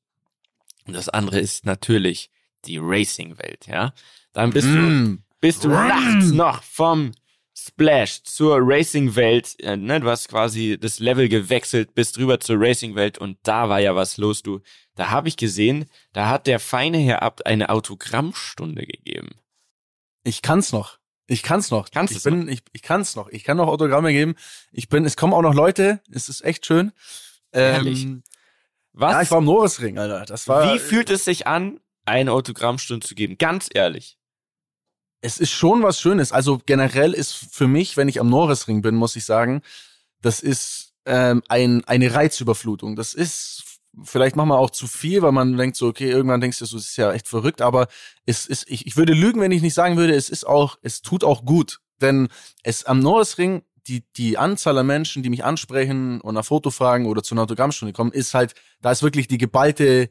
und 0.86 0.94
das 0.94 1.10
andere 1.10 1.40
ist 1.40 1.66
natürlich 1.66 2.30
die 2.66 2.78
Racing-Welt, 2.78 3.68
ja. 3.68 3.94
Dann 4.32 4.52
bist 4.52 4.68
mm. 4.68 4.76
du, 4.76 5.18
bist 5.42 5.64
du 5.64 5.70
mm. 5.70 5.72
nachts 5.72 6.32
noch 6.32 6.64
vom 6.64 7.12
Splash 7.56 8.24
zur 8.24 8.58
Racing-Welt, 8.60 9.56
äh, 9.60 9.78
ne, 9.78 10.00
du 10.00 10.10
hast 10.10 10.28
quasi 10.28 10.78
das 10.80 11.00
Level 11.00 11.30
gewechselt, 11.30 11.94
bist 11.94 12.18
rüber 12.18 12.40
zur 12.40 12.58
Racing-Welt 12.60 13.18
und 13.18 13.38
da 13.44 13.70
war 13.70 13.80
ja 13.80 13.96
was 13.96 14.18
los, 14.18 14.42
du. 14.42 14.62
Da 14.96 15.12
habe 15.12 15.28
ich 15.28 15.38
gesehen, 15.38 15.86
da 16.14 16.30
hat 16.30 16.48
der 16.48 16.60
feine 16.60 16.98
Herr 16.98 17.22
Abt 17.22 17.46
eine 17.46 17.70
Autogrammstunde 17.70 18.86
gegeben. 18.86 19.36
Ich 20.24 20.42
kann's 20.42 20.72
noch. 20.72 20.98
Ich 21.28 21.44
kann's 21.44 21.72
noch. 21.72 21.90
Kannst 21.92 22.16
ich 22.16 22.24
bin, 22.24 22.46
noch? 22.46 22.52
ich, 22.52 22.62
ich 22.74 22.82
kann's 22.82 23.16
noch. 23.16 23.30
Ich 23.30 23.44
kann 23.44 23.58
noch 23.58 23.68
Autogramme 23.68 24.12
geben. 24.12 24.36
Ich 24.72 24.90
bin, 24.90 25.06
es 25.06 25.16
kommen 25.16 25.34
auch 25.34 25.42
noch 25.42 25.54
Leute. 25.54 26.02
Es 26.12 26.30
ist 26.30 26.44
echt 26.44 26.66
schön. 26.66 26.92
Ähm, 27.54 28.24
Was? 28.92 29.12
Ja, 29.12 29.22
ich 29.22 29.32
war 29.32 29.38
im 29.38 29.46
Norrisring, 29.46 29.98
Alter. 29.98 30.26
Das 30.26 30.48
war. 30.48 30.74
Wie 30.74 30.80
fühlt 30.80 31.10
es 31.10 31.26
sich 31.26 31.48
an, 31.48 31.80
eine 32.06 32.32
Autogrammstunde 32.32 33.06
zu 33.06 33.16
geben? 33.16 33.38
Ganz 33.38 33.70
ehrlich. 33.74 34.18
Es 35.22 35.38
ist 35.38 35.52
schon 35.52 35.84
was 35.84 36.02
Schönes. 36.02 36.34
Also 36.34 36.62
generell 36.66 37.14
ist 37.14 37.34
für 37.34 37.68
mich, 37.68 37.96
wenn 37.96 38.10
ich 38.10 38.20
am 38.20 38.30
Norrisring 38.30 38.82
bin, 38.82 38.96
muss 38.96 39.16
ich 39.16 39.24
sagen, 39.24 39.62
das 40.22 40.42
ist 40.42 40.94
ähm, 41.06 41.42
ein, 41.48 41.86
eine 41.86 42.14
Reizüberflutung. 42.14 42.98
Das 42.98 43.14
ist 43.14 43.73
vielleicht 44.04 44.36
machen 44.36 44.50
wir 44.50 44.60
auch 44.60 44.72
zu 44.72 44.88
viel, 44.88 45.22
weil 45.22 45.32
man 45.32 45.56
denkt 45.56 45.78
so, 45.78 45.88
okay, 45.88 46.10
irgendwann 46.10 46.42
denkst 46.42 46.60
du, 46.60 46.66
so, 46.66 46.78
das 46.78 46.88
ist 46.88 46.98
ja 46.98 47.12
echt 47.12 47.28
verrückt, 47.28 47.62
aber 47.62 47.88
es 48.26 48.46
ist, 48.48 48.70
ich, 48.70 48.88
ich 48.88 48.98
würde 48.98 49.14
lügen, 49.14 49.42
wenn 49.42 49.52
ich 49.52 49.62
nicht 49.62 49.74
sagen 49.74 49.98
würde, 49.98 50.16
es 50.16 50.30
ist 50.30 50.48
auch, 50.48 50.78
es 50.82 51.02
tut 51.02 51.24
auch 51.24 51.46
gut. 51.46 51.80
Denn 52.02 52.28
es 52.64 52.86
am 52.86 53.00
Norrisring, 53.00 53.64
die, 53.88 54.04
die 54.16 54.38
Anzahl 54.38 54.78
an 54.78 54.88
Menschen, 54.88 55.24
die 55.24 55.30
mich 55.30 55.44
ansprechen 55.44 56.22
und 56.22 56.36
nach 56.36 56.46
Foto 56.46 56.72
fragen 56.72 57.06
oder 57.06 57.22
zu 57.22 57.36
einer 57.36 57.44
Autogrammstunde 57.44 57.94
kommen, 57.94 58.12
ist 58.12 58.34
halt, 58.34 58.56
da 58.82 58.92
ist 58.92 59.04
wirklich 59.04 59.28
die 59.28 59.38
geballte, 59.38 60.10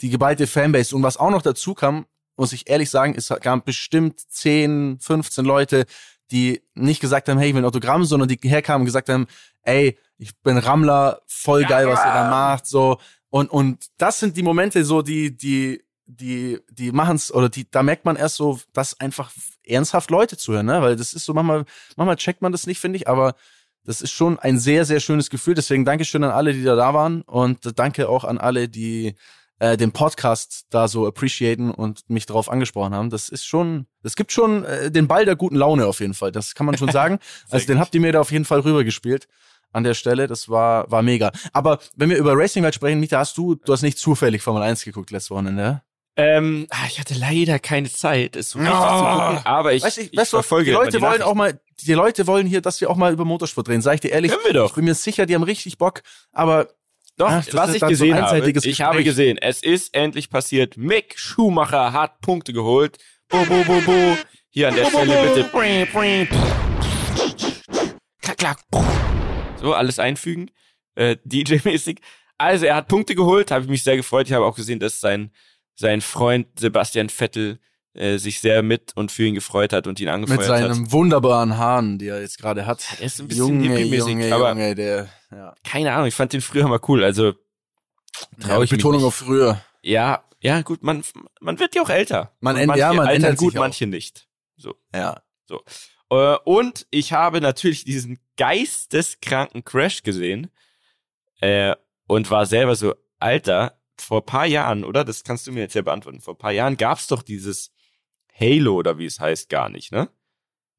die 0.00 0.10
geballte 0.10 0.46
Fanbase. 0.46 0.94
Und 0.96 1.02
was 1.02 1.16
auch 1.16 1.30
noch 1.30 1.42
dazu 1.42 1.74
kam, 1.74 2.06
muss 2.36 2.52
ich 2.52 2.70
ehrlich 2.70 2.90
sagen, 2.90 3.14
es 3.16 3.28
gab 3.28 3.64
bestimmt 3.64 4.20
10, 4.20 4.98
15 5.00 5.44
Leute, 5.44 5.84
die 6.30 6.62
nicht 6.74 7.00
gesagt 7.00 7.28
haben, 7.28 7.38
hey, 7.38 7.48
ich 7.48 7.54
will 7.54 7.62
ein 7.62 7.66
Autogramm, 7.66 8.04
sondern 8.04 8.28
die 8.28 8.38
herkamen 8.42 8.82
und 8.82 8.86
gesagt 8.86 9.08
haben, 9.10 9.26
ey, 9.62 9.98
ich 10.22 10.40
bin 10.40 10.56
Rammler, 10.56 11.20
voll 11.26 11.64
geil, 11.64 11.88
was 11.88 11.98
ihr 11.98 12.12
da 12.12 12.30
macht, 12.30 12.66
so. 12.66 12.98
Und, 13.28 13.50
und 13.50 13.86
das 13.98 14.20
sind 14.20 14.36
die 14.36 14.44
Momente 14.44 14.84
so, 14.84 15.02
die, 15.02 15.36
die, 15.36 15.82
die, 16.06 16.60
die 16.70 16.92
machen's, 16.92 17.32
oder 17.32 17.48
die, 17.48 17.68
da 17.68 17.82
merkt 17.82 18.04
man 18.04 18.14
erst 18.14 18.36
so, 18.36 18.60
dass 18.72 19.00
einfach 19.00 19.32
ernsthaft 19.64 20.12
Leute 20.12 20.36
zuhören, 20.36 20.66
ne? 20.66 20.80
Weil 20.80 20.94
das 20.94 21.12
ist 21.12 21.24
so, 21.24 21.34
manchmal, 21.34 21.64
manchmal 21.96 22.16
checkt 22.16 22.40
man 22.40 22.52
das 22.52 22.68
nicht, 22.68 22.78
finde 22.78 22.98
ich, 22.98 23.08
aber 23.08 23.34
das 23.84 24.00
ist 24.00 24.12
schon 24.12 24.38
ein 24.38 24.60
sehr, 24.60 24.84
sehr 24.84 25.00
schönes 25.00 25.28
Gefühl. 25.28 25.54
Deswegen 25.54 25.84
Dankeschön 25.84 26.22
an 26.22 26.30
alle, 26.30 26.52
die 26.52 26.62
da 26.62 26.76
da 26.76 26.94
waren 26.94 27.22
und 27.22 27.76
danke 27.76 28.08
auch 28.08 28.22
an 28.22 28.38
alle, 28.38 28.68
die 28.68 29.16
äh, 29.58 29.76
den 29.76 29.90
Podcast 29.90 30.66
da 30.70 30.86
so 30.86 31.04
appreciaten 31.04 31.72
und 31.72 32.08
mich 32.08 32.26
darauf 32.26 32.48
angesprochen 32.48 32.94
haben. 32.94 33.10
Das 33.10 33.28
ist 33.28 33.44
schon, 33.44 33.86
das 34.04 34.14
gibt 34.14 34.30
schon 34.30 34.64
äh, 34.64 34.92
den 34.92 35.08
Ball 35.08 35.24
der 35.24 35.34
guten 35.34 35.56
Laune 35.56 35.86
auf 35.86 35.98
jeden 35.98 36.14
Fall. 36.14 36.30
Das 36.30 36.54
kann 36.54 36.64
man 36.64 36.78
schon 36.78 36.92
sagen. 36.92 37.18
also 37.50 37.66
den 37.66 37.80
habt 37.80 37.92
ihr 37.96 38.00
mir 38.00 38.12
da 38.12 38.20
auf 38.20 38.30
jeden 38.30 38.44
Fall 38.44 38.60
rübergespielt 38.60 39.26
an 39.72 39.84
der 39.84 39.94
Stelle. 39.94 40.26
Das 40.26 40.48
war, 40.48 40.90
war 40.90 41.02
mega. 41.02 41.32
Aber 41.52 41.78
wenn 41.96 42.10
wir 42.10 42.16
über 42.16 42.36
Racing 42.36 42.62
Welt 42.62 42.74
sprechen, 42.74 43.00
Mieter, 43.00 43.18
hast 43.18 43.36
du, 43.36 43.54
du 43.54 43.72
hast 43.72 43.82
nicht 43.82 43.98
zufällig 43.98 44.42
Formel 44.42 44.62
1 44.62 44.84
geguckt 44.84 45.10
letztes 45.10 45.30
Wochenende, 45.30 45.82
ähm, 46.14 46.66
ah, 46.68 46.84
ich 46.88 47.00
hatte 47.00 47.14
leider 47.14 47.58
keine 47.58 47.90
Zeit, 47.90 48.36
es 48.36 48.50
so 48.50 48.58
richtig 48.58 48.74
oh. 48.74 48.98
zu 48.98 49.04
gucken, 49.04 49.46
aber 49.46 49.72
ich, 49.72 49.82
weißt, 49.82 49.96
ich, 49.96 50.12
ich 50.12 50.18
weißt 50.18 50.30
verfolge 50.30 50.66
die 50.66 50.72
Leute 50.72 51.00
wollen 51.00 51.22
auch 51.22 51.34
mal, 51.34 51.58
die 51.80 51.94
Leute 51.94 52.26
wollen 52.26 52.46
hier, 52.46 52.60
dass 52.60 52.82
wir 52.82 52.90
auch 52.90 52.96
mal 52.96 53.14
über 53.14 53.24
Motorsport 53.24 53.70
reden. 53.70 53.80
Sag 53.80 53.94
ich 53.94 54.00
dir 54.00 54.10
ehrlich, 54.10 54.30
Können 54.30 54.44
wir 54.44 54.52
doch. 54.52 54.68
ich 54.68 54.74
bin 54.74 54.84
mir 54.84 54.94
sicher, 54.94 55.24
die 55.24 55.34
haben 55.34 55.42
richtig 55.42 55.78
Bock, 55.78 56.02
aber 56.32 56.68
doch, 57.16 57.30
Ach, 57.30 57.46
was 57.52 57.74
ich 57.74 57.80
gesehen 57.80 58.16
so 58.16 58.22
habe, 58.22 58.50
ich 58.50 58.82
habe 58.82 59.04
gesehen, 59.04 59.38
es 59.38 59.62
ist 59.62 59.94
endlich 59.94 60.28
passiert. 60.28 60.76
Mick 60.76 61.18
Schumacher 61.18 61.92
hat 61.92 62.20
Punkte 62.20 62.52
geholt. 62.52 62.98
Bo, 63.28 63.44
bo, 63.44 63.62
bo, 63.64 63.80
bo. 63.80 64.16
Hier 64.50 64.68
an 64.68 64.76
der 64.76 64.86
Stelle 64.86 65.34
bitte. 65.34 66.28
Klack, 68.20 68.38
klack. 68.38 68.58
So, 69.62 69.74
alles 69.74 69.98
einfügen. 69.98 70.50
Äh, 70.94 71.16
DJ-mäßig. 71.24 72.00
Also, 72.38 72.66
er 72.66 72.76
hat 72.76 72.88
Punkte 72.88 73.14
geholt, 73.14 73.50
habe 73.50 73.64
ich 73.64 73.70
mich 73.70 73.84
sehr 73.84 73.96
gefreut. 73.96 74.26
Ich 74.26 74.32
habe 74.32 74.44
auch 74.44 74.56
gesehen, 74.56 74.80
dass 74.80 75.00
sein 75.00 75.30
sein 75.74 76.00
Freund 76.00 76.48
Sebastian 76.58 77.08
Vettel 77.08 77.58
äh, 77.94 78.18
sich 78.18 78.40
sehr 78.40 78.62
mit 78.62 78.92
und 78.96 79.12
für 79.12 79.24
ihn 79.24 79.34
gefreut 79.34 79.72
hat 79.72 79.86
und 79.86 80.00
ihn 80.00 80.08
angefeuert 80.08 80.40
hat. 80.40 80.60
Mit 80.60 80.70
seinem 80.70 80.84
hat. 80.84 80.92
wunderbaren 80.92 81.56
Haaren, 81.56 81.98
die 81.98 82.08
er 82.08 82.20
jetzt 82.20 82.38
gerade 82.38 82.66
hat. 82.66 82.84
Er 82.98 83.06
ist 83.06 83.20
ein 83.20 83.28
bisschen 83.28 83.62
Junge, 83.62 84.34
aber 84.34 84.50
Junge, 84.50 84.74
der, 84.74 85.08
ja. 85.30 85.54
keine 85.64 85.92
Ahnung, 85.92 86.06
ich 86.06 86.14
fand 86.14 86.32
den 86.32 86.40
früher 86.40 86.66
mal 86.68 86.80
cool, 86.88 87.04
also 87.04 87.34
trau 88.40 88.62
ja, 88.62 88.70
Betonung 88.70 89.04
auf 89.04 89.16
früher. 89.16 89.60
Ja, 89.82 90.24
ja, 90.40 90.62
gut, 90.62 90.82
man, 90.82 91.04
man 91.40 91.58
wird 91.58 91.74
ja 91.74 91.82
auch 91.82 91.90
älter. 91.90 92.32
Man, 92.40 92.66
manche, 92.66 92.80
ja, 92.80 92.92
man 92.92 93.08
ändert 93.08 93.36
gut, 93.36 93.54
manche 93.54 93.86
nicht. 93.86 94.26
So. 94.56 94.74
Ja. 94.94 95.22
So. 95.46 95.62
Äh, 96.12 96.36
und 96.44 96.86
ich 96.90 97.12
habe 97.14 97.40
natürlich 97.40 97.84
diesen 97.84 98.18
geisteskranken 98.36 99.64
Crash 99.64 100.02
gesehen 100.02 100.50
äh, 101.40 101.74
und 102.06 102.30
war 102.30 102.44
selber 102.44 102.76
so, 102.76 102.94
Alter, 103.18 103.80
vor 103.96 104.26
paar 104.26 104.46
Jahren, 104.46 104.84
oder? 104.84 105.04
Das 105.04 105.24
kannst 105.24 105.46
du 105.46 105.52
mir 105.52 105.60
jetzt 105.60 105.74
ja 105.74 105.82
beantworten. 105.82 106.20
Vor 106.20 106.36
paar 106.36 106.52
Jahren 106.52 106.76
gab's 106.76 107.06
doch 107.06 107.22
dieses 107.22 107.70
Halo 108.38 108.74
oder 108.74 108.98
wie 108.98 109.06
es 109.06 109.20
heißt 109.20 109.48
gar 109.48 109.68
nicht, 109.68 109.92
ne? 109.92 110.10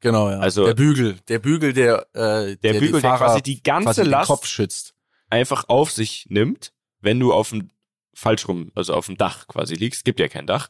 Genau, 0.01 0.29
ja. 0.29 0.39
Also 0.39 0.65
der 0.65 0.73
Bügel, 0.73 1.17
der 1.29 1.39
Bügel, 1.39 1.73
der 1.73 2.07
äh, 2.13 2.57
der, 2.57 2.73
der 2.73 2.79
Bügel, 2.79 3.01
der 3.01 3.15
quasi 3.15 3.41
die 3.41 3.63
ganze 3.63 3.85
quasi 3.85 4.03
Last 4.03 4.27
Kopf 4.27 4.45
schützt, 4.45 4.95
einfach 5.29 5.69
auf 5.69 5.91
sich 5.91 6.25
nimmt, 6.29 6.73
wenn 6.99 7.19
du 7.19 7.31
auf 7.31 7.49
dem 7.49 7.69
falsch 8.13 8.47
rum, 8.47 8.71
also 8.75 8.93
auf 8.93 9.05
dem 9.05 9.17
Dach 9.17 9.47
quasi 9.47 9.75
liegst. 9.75 10.03
Gibt 10.03 10.19
ja 10.19 10.27
kein 10.27 10.45
Dach. 10.45 10.69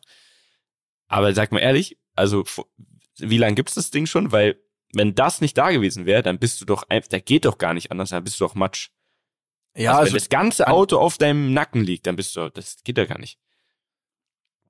Aber 1.07 1.33
sag 1.33 1.51
mal 1.51 1.59
ehrlich, 1.59 1.97
also 2.15 2.43
wie 3.29 3.37
lange 3.37 3.55
gibt's 3.55 3.75
das 3.75 3.91
Ding 3.91 4.05
schon? 4.05 4.31
Weil 4.31 4.59
wenn 4.93 5.15
das 5.15 5.41
nicht 5.41 5.57
da 5.57 5.71
gewesen 5.71 6.05
wäre, 6.05 6.23
dann 6.23 6.39
bist 6.39 6.61
du 6.61 6.65
doch 6.65 6.83
einfach, 6.89 7.09
da 7.09 7.19
geht 7.19 7.45
doch 7.45 7.57
gar 7.57 7.73
nicht 7.73 7.91
anders, 7.91 8.09
dann 8.09 8.23
bist 8.23 8.39
du 8.39 8.45
doch 8.45 8.55
Matsch. 8.55 8.89
Ja, 9.75 9.91
also, 9.91 9.99
wenn 9.99 10.05
also, 10.05 10.17
das 10.17 10.29
ganze 10.29 10.67
Auto 10.67 10.97
auf 10.99 11.17
deinem 11.17 11.53
Nacken 11.53 11.83
liegt, 11.83 12.05
dann 12.05 12.15
bist 12.15 12.35
du, 12.35 12.49
das 12.49 12.77
geht 12.83 12.97
ja 12.97 13.05
gar 13.05 13.19
nicht. 13.19 13.39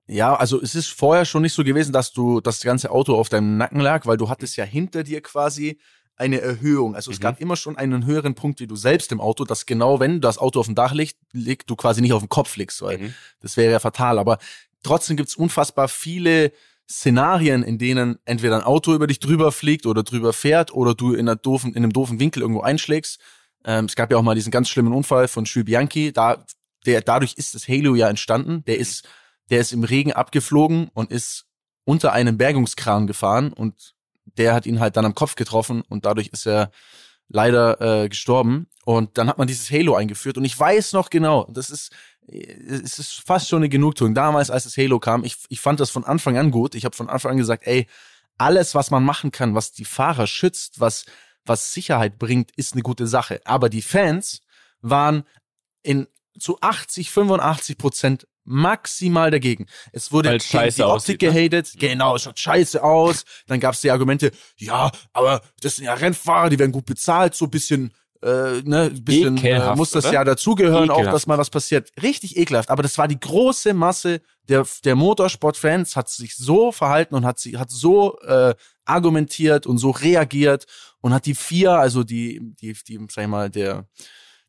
Ja, 0.08 0.36
also 0.36 0.62
es 0.62 0.76
ist 0.76 0.89
vorher 0.89 1.26
schon 1.26 1.44
nicht 1.44 1.54
so 1.54 1.63
gewesen, 1.63 1.94
dass 1.94 2.12
du 2.12 2.42
das 2.42 2.62
ganze 2.62 2.92
Auto 2.92 3.16
auf 3.16 3.30
deinem 3.30 3.58
Nacken 3.58 3.80
lag, 3.80 4.06
weil 4.06 4.18
du 4.18 4.30
hattest 4.30 4.58
ja 4.58 4.66
hinter 4.66 5.04
dir 5.04 5.22
quasi 5.22 5.80
eine 6.16 6.42
Erhöhung. 6.42 6.96
Also 6.96 7.12
es 7.12 7.20
mhm. 7.20 7.24
gab 7.24 7.42
immer 7.42 7.56
schon 7.56 7.78
einen 7.78 8.06
höheren 8.06 8.36
Punkt 8.36 8.60
wie 8.60 8.68
du 8.68 8.76
selbst 8.76 9.12
im 9.12 9.22
Auto, 9.22 9.46
dass 9.46 9.66
genau 9.66 10.00
wenn 10.00 10.22
das 10.22 10.38
Auto 10.38 10.60
auf 10.60 10.68
dem 10.68 10.76
Dach 10.76 10.94
liegt, 10.94 11.18
liegt 11.32 11.70
du 11.70 11.76
quasi 11.76 12.02
nicht 12.02 12.13
auf 12.13 12.22
dem 12.22 12.30
Kopf 12.30 12.56
liegst, 12.58 12.82
weil 12.82 12.98
mhm. 12.98 13.13
das 13.42 13.58
wäre 13.58 13.72
ja 13.72 13.80
fatal. 13.80 14.20
Aber 14.20 14.38
trotzdem 14.84 15.18
gibt's 15.18 15.36
unfassbar 15.36 15.88
viele 15.88 16.52
Szenarien, 16.89 17.63
in 17.63 17.78
denen 17.78 18.19
entweder 18.26 18.58
ein 18.58 18.63
Auto 18.63 18.93
über 18.93 19.08
dich 19.08 19.19
drüber 19.19 19.52
fliegt 19.52 19.86
oder 19.86 20.04
drüber 20.04 20.34
fährt 20.34 20.74
oder 20.74 20.93
du 20.93 21.13
in, 21.13 21.26
doofen, 21.41 21.72
in 21.72 21.84
einem 21.84 21.93
doofen 21.93 22.19
Winkel 22.19 22.41
irgendwo 22.41 22.62
einschlägst 22.62 23.19
ähm, 23.65 23.86
es 23.86 23.96
gab 23.96 24.12
ja 24.12 24.17
auch 24.17 24.24
mal 24.24 24.36
diesen 24.36 24.52
ganz 24.52 24.69
schlimmen 24.69 24.93
Unfall 24.93 25.28
von 25.28 25.46
Jules 25.46 25.65
Bianchi. 25.65 26.12
Da, 26.12 26.46
der, 26.86 27.02
dadurch 27.02 27.36
ist 27.36 27.56
das 27.56 27.67
Halo 27.67 27.96
ja 27.96 28.10
entstanden. 28.10 28.63
Der 28.65 28.78
ist, 28.78 29.08
der 29.50 29.60
ist 29.60 29.72
im 29.72 29.84
Regen 29.84 30.13
abgeflogen 30.13 30.89
und 30.93 31.12
ist 31.12 31.46
unter 31.86 32.13
einem 32.13 32.38
Bergungskran 32.38 33.08
gefahren 33.08 33.52
und 33.54 33.93
der 34.38 34.54
hat 34.54 34.65
ihn 34.65 34.80
halt 34.80 34.96
dann 34.96 35.06
am 35.06 35.15
Kopf 35.15 35.36
getroffen 35.36 35.84
und 35.89 36.06
dadurch 36.06 36.28
ist 36.30 36.48
er 36.48 36.72
leider 37.28 38.04
äh, 38.04 38.10
gestorben. 38.10 38.67
Und 38.86 39.17
dann 39.17 39.28
hat 39.28 39.38
man 39.38 39.48
dieses 39.48 39.69
Halo 39.72 39.96
eingeführt 39.96 40.38
und 40.38 40.46
ich 40.46 40.58
weiß 40.58 40.93
noch 40.93 41.10
genau, 41.10 41.48
das 41.52 41.69
ist, 41.69 41.91
es 42.28 43.00
ist 43.00 43.22
fast 43.26 43.50
schon 43.50 43.60
eine 43.60 43.70
Genugtuung. 43.70 44.14
Damals, 44.14 44.50
als 44.50 44.64
das 44.64 44.78
Halo 44.78 45.00
kam, 45.00 45.24
ich, 45.24 45.38
ich 45.50 45.60
fand 45.60 45.80
das 45.80 45.90
von 45.90 46.04
Anfang 46.04 46.38
an 46.38 46.52
gut. 46.52 46.76
Ich 46.76 46.86
habe 46.86 46.96
von 46.96 47.10
Anfang 47.10 47.32
an 47.32 47.38
gesagt, 47.38 47.68
ey, 47.68 47.88
alles, 48.38 48.76
was 48.76 48.92
man 48.92 49.04
machen 49.04 49.32
kann, 49.32 49.56
was 49.56 49.72
die 49.72 49.86
Fahrer 49.86 50.28
schützt, 50.28 50.80
was 50.80 51.06
was 51.46 51.74
Sicherheit 51.74 52.20
bringt, 52.20 52.52
ist 52.56 52.74
eine 52.74 52.84
gute 52.84 53.08
Sache. 53.08 53.42
Aber 53.46 53.70
die 53.70 53.82
Fans 53.82 54.42
waren 54.82 55.24
in 55.82 56.08
zu 56.40 56.58
80, 56.62 57.12
85 57.12 57.78
Prozent 57.78 58.28
maximal 58.46 59.32
dagegen. 59.32 59.68
Es 59.92 60.12
wurde 60.12 60.30
Weil 60.30 60.40
die 60.40 60.58
Optik 60.58 60.84
aussieht, 60.84 61.22
ne? 61.22 61.30
gehatet. 61.30 61.74
Ne? 61.76 61.80
Genau, 61.80 62.16
es 62.16 62.24
schaut 62.24 62.40
scheiße 62.40 62.84
aus. 62.84 63.24
Dann 63.48 63.60
gab 63.60 63.76
es 63.76 63.82
die 63.82 63.92
Argumente, 63.92 64.32
ja, 64.58 64.92
aber 65.14 65.42
das 65.62 65.78
sind 65.78 65.86
ja 65.86 65.94
Rennfahrer, 65.94 66.50
die 66.50 66.60
werden 66.60 66.72
gut 66.72 66.86
bezahlt, 66.86 67.36
so 67.36 67.48
bisschen 67.48 67.94
äh, 68.24 68.62
ne, 68.64 68.90
bisschen 68.90 69.38
äh, 69.38 69.76
muss 69.76 69.92
das 69.92 70.06
oder? 70.06 70.14
ja 70.14 70.24
dazugehören, 70.24 70.90
auch 70.90 71.06
dass 71.06 71.28
mal 71.28 71.38
was 71.38 71.50
passiert. 71.50 71.90
Richtig 72.02 72.38
ekelhaft. 72.38 72.70
Aber 72.70 72.84
das 72.84 72.98
war 72.98 73.08
die 73.08 73.20
große 73.20 73.74
Masse 73.74 74.22
der, 74.48 74.66
der 74.84 74.96
Motorsportfans, 74.96 75.96
hat 75.96 76.10
sich 76.10 76.36
so 76.36 76.72
verhalten 76.72 77.16
und 77.16 77.26
hat 77.26 77.40
sie 77.40 77.58
hat 77.58 77.70
so 77.70 78.20
äh, 78.22 78.54
argumentiert 78.86 79.66
und 79.66 79.78
so 79.78 79.92
reagiert 79.92 80.66
und 81.02 81.14
hat 81.14 81.26
die 81.26 81.36
vier, 81.36 81.72
also 81.72 82.04
die, 82.04 82.40
die, 82.62 82.76
die, 82.88 83.00
sag 83.10 83.24
ich 83.24 83.30
mal, 83.30 83.50
der, 83.50 83.88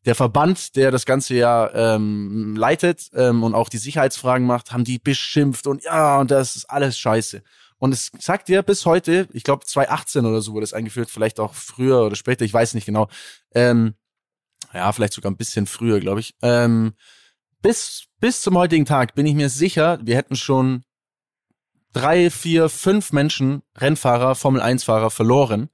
der 0.05 0.15
Verband, 0.15 0.75
der 0.75 0.91
das 0.91 1.05
ganze 1.05 1.35
ja 1.35 1.69
ähm, 1.73 2.55
leitet 2.55 3.09
ähm, 3.13 3.43
und 3.43 3.55
auch 3.55 3.69
die 3.69 3.77
Sicherheitsfragen 3.77 4.45
macht, 4.45 4.71
haben 4.71 4.83
die 4.83 4.99
beschimpft 4.99 5.67
und 5.67 5.83
ja, 5.83 6.19
und 6.19 6.31
das 6.31 6.55
ist 6.55 6.69
alles 6.69 6.97
scheiße. 6.97 7.41
Und 7.77 7.93
es 7.93 8.11
sagt 8.19 8.47
dir 8.47 8.63
bis 8.63 8.85
heute, 8.85 9.27
ich 9.33 9.43
glaube 9.43 9.65
2018 9.65 10.25
oder 10.25 10.41
so 10.41 10.53
wurde 10.53 10.63
es 10.63 10.73
eingeführt, 10.73 11.09
vielleicht 11.09 11.39
auch 11.39 11.53
früher 11.53 12.03
oder 12.05 12.15
später, 12.15 12.45
ich 12.45 12.53
weiß 12.53 12.73
nicht 12.73 12.85
genau. 12.85 13.07
Ähm, 13.53 13.95
ja, 14.73 14.91
vielleicht 14.91 15.13
sogar 15.13 15.31
ein 15.31 15.37
bisschen 15.37 15.67
früher, 15.67 15.99
glaube 15.99 16.19
ich. 16.19 16.35
Ähm, 16.41 16.93
bis, 17.61 18.05
bis 18.19 18.41
zum 18.41 18.57
heutigen 18.57 18.85
Tag 18.85 19.15
bin 19.15 19.25
ich 19.25 19.35
mir 19.35 19.49
sicher, 19.49 19.99
wir 20.01 20.15
hätten 20.15 20.35
schon 20.35 20.83
drei, 21.93 22.29
vier, 22.29 22.69
fünf 22.69 23.11
Menschen, 23.13 23.61
Rennfahrer, 23.77 24.35
Formel-1-Fahrer 24.35 25.09
verloren, 25.09 25.69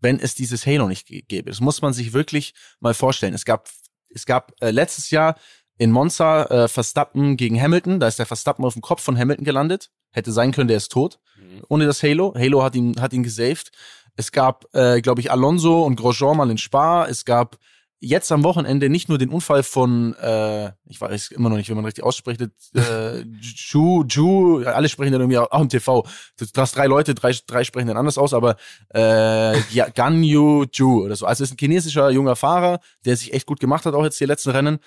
wenn 0.00 0.20
es 0.20 0.34
dieses 0.34 0.66
Halo 0.66 0.88
nicht 0.88 1.06
gäbe. 1.06 1.50
Das 1.50 1.60
muss 1.60 1.82
man 1.82 1.92
sich 1.92 2.12
wirklich 2.12 2.54
mal 2.80 2.94
vorstellen. 2.94 3.34
Es 3.34 3.44
gab, 3.44 3.68
es 4.10 4.26
gab 4.26 4.52
äh, 4.60 4.70
letztes 4.70 5.10
Jahr 5.10 5.36
in 5.78 5.90
Monza 5.90 6.44
äh, 6.44 6.68
Verstappen 6.68 7.36
gegen 7.36 7.60
Hamilton. 7.60 8.00
Da 8.00 8.08
ist 8.08 8.18
der 8.18 8.26
Verstappen 8.26 8.64
auf 8.64 8.74
dem 8.74 8.82
Kopf 8.82 9.02
von 9.02 9.18
Hamilton 9.18 9.44
gelandet. 9.44 9.90
Hätte 10.12 10.32
sein 10.32 10.52
können, 10.52 10.68
der 10.68 10.78
ist 10.78 10.92
tot. 10.92 11.18
Mhm. 11.38 11.62
Ohne 11.68 11.86
das 11.86 12.02
Halo. 12.02 12.34
Halo 12.34 12.62
hat 12.62 12.74
ihn, 12.74 13.00
hat 13.00 13.12
ihn 13.12 13.22
gesaved. 13.22 13.70
Es 14.16 14.32
gab, 14.32 14.66
äh, 14.74 15.00
glaube 15.02 15.20
ich, 15.20 15.30
Alonso 15.30 15.84
und 15.84 15.96
Grosjean 15.96 16.36
mal 16.36 16.50
in 16.50 16.58
Spa. 16.58 17.06
Es 17.06 17.24
gab 17.24 17.58
jetzt 18.00 18.30
am 18.30 18.44
Wochenende 18.44 18.88
nicht 18.90 19.08
nur 19.08 19.18
den 19.18 19.30
Unfall 19.30 19.62
von, 19.62 20.14
äh, 20.14 20.72
ich 20.86 21.00
weiß 21.00 21.30
immer 21.32 21.48
noch 21.48 21.56
nicht, 21.56 21.68
wie 21.70 21.74
man 21.74 21.84
richtig 21.84 22.04
ausspricht, 22.04 22.40
äh, 22.40 23.20
Ju, 23.40 24.04
Ju, 24.04 24.64
alle 24.64 24.88
sprechen 24.88 25.12
dann 25.12 25.22
irgendwie 25.22 25.38
auch 25.38 25.60
im 25.60 25.68
TV. 25.68 26.06
Du 26.38 26.46
hast 26.60 26.76
drei 26.76 26.86
Leute, 26.86 27.14
drei, 27.14 27.34
drei 27.46 27.64
sprechen 27.64 27.88
dann 27.88 27.96
anders 27.96 28.18
aus, 28.18 28.34
aber 28.34 28.56
äh, 28.94 29.58
ja, 29.70 29.88
Ganyu 29.88 30.66
Ju 30.72 31.04
oder 31.04 31.16
so. 31.16 31.26
Also 31.26 31.44
es 31.44 31.50
ist 31.50 31.54
ein 31.54 31.58
chinesischer 31.58 32.10
junger 32.10 32.36
Fahrer, 32.36 32.80
der 33.04 33.16
sich 33.16 33.32
echt 33.32 33.46
gut 33.46 33.60
gemacht 33.60 33.86
hat, 33.86 33.94
auch 33.94 34.04
jetzt 34.04 34.20
die 34.20 34.26
letzten 34.26 34.50
Rennen. 34.50 34.78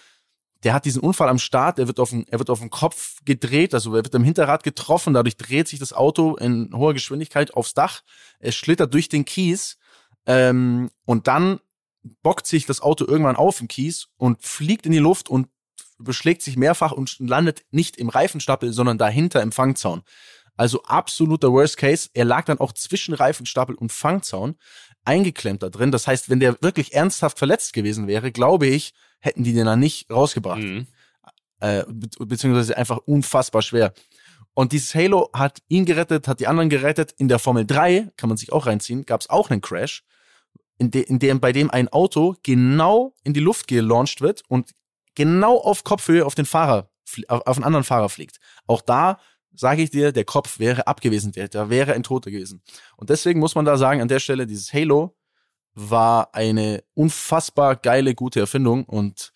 Der 0.63 0.73
hat 0.73 0.85
diesen 0.85 1.01
Unfall 1.01 1.29
am 1.29 1.39
Start, 1.39 1.79
er 1.79 1.87
wird 1.87 1.99
auf 1.99 2.09
den, 2.09 2.27
er 2.27 2.39
wird 2.39 2.49
auf 2.49 2.59
den 2.59 2.69
Kopf 2.69 3.19
gedreht, 3.23 3.73
also 3.73 3.95
er 3.95 4.03
wird 4.03 4.13
im 4.15 4.23
Hinterrad 4.23 4.63
getroffen, 4.63 5.13
dadurch 5.13 5.37
dreht 5.37 5.67
sich 5.67 5.79
das 5.79 5.93
Auto 5.93 6.35
in 6.35 6.69
hoher 6.73 6.93
Geschwindigkeit 6.93 7.53
aufs 7.53 7.73
Dach, 7.73 8.01
es 8.39 8.55
schlittert 8.55 8.93
durch 8.93 9.07
den 9.07 9.23
Kies 9.23 9.77
ähm, 10.25 10.89
und 11.05 11.27
dann 11.27 11.59
bockt 12.21 12.47
sich 12.47 12.65
das 12.65 12.81
Auto 12.81 13.05
irgendwann 13.05 13.35
auf 13.35 13.61
im 13.61 13.67
Kies 13.67 14.07
und 14.17 14.41
fliegt 14.43 14.85
in 14.85 14.91
die 14.91 14.99
Luft 14.99 15.29
und 15.29 15.47
beschlägt 15.97 16.41
sich 16.41 16.57
mehrfach 16.57 16.91
und 16.91 17.17
landet 17.19 17.63
nicht 17.71 17.97
im 17.97 18.09
Reifenstapel, 18.09 18.73
sondern 18.73 18.97
dahinter 18.97 19.41
im 19.41 19.51
Fangzaun. 19.51 20.03
Also 20.55 20.83
absoluter 20.83 21.51
Worst 21.51 21.77
Case. 21.77 22.09
Er 22.13 22.25
lag 22.25 22.45
dann 22.45 22.59
auch 22.59 22.73
zwischen 22.73 23.13
Reifenstapel 23.13 23.75
und 23.75 23.91
Fangzaun 23.91 24.55
eingeklemmt 25.05 25.63
da 25.63 25.69
drin. 25.69 25.91
Das 25.91 26.07
heißt, 26.07 26.29
wenn 26.29 26.39
der 26.39 26.61
wirklich 26.61 26.93
ernsthaft 26.93 27.39
verletzt 27.39 27.73
gewesen 27.73 28.07
wäre, 28.07 28.31
glaube 28.31 28.67
ich, 28.67 28.93
hätten 29.19 29.43
die 29.43 29.53
den 29.53 29.65
dann 29.65 29.79
nicht 29.79 30.09
rausgebracht. 30.09 30.61
Mhm. 30.61 30.87
Äh, 31.59 31.83
be 31.87 32.25
beziehungsweise 32.25 32.77
einfach 32.77 32.97
unfassbar 33.05 33.61
schwer. 33.61 33.93
Und 34.53 34.71
dieses 34.71 34.95
Halo 34.95 35.29
hat 35.33 35.59
ihn 35.67 35.85
gerettet, 35.85 36.27
hat 36.27 36.39
die 36.39 36.47
anderen 36.47 36.69
gerettet. 36.69 37.13
In 37.17 37.27
der 37.27 37.39
Formel 37.39 37.65
3, 37.65 38.11
kann 38.17 38.29
man 38.29 38.37
sich 38.37 38.51
auch 38.51 38.65
reinziehen, 38.65 39.05
gab 39.05 39.21
es 39.21 39.29
auch 39.29 39.49
einen 39.49 39.61
Crash, 39.61 40.03
in, 40.77 40.91
de 40.91 41.01
in 41.01 41.19
dem, 41.19 41.39
bei 41.39 41.51
dem 41.51 41.69
ein 41.69 41.89
Auto 41.89 42.35
genau 42.43 43.13
in 43.23 43.33
die 43.33 43.39
Luft 43.39 43.67
gelauncht 43.67 44.21
wird 44.21 44.43
und 44.47 44.71
genau 45.15 45.57
auf 45.57 45.83
Kopfhöhe 45.83 46.25
auf 46.25 46.35
den 46.35 46.45
Fahrer, 46.45 46.89
auf, 47.27 47.41
auf 47.45 47.57
einen 47.57 47.65
anderen 47.65 47.83
Fahrer 47.83 48.09
fliegt. 48.09 48.39
Auch 48.67 48.81
da 48.81 49.19
sage 49.53 49.81
ich 49.81 49.89
dir, 49.89 50.11
der 50.11 50.25
Kopf 50.25 50.59
wäre 50.59 50.87
abgewesen, 50.87 51.33
da 51.33 51.69
wäre 51.69 51.93
ein 51.93 52.03
Toter 52.03 52.31
gewesen. 52.31 52.61
Und 52.95 53.09
deswegen 53.09 53.39
muss 53.39 53.55
man 53.55 53.65
da 53.65 53.77
sagen, 53.77 54.01
an 54.01 54.07
der 54.07 54.19
Stelle, 54.19 54.47
dieses 54.47 54.73
Halo 54.73 55.15
war 55.79 56.35
eine 56.35 56.83
unfassbar 56.93 57.75
geile, 57.77 58.13
gute 58.13 58.39
Erfindung 58.41 58.83
und 58.83 59.31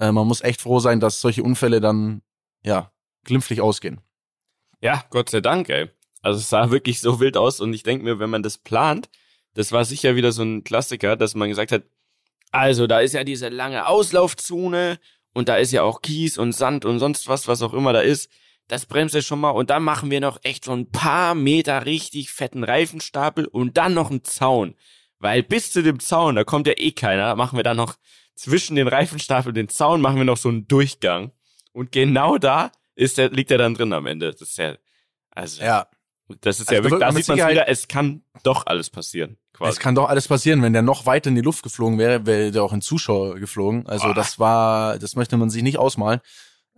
äh, 0.00 0.10
man 0.10 0.26
muss 0.26 0.40
echt 0.40 0.62
froh 0.62 0.78
sein, 0.78 1.00
dass 1.00 1.20
solche 1.20 1.42
Unfälle 1.42 1.80
dann, 1.80 2.22
ja, 2.64 2.92
glimpflich 3.24 3.60
ausgehen. 3.60 4.00
Ja, 4.80 5.04
Gott 5.10 5.28
sei 5.28 5.40
Dank, 5.40 5.68
ey. 5.68 5.90
Also 6.22 6.40
es 6.40 6.48
sah 6.48 6.70
wirklich 6.70 7.00
so 7.00 7.20
wild 7.20 7.36
aus 7.36 7.60
und 7.60 7.74
ich 7.74 7.82
denke 7.82 8.04
mir, 8.04 8.18
wenn 8.18 8.30
man 8.30 8.42
das 8.42 8.58
plant, 8.58 9.10
das 9.54 9.70
war 9.70 9.84
sicher 9.84 10.16
wieder 10.16 10.32
so 10.32 10.42
ein 10.42 10.64
Klassiker, 10.64 11.16
dass 11.16 11.34
man 11.34 11.50
gesagt 11.50 11.72
hat, 11.72 11.82
also 12.50 12.86
da 12.86 13.00
ist 13.00 13.12
ja 13.12 13.24
diese 13.24 13.48
lange 13.48 13.86
Auslaufzone 13.86 14.98
und 15.34 15.48
da 15.48 15.56
ist 15.56 15.72
ja 15.72 15.82
auch 15.82 16.00
Kies 16.00 16.38
und 16.38 16.52
Sand 16.52 16.84
und 16.84 16.98
sonst 17.00 17.28
was, 17.28 17.48
was 17.48 17.62
auch 17.62 17.74
immer 17.74 17.92
da 17.92 18.00
ist. 18.00 18.30
Das 18.68 18.86
bremst 18.86 19.14
ja 19.14 19.20
schon 19.20 19.40
mal 19.40 19.50
und 19.50 19.68
dann 19.68 19.82
machen 19.82 20.10
wir 20.10 20.20
noch 20.20 20.38
echt 20.42 20.64
so 20.64 20.72
ein 20.72 20.90
paar 20.90 21.34
Meter 21.34 21.84
richtig 21.84 22.30
fetten 22.30 22.64
Reifenstapel 22.64 23.46
und 23.46 23.76
dann 23.76 23.92
noch 23.92 24.10
einen 24.10 24.24
Zaun. 24.24 24.74
Weil 25.22 25.42
bis 25.44 25.70
zu 25.72 25.82
dem 25.82 26.00
Zaun, 26.00 26.34
da 26.34 26.42
kommt 26.42 26.66
ja 26.66 26.74
eh 26.76 26.90
keiner, 26.90 27.36
machen 27.36 27.56
wir 27.56 27.62
dann 27.62 27.76
noch 27.76 27.94
zwischen 28.34 28.74
den 28.74 28.88
Reifenstapel 28.88 29.50
und 29.50 29.54
den 29.54 29.68
Zaun 29.68 30.00
machen 30.00 30.16
wir 30.16 30.24
noch 30.24 30.36
so 30.36 30.48
einen 30.48 30.66
Durchgang. 30.66 31.30
Und 31.72 31.92
genau 31.92 32.38
da 32.38 32.72
ist 32.96 33.18
der, 33.18 33.30
liegt 33.30 33.50
er 33.52 33.58
dann 33.58 33.74
drin 33.74 33.92
am 33.92 34.06
Ende. 34.06 34.32
Das 34.32 34.40
ist 34.42 34.58
ja, 34.58 34.74
also, 35.30 35.62
Ja, 35.62 35.86
das 36.40 36.58
ist 36.60 36.68
Also 36.68 36.74
ja 36.82 36.84
wirklich, 36.84 37.00
da 37.00 37.12
sieht 37.12 37.28
man 37.28 37.38
wieder, 37.50 37.68
es 37.68 37.86
kann 37.88 38.22
doch 38.42 38.66
alles 38.66 38.90
passieren, 38.90 39.38
quasi. 39.52 39.70
es 39.70 39.78
kann 39.78 39.94
doch 39.94 40.08
alles 40.08 40.26
passieren, 40.26 40.60
wenn 40.62 40.72
der 40.72 40.82
noch 40.82 41.06
weiter 41.06 41.28
in 41.28 41.36
die 41.36 41.40
Luft 41.40 41.62
geflogen 41.62 41.98
wäre, 41.98 42.26
wäre 42.26 42.50
der 42.50 42.62
auch 42.64 42.72
in 42.72 42.80
Zuschauer 42.80 43.38
geflogen. 43.38 43.86
Also 43.86 44.08
Ah. 44.08 44.14
das 44.14 44.38
war, 44.40 44.98
das 44.98 45.14
möchte 45.14 45.36
man 45.36 45.50
sich 45.50 45.62
nicht 45.62 45.78
ausmalen. 45.78 46.20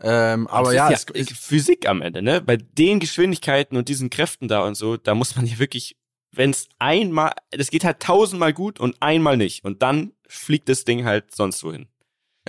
Ähm, 0.02 0.48
aber 0.48 0.74
ja, 0.74 0.90
es, 0.90 1.06
es, 1.14 1.30
Physik 1.30 1.88
am 1.88 2.02
Ende, 2.02 2.20
ne? 2.20 2.40
Bei 2.40 2.56
den 2.58 2.98
Geschwindigkeiten 3.00 3.76
und 3.78 3.88
diesen 3.88 4.10
Kräften 4.10 4.48
da 4.48 4.64
und 4.66 4.74
so, 4.74 4.96
da 4.96 5.14
muss 5.14 5.34
man 5.36 5.46
ja 5.46 5.58
wirklich, 5.58 5.96
wenn 6.36 6.50
es 6.50 6.68
einmal, 6.78 7.32
das 7.50 7.70
geht 7.70 7.84
halt 7.84 8.00
tausendmal 8.00 8.52
gut 8.52 8.80
und 8.80 8.96
einmal 9.00 9.36
nicht. 9.36 9.64
Und 9.64 9.82
dann 9.82 10.12
fliegt 10.28 10.68
das 10.68 10.84
Ding 10.84 11.04
halt 11.04 11.34
sonst 11.34 11.62
wohin. 11.64 11.86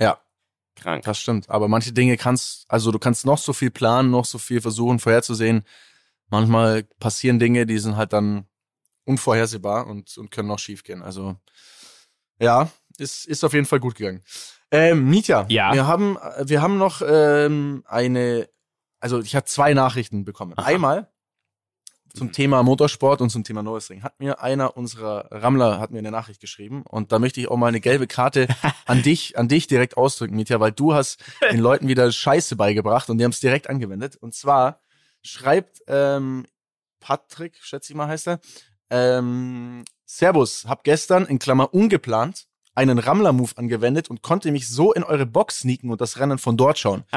ja, 0.00 0.18
Krank. 0.76 1.04
das 1.04 1.18
stimmt. 1.18 1.48
Aber 1.48 1.68
manche 1.68 1.92
Dinge 1.92 2.16
kannst, 2.16 2.64
also 2.68 2.92
du 2.92 2.98
kannst 2.98 3.24
noch 3.24 3.38
so 3.38 3.52
viel 3.52 3.70
planen, 3.70 4.10
noch 4.10 4.24
so 4.26 4.36
viel 4.38 4.60
versuchen 4.60 4.98
vorherzusehen. 4.98 5.64
Manchmal 6.28 6.82
passieren 6.98 7.38
Dinge, 7.38 7.64
die 7.66 7.78
sind 7.78 7.96
halt 7.96 8.12
dann 8.12 8.46
unvorhersehbar 9.04 9.86
und, 9.86 10.16
und 10.18 10.30
können 10.30 10.48
noch 10.48 10.58
schief 10.58 10.82
gehen. 10.82 11.02
Also 11.02 11.36
ja, 12.40 12.70
ist, 12.98 13.26
ist 13.26 13.44
auf 13.44 13.52
jeden 13.54 13.66
Fall 13.66 13.80
gut 13.80 13.94
gegangen. 13.94 14.22
Ähm, 14.70 15.08
Mietja, 15.08 15.46
Ja. 15.48 15.72
wir 15.72 15.86
haben, 15.86 16.18
wir 16.42 16.60
haben 16.60 16.76
noch 16.76 17.00
ähm, 17.06 17.84
eine, 17.86 18.48
also 19.00 19.20
ich 19.20 19.36
habe 19.36 19.46
zwei 19.46 19.72
Nachrichten 19.74 20.24
bekommen. 20.24 20.54
Aha. 20.56 20.66
Einmal 20.66 21.08
zum. 22.18 22.32
Thema 22.32 22.62
Motorsport 22.62 23.20
und 23.20 23.30
zum 23.30 23.44
Thema 23.44 23.62
Nürburgring. 23.62 24.02
Hat 24.02 24.18
mir 24.20 24.40
einer 24.40 24.76
unserer 24.76 25.28
Rammler 25.30 25.78
hat 25.78 25.90
mir 25.90 25.98
eine 25.98 26.10
Nachricht 26.10 26.40
geschrieben 26.40 26.82
und 26.88 27.12
da 27.12 27.18
möchte 27.18 27.40
ich 27.40 27.48
auch 27.48 27.56
mal 27.56 27.68
eine 27.68 27.80
gelbe 27.80 28.06
Karte 28.06 28.48
an 28.86 29.02
dich, 29.02 29.38
an 29.38 29.48
dich 29.48 29.66
direkt 29.66 29.96
ausdrücken, 29.96 30.36
Mietja, 30.36 30.60
weil 30.60 30.72
du 30.72 30.94
hast 30.94 31.22
den 31.50 31.60
Leuten 31.60 31.88
wieder 31.88 32.10
Scheiße 32.10 32.56
beigebracht 32.56 33.10
und 33.10 33.18
die 33.18 33.24
haben 33.24 33.32
es 33.32 33.40
direkt 33.40 33.68
angewendet. 33.68 34.16
Und 34.16 34.34
zwar 34.34 34.80
schreibt 35.22 35.82
ähm, 35.86 36.46
Patrick, 37.00 37.56
schätze 37.60 37.92
ich 37.92 37.96
mal 37.96 38.08
heißt 38.08 38.28
er, 38.28 38.40
ähm, 38.90 39.84
Servus, 40.04 40.64
hab 40.66 40.84
gestern 40.84 41.26
in 41.26 41.38
Klammer 41.38 41.74
ungeplant 41.74 42.46
einen 42.76 42.98
Rammler-Move 42.98 43.52
angewendet 43.56 44.10
und 44.10 44.22
konnte 44.22 44.52
mich 44.52 44.68
so 44.68 44.92
in 44.92 45.02
eure 45.02 45.26
Box 45.26 45.60
sneaken 45.60 45.90
und 45.90 46.00
das 46.00 46.18
Rennen 46.18 46.38
von 46.38 46.56
dort 46.56 46.78
schauen. 46.78 47.04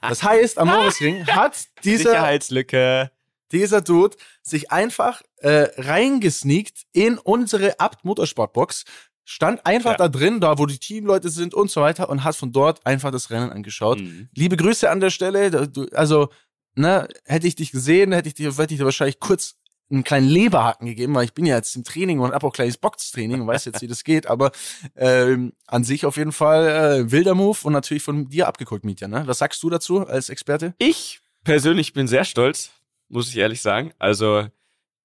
Das 0.00 0.22
heißt, 0.22 0.58
am 0.58 0.68
Nürburgring 0.68 1.26
hat 1.26 1.66
dieser 1.84 2.10
Sicherheitslücke. 2.10 3.10
Dieser 3.52 3.80
Dude 3.80 4.16
sich 4.42 4.70
einfach 4.72 5.22
äh, 5.38 5.68
reingesneakt 5.76 6.82
in 6.92 7.18
unsere 7.18 7.78
Abt 7.80 8.04
Motorsportbox, 8.04 8.84
stand 9.24 9.66
einfach 9.66 9.92
Ja. 9.92 9.96
da 9.96 10.08
drin, 10.08 10.40
da 10.40 10.58
wo 10.58 10.66
die 10.66 10.78
Teamleute 10.78 11.28
sind 11.30 11.52
und 11.54 11.70
so 11.70 11.80
weiter 11.80 12.08
und 12.08 12.24
hat 12.24 12.36
von 12.36 12.52
dort 12.52 12.84
einfach 12.86 13.10
das 13.10 13.30
Rennen 13.30 13.50
angeschaut. 13.50 14.00
Mhm. 14.00 14.28
Liebe 14.34 14.56
Grüße 14.56 14.88
an 14.88 15.00
der 15.00 15.10
Stelle, 15.10 15.50
du, 15.68 15.86
also 15.92 16.28
ne, 16.76 17.08
hätte 17.24 17.46
ich 17.48 17.56
dich 17.56 17.72
gesehen, 17.72 18.12
hätte 18.12 18.28
ich 18.28 18.34
dir 18.34 18.52
hätte 18.56 18.74
ich 18.74 18.78
dir 18.78 18.84
wahrscheinlich 18.84 19.18
kurz 19.18 19.56
einen 19.88 20.02
kleinen 20.04 20.28
Leberhaken 20.28 20.86
gegeben, 20.86 21.14
weil 21.14 21.24
ich 21.24 21.32
bin 21.34 21.46
ja 21.46 21.56
jetzt 21.56 21.76
im 21.76 21.84
Training 21.84 22.18
und 22.18 22.32
hab 22.32 22.42
auch 22.42 22.52
kleines 22.52 22.76
Boxtraining 22.76 23.40
und 23.42 23.46
weiß 23.46 23.66
jetzt, 23.66 23.82
wie 23.82 23.86
das 23.86 24.02
geht, 24.02 24.26
aber 24.26 24.50
ähm, 24.96 25.52
an 25.68 25.84
sich 25.84 26.04
auf 26.06 26.16
jeden 26.16 26.32
Fall 26.32 26.66
äh, 27.06 27.12
wilder 27.12 27.36
Move 27.36 27.58
und 27.62 27.72
natürlich 27.72 28.02
von 28.02 28.28
dir 28.28 28.48
abgeguckt, 28.48 28.84
Mietja, 28.84 29.06
ne? 29.06 29.22
Was 29.26 29.38
sagst 29.38 29.62
du 29.62 29.70
dazu 29.70 30.04
als 30.06 30.28
Experte? 30.28 30.74
Ich 30.78 31.20
persönlich 31.44 31.92
bin 31.92 32.08
sehr 32.08 32.24
stolz, 32.24 32.70
muss 33.08 33.28
ich 33.28 33.36
ehrlich 33.36 33.62
sagen. 33.62 33.92
Also 33.98 34.46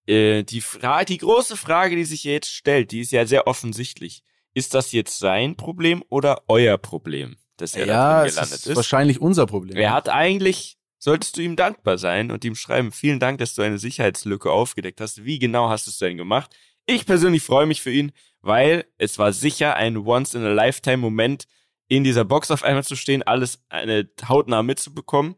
äh, 0.08 0.44
die 0.44 0.62
Frage, 0.62 1.06
die 1.06 1.18
große 1.18 1.58
Frage, 1.58 1.96
die 1.96 2.06
sich 2.06 2.24
jetzt 2.24 2.52
stellt, 2.52 2.92
die 2.92 3.02
ist 3.02 3.12
ja 3.12 3.26
sehr 3.26 3.48
offensichtlich. 3.48 4.24
Ist 4.54 4.74
das 4.74 4.92
jetzt 4.92 5.20
sein 5.20 5.56
Problem 5.56 6.04
oder 6.10 6.44
euer 6.48 6.78
Problem, 6.78 7.38
dass 7.58 7.76
er 7.76 7.86
da 7.86 7.94
ja, 7.94 8.20
drin 8.20 8.28
es 8.28 8.36
gelandet 8.36 8.58
ist, 8.58 8.68
ist? 8.68 8.76
wahrscheinlich 8.76 9.22
unser 9.22 9.46
Problem. 9.46 9.78
Er 9.78 9.94
hat 9.94 10.10
eigentlich, 10.10 10.78
solltest 10.98 11.38
du 11.38 11.42
ihm 11.42 11.56
dankbar 11.56 11.98
sein 11.98 12.32
und 12.32 12.44
ihm 12.44 12.56
schreiben, 12.56 12.92
vielen 12.92 13.20
Dank, 13.20 13.38
dass 13.38 13.56
du 13.56 13.62
eine 13.62 13.78
Sicherheitslücke 13.78 14.52
aufgedeckt 14.52 15.00
hast. 15.00 15.24
Wie 15.24 15.40
genau 15.40 15.70
hast 15.70 15.88
du 15.88 15.92
es 15.92 16.00
denn 16.00 16.18
gemacht? 16.18 16.54
Ich 16.86 17.06
persönlich 17.06 17.44
freue 17.44 17.66
mich 17.66 17.82
für 17.82 17.92
ihn, 17.92 18.12
weil 18.42 18.86
es 18.98 19.18
war 19.20 19.32
sicher 19.32 19.76
ein 19.76 19.98
Once-in-a-Lifetime-Moment, 19.98 21.48
in 21.88 22.06
dieser 22.06 22.24
Box 22.24 22.52
auf 22.52 22.64
einmal 22.64 22.86
zu 22.86 22.96
stehen, 22.96 23.22
alles 23.22 23.64
eine 23.68 24.10
hautnah 24.28 24.64
mitzubekommen. 24.64 25.36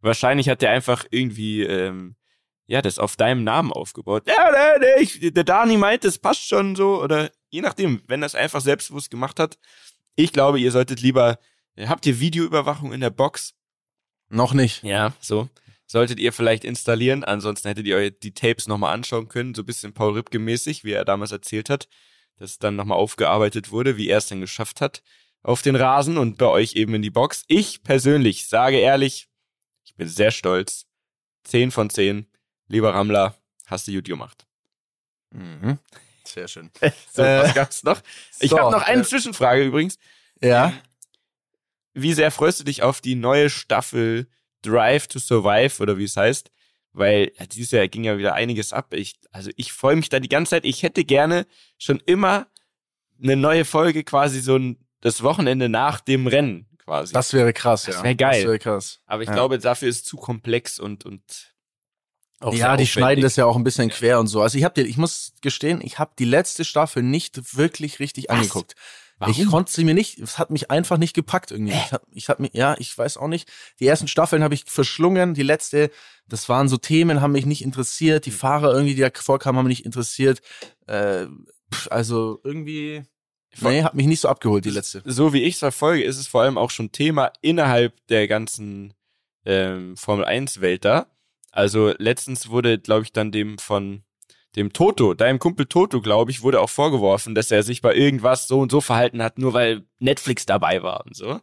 Wahrscheinlich 0.00 0.48
hat 0.48 0.62
er 0.62 0.70
einfach 0.70 1.04
irgendwie, 1.10 1.62
ähm, 1.62 2.16
ja, 2.66 2.82
das 2.82 2.98
auf 2.98 3.16
deinem 3.16 3.44
Namen 3.44 3.72
aufgebaut. 3.72 4.24
Ja, 4.26 4.50
der, 4.50 4.78
der, 4.78 5.00
ich, 5.00 5.20
der 5.20 5.44
Dani 5.44 5.76
meint, 5.76 6.04
das 6.04 6.18
passt 6.18 6.46
schon 6.46 6.76
so. 6.76 7.02
Oder 7.02 7.30
je 7.50 7.60
nachdem, 7.60 8.02
wenn 8.06 8.20
das 8.20 8.34
einfach 8.34 8.60
selbstbewusst 8.60 9.10
gemacht 9.10 9.38
hat. 9.38 9.58
Ich 10.16 10.32
glaube, 10.32 10.60
ihr 10.60 10.72
solltet 10.72 11.00
lieber, 11.00 11.38
habt 11.78 12.06
ihr 12.06 12.20
Videoüberwachung 12.20 12.92
in 12.92 13.00
der 13.00 13.10
Box? 13.10 13.54
Noch 14.28 14.52
nicht. 14.54 14.82
Ja, 14.82 15.12
so. 15.20 15.48
Solltet 15.86 16.20
ihr 16.20 16.32
vielleicht 16.32 16.64
installieren. 16.64 17.24
Ansonsten 17.24 17.68
hättet 17.68 17.86
ihr 17.86 17.96
euch 17.96 18.12
die 18.22 18.32
Tapes 18.32 18.68
nochmal 18.68 18.94
anschauen 18.94 19.28
können. 19.28 19.54
So 19.54 19.62
ein 19.62 19.66
bisschen 19.66 19.92
Paul 19.92 20.12
Ripke 20.12 20.38
mäßig, 20.38 20.84
wie 20.84 20.92
er 20.92 21.04
damals 21.04 21.32
erzählt 21.32 21.68
hat. 21.68 21.88
Dass 22.36 22.58
dann 22.58 22.76
nochmal 22.76 22.98
aufgearbeitet 22.98 23.70
wurde, 23.72 23.96
wie 23.96 24.08
er 24.08 24.18
es 24.18 24.28
denn 24.28 24.40
geschafft 24.40 24.80
hat 24.80 25.02
auf 25.42 25.62
den 25.62 25.76
Rasen 25.76 26.18
und 26.18 26.38
bei 26.38 26.46
euch 26.46 26.74
eben 26.74 26.94
in 26.94 27.02
die 27.02 27.10
Box. 27.10 27.44
Ich 27.48 27.82
persönlich 27.82 28.48
sage 28.48 28.78
ehrlich, 28.78 29.28
ich 29.84 29.94
bin 29.94 30.08
sehr 30.08 30.30
stolz. 30.30 30.86
10 31.44 31.70
von 31.70 31.90
10. 31.90 32.26
Lieber 32.68 32.94
Rammler, 32.94 33.34
hast 33.66 33.88
du 33.88 33.92
gut 33.92 34.04
gemacht. 34.04 34.46
Mhm. 35.30 35.78
Sehr 36.24 36.48
schön. 36.48 36.70
So, 37.12 37.22
Äh, 37.22 37.42
was 37.42 37.54
gab's 37.54 37.82
noch? 37.82 38.00
Ich 38.38 38.50
so, 38.50 38.58
habe 38.58 38.70
noch 38.70 38.82
eine 38.82 39.02
äh, 39.02 39.04
Zwischenfrage 39.04 39.64
übrigens. 39.64 39.98
Ja. 40.42 40.72
Wie 41.92 42.12
sehr 42.12 42.30
freust 42.30 42.60
du 42.60 42.64
dich 42.64 42.82
auf 42.82 43.00
die 43.00 43.14
neue 43.16 43.50
Staffel 43.50 44.28
Drive 44.62 45.08
to 45.08 45.18
Survive 45.18 45.82
oder 45.82 45.98
wie 45.98 46.04
es 46.04 46.16
heißt? 46.16 46.50
Weil 46.92 47.32
ja, 47.38 47.46
dieses 47.46 47.70
Jahr 47.72 47.88
ging 47.88 48.04
ja 48.04 48.18
wieder 48.18 48.34
einiges 48.34 48.72
ab. 48.72 48.94
Ich, 48.94 49.18
also 49.32 49.50
ich 49.56 49.72
freue 49.72 49.96
mich 49.96 50.08
da 50.08 50.20
die 50.20 50.28
ganze 50.28 50.50
Zeit. 50.50 50.64
Ich 50.64 50.82
hätte 50.82 51.04
gerne 51.04 51.46
schon 51.78 52.00
immer 52.06 52.46
eine 53.22 53.36
neue 53.36 53.64
Folge 53.64 54.04
quasi 54.04 54.40
so 54.40 54.56
ein, 54.56 54.78
das 55.00 55.22
Wochenende 55.22 55.68
nach 55.68 56.00
dem 56.00 56.26
Rennen 56.26 56.66
quasi. 56.84 57.12
Das 57.12 57.32
wäre 57.32 57.52
krass, 57.52 57.84
Das 57.84 57.96
ja. 57.96 58.02
wär 58.02 58.14
geil. 58.14 58.40
Das 58.40 58.44
wäre 58.44 58.58
krass. 58.58 59.00
Aber 59.06 59.22
ich 59.22 59.28
ja. 59.28 59.34
glaube, 59.34 59.58
dafür 59.58 59.88
ist 59.88 60.06
zu 60.06 60.16
komplex 60.16 60.78
und, 60.78 61.04
und 61.04 61.52
auch 62.40 62.54
Ja, 62.54 62.76
die 62.76 62.86
schneiden 62.86 63.22
das 63.22 63.36
ja 63.36 63.44
auch 63.44 63.56
ein 63.56 63.64
bisschen 63.64 63.90
quer 63.90 64.18
und 64.18 64.26
so. 64.26 64.40
Also 64.40 64.56
ich 64.56 64.64
habe 64.64 64.80
ich 64.80 64.96
muss 64.96 65.34
gestehen, 65.42 65.80
ich 65.82 65.98
habe 65.98 66.12
die 66.18 66.24
letzte 66.24 66.64
Staffel 66.64 67.02
nicht 67.02 67.56
wirklich 67.56 68.00
richtig 68.00 68.26
Was? 68.28 68.38
angeguckt. 68.38 68.74
Warum? 69.20 69.34
Ich 69.34 69.46
konnte 69.46 69.70
sie 69.70 69.84
mir 69.84 69.92
nicht, 69.92 70.18
es 70.18 70.38
hat 70.38 70.50
mich 70.50 70.70
einfach 70.70 70.96
nicht 70.96 71.12
gepackt 71.12 71.50
irgendwie. 71.50 71.74
Ich 71.74 71.92
hab, 71.92 72.02
ich 72.10 72.28
hab 72.30 72.40
mich, 72.40 72.54
ja, 72.54 72.74
ich 72.78 72.96
weiß 72.96 73.18
auch 73.18 73.28
nicht. 73.28 73.50
Die 73.78 73.86
ersten 73.86 74.08
Staffeln 74.08 74.42
habe 74.42 74.54
ich 74.54 74.64
verschlungen, 74.66 75.34
die 75.34 75.42
letzte, 75.42 75.90
das 76.26 76.48
waren 76.48 76.68
so 76.68 76.78
Themen, 76.78 77.20
haben 77.20 77.32
mich 77.32 77.44
nicht 77.44 77.62
interessiert. 77.62 78.24
Hm. 78.24 78.32
Die 78.32 78.36
Fahrer 78.36 78.72
irgendwie, 78.72 78.94
die 78.94 79.02
da 79.02 79.10
vorkamen, 79.14 79.58
haben 79.58 79.66
mich 79.66 79.78
nicht 79.80 79.86
interessiert. 79.86 80.40
Äh, 80.86 81.26
pff, 81.72 81.88
also 81.90 82.40
irgendwie, 82.44 83.02
nee, 83.60 83.82
hat 83.82 83.94
mich 83.94 84.06
nicht 84.06 84.20
so 84.20 84.28
abgeholt, 84.28 84.64
die 84.64 84.70
letzte. 84.70 85.02
so 85.04 85.32
wie 85.32 85.42
ich 85.42 85.54
es 85.54 85.60
verfolge, 85.60 86.04
ist 86.04 86.18
es 86.18 86.26
vor 86.26 86.42
allem 86.42 86.58
auch 86.58 86.70
schon 86.70 86.92
Thema 86.92 87.32
innerhalb 87.40 87.94
der 88.08 88.28
ganzen 88.28 88.94
ähm, 89.44 89.96
Formel 89.96 90.24
1 90.24 90.60
Welt 90.60 90.84
da. 90.84 91.06
Also 91.50 91.92
letztens 91.98 92.48
wurde, 92.48 92.78
glaube 92.78 93.02
ich, 93.02 93.12
dann 93.12 93.32
dem 93.32 93.58
von 93.58 94.04
dem 94.56 94.72
Toto, 94.72 95.14
deinem 95.14 95.38
Kumpel 95.38 95.66
Toto, 95.66 96.00
glaube 96.00 96.30
ich, 96.30 96.42
wurde 96.42 96.60
auch 96.60 96.70
vorgeworfen, 96.70 97.34
dass 97.34 97.50
er 97.50 97.62
sich 97.62 97.82
bei 97.82 97.94
irgendwas 97.94 98.48
so 98.48 98.60
und 98.60 98.70
so 98.70 98.80
verhalten 98.80 99.22
hat, 99.22 99.38
nur 99.38 99.52
weil 99.52 99.84
Netflix 99.98 100.46
dabei 100.46 100.82
war 100.82 101.06
und 101.06 101.16
so, 101.16 101.40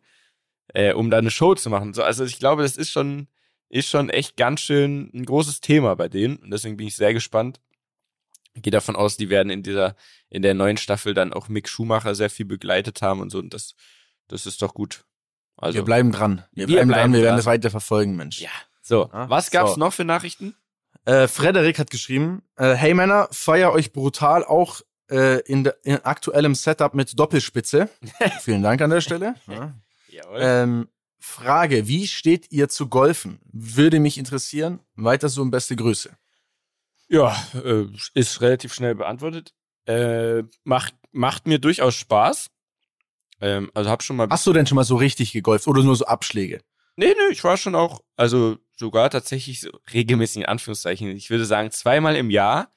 äh, 0.74 0.94
um 0.94 1.10
da 1.10 1.18
eine 1.18 1.32
Show 1.32 1.56
zu 1.56 1.70
machen. 1.70 1.94
So, 1.94 2.04
also 2.04 2.26
ich 2.26 2.40
glaube, 2.40 2.64
das 2.64 2.76
ist 2.76 2.92
schon, 2.92 3.28
ist 3.70 3.90
schon 3.90 4.10
echt 4.10 4.36
ganz 4.36 4.62
schön 4.62 5.10
ein 5.14 5.26
großes 5.26 5.62
Thema 5.62 5.96
bei 5.96 6.10
denen 6.10 6.38
und 6.38 6.52
deswegen 6.52 6.78
bin 6.78 6.88
ich 6.88 6.96
sehr 6.96 7.14
gespannt. 7.14 7.62
Gehe 8.62 8.72
davon 8.72 8.96
aus, 8.96 9.18
die 9.18 9.30
werden 9.30 9.50
in 9.50 9.64
dieser, 9.64 9.96
in 10.30 10.42
der 10.42 10.54
neuen 10.54 10.78
Staffel 10.78 11.14
dann 11.14 11.34
auch 11.34 11.48
Mick 11.50 11.70
Schumacher 11.70 12.16
sehr 12.16 12.30
viel 12.30 12.46
begleitet 12.46 13.02
haben 13.02 13.22
und 13.22 13.30
so 13.30 13.40
und 13.40 13.54
das, 13.54 13.76
das 14.28 14.46
ist 14.46 14.62
doch 14.62 14.74
gut. 14.74 15.06
Also, 15.58 15.76
wir 15.76 15.84
bleiben 15.84 16.12
dran. 16.12 16.44
Wir, 16.52 16.68
wir 16.68 16.78
bleiben, 16.78 16.92
dran, 16.92 17.14
wir 17.14 17.24
werden 17.24 17.40
es 17.40 17.46
weiter 17.46 17.70
verfolgen, 17.72 18.16
Mensch. 18.16 18.42
Ja. 18.42 18.50
So, 18.82 19.10
ah, 19.12 19.30
was 19.30 19.52
gab's 19.52 19.74
so. 19.74 19.80
noch 19.80 19.94
für 19.94 20.06
Nachrichten? 20.06 20.56
Äh, 21.06 21.28
Frederik 21.28 21.80
hat 21.80 21.90
geschrieben, 21.90 22.44
äh, 22.58 22.74
hey 22.74 22.94
Männer, 22.94 23.28
feier 23.32 23.72
euch 23.72 23.92
brutal 23.92 24.44
auch 24.44 24.82
äh, 25.10 25.40
in, 25.42 25.64
de, 25.64 25.74
in 25.84 25.98
aktuellem 26.04 26.54
Setup 26.56 26.94
mit 26.94 27.18
Doppelspitze. 27.18 27.90
Vielen 28.42 28.62
Dank 28.62 28.82
an 28.82 28.90
der 28.90 29.02
Stelle. 29.02 29.36
Ja. 29.48 29.74
Jawohl. 30.10 30.40
Ähm, 30.40 30.88
Frage, 31.20 31.88
wie 31.88 32.08
steht 32.08 32.52
ihr 32.52 32.70
zu 32.70 32.88
Golfen? 32.88 33.40
Würde 33.52 34.00
mich 34.00 34.18
interessieren. 34.18 34.80
Weiter 34.96 35.30
so 35.30 35.44
in 35.44 35.52
beste 35.52 35.76
Grüße. 35.76 36.18
Ja, 37.10 37.36
äh, 37.54 37.86
ist 38.14 38.42
relativ 38.42 38.74
schnell 38.74 38.96
beantwortet. 38.96 39.54
Äh, 39.86 40.44
macht, 40.64 40.96
macht 41.12 41.48
mir 41.48 41.60
durchaus 41.60 41.96
Spaß. 41.96 42.50
Ähm, 43.40 43.72
also 43.74 43.90
hab 43.90 44.04
schon 44.04 44.18
mal. 44.18 44.28
Hast 44.30 44.46
du 44.46 44.54
denn 44.54 44.68
schon 44.68 44.76
mal 44.76 44.84
so 44.84 44.96
richtig 44.96 45.32
gegolft 45.32 45.68
oder 45.68 45.84
nur 45.84 45.96
so 45.96 46.06
Abschläge? 46.06 46.62
Nee, 46.96 47.14
nee, 47.14 47.32
ich 47.32 47.44
war 47.44 47.58
schon 47.58 47.76
auch, 47.76 48.02
also 48.16 48.58
sogar 48.76 49.10
tatsächlich 49.10 49.62
so 49.62 49.70
regelmäßig 49.94 50.38
in 50.38 50.46
Anführungszeichen. 50.46 51.10
Ich 51.16 51.30
würde 51.30 51.46
sagen, 51.46 51.72
zweimal 51.72 52.16
im 52.16 52.32
Jahr 52.32 52.72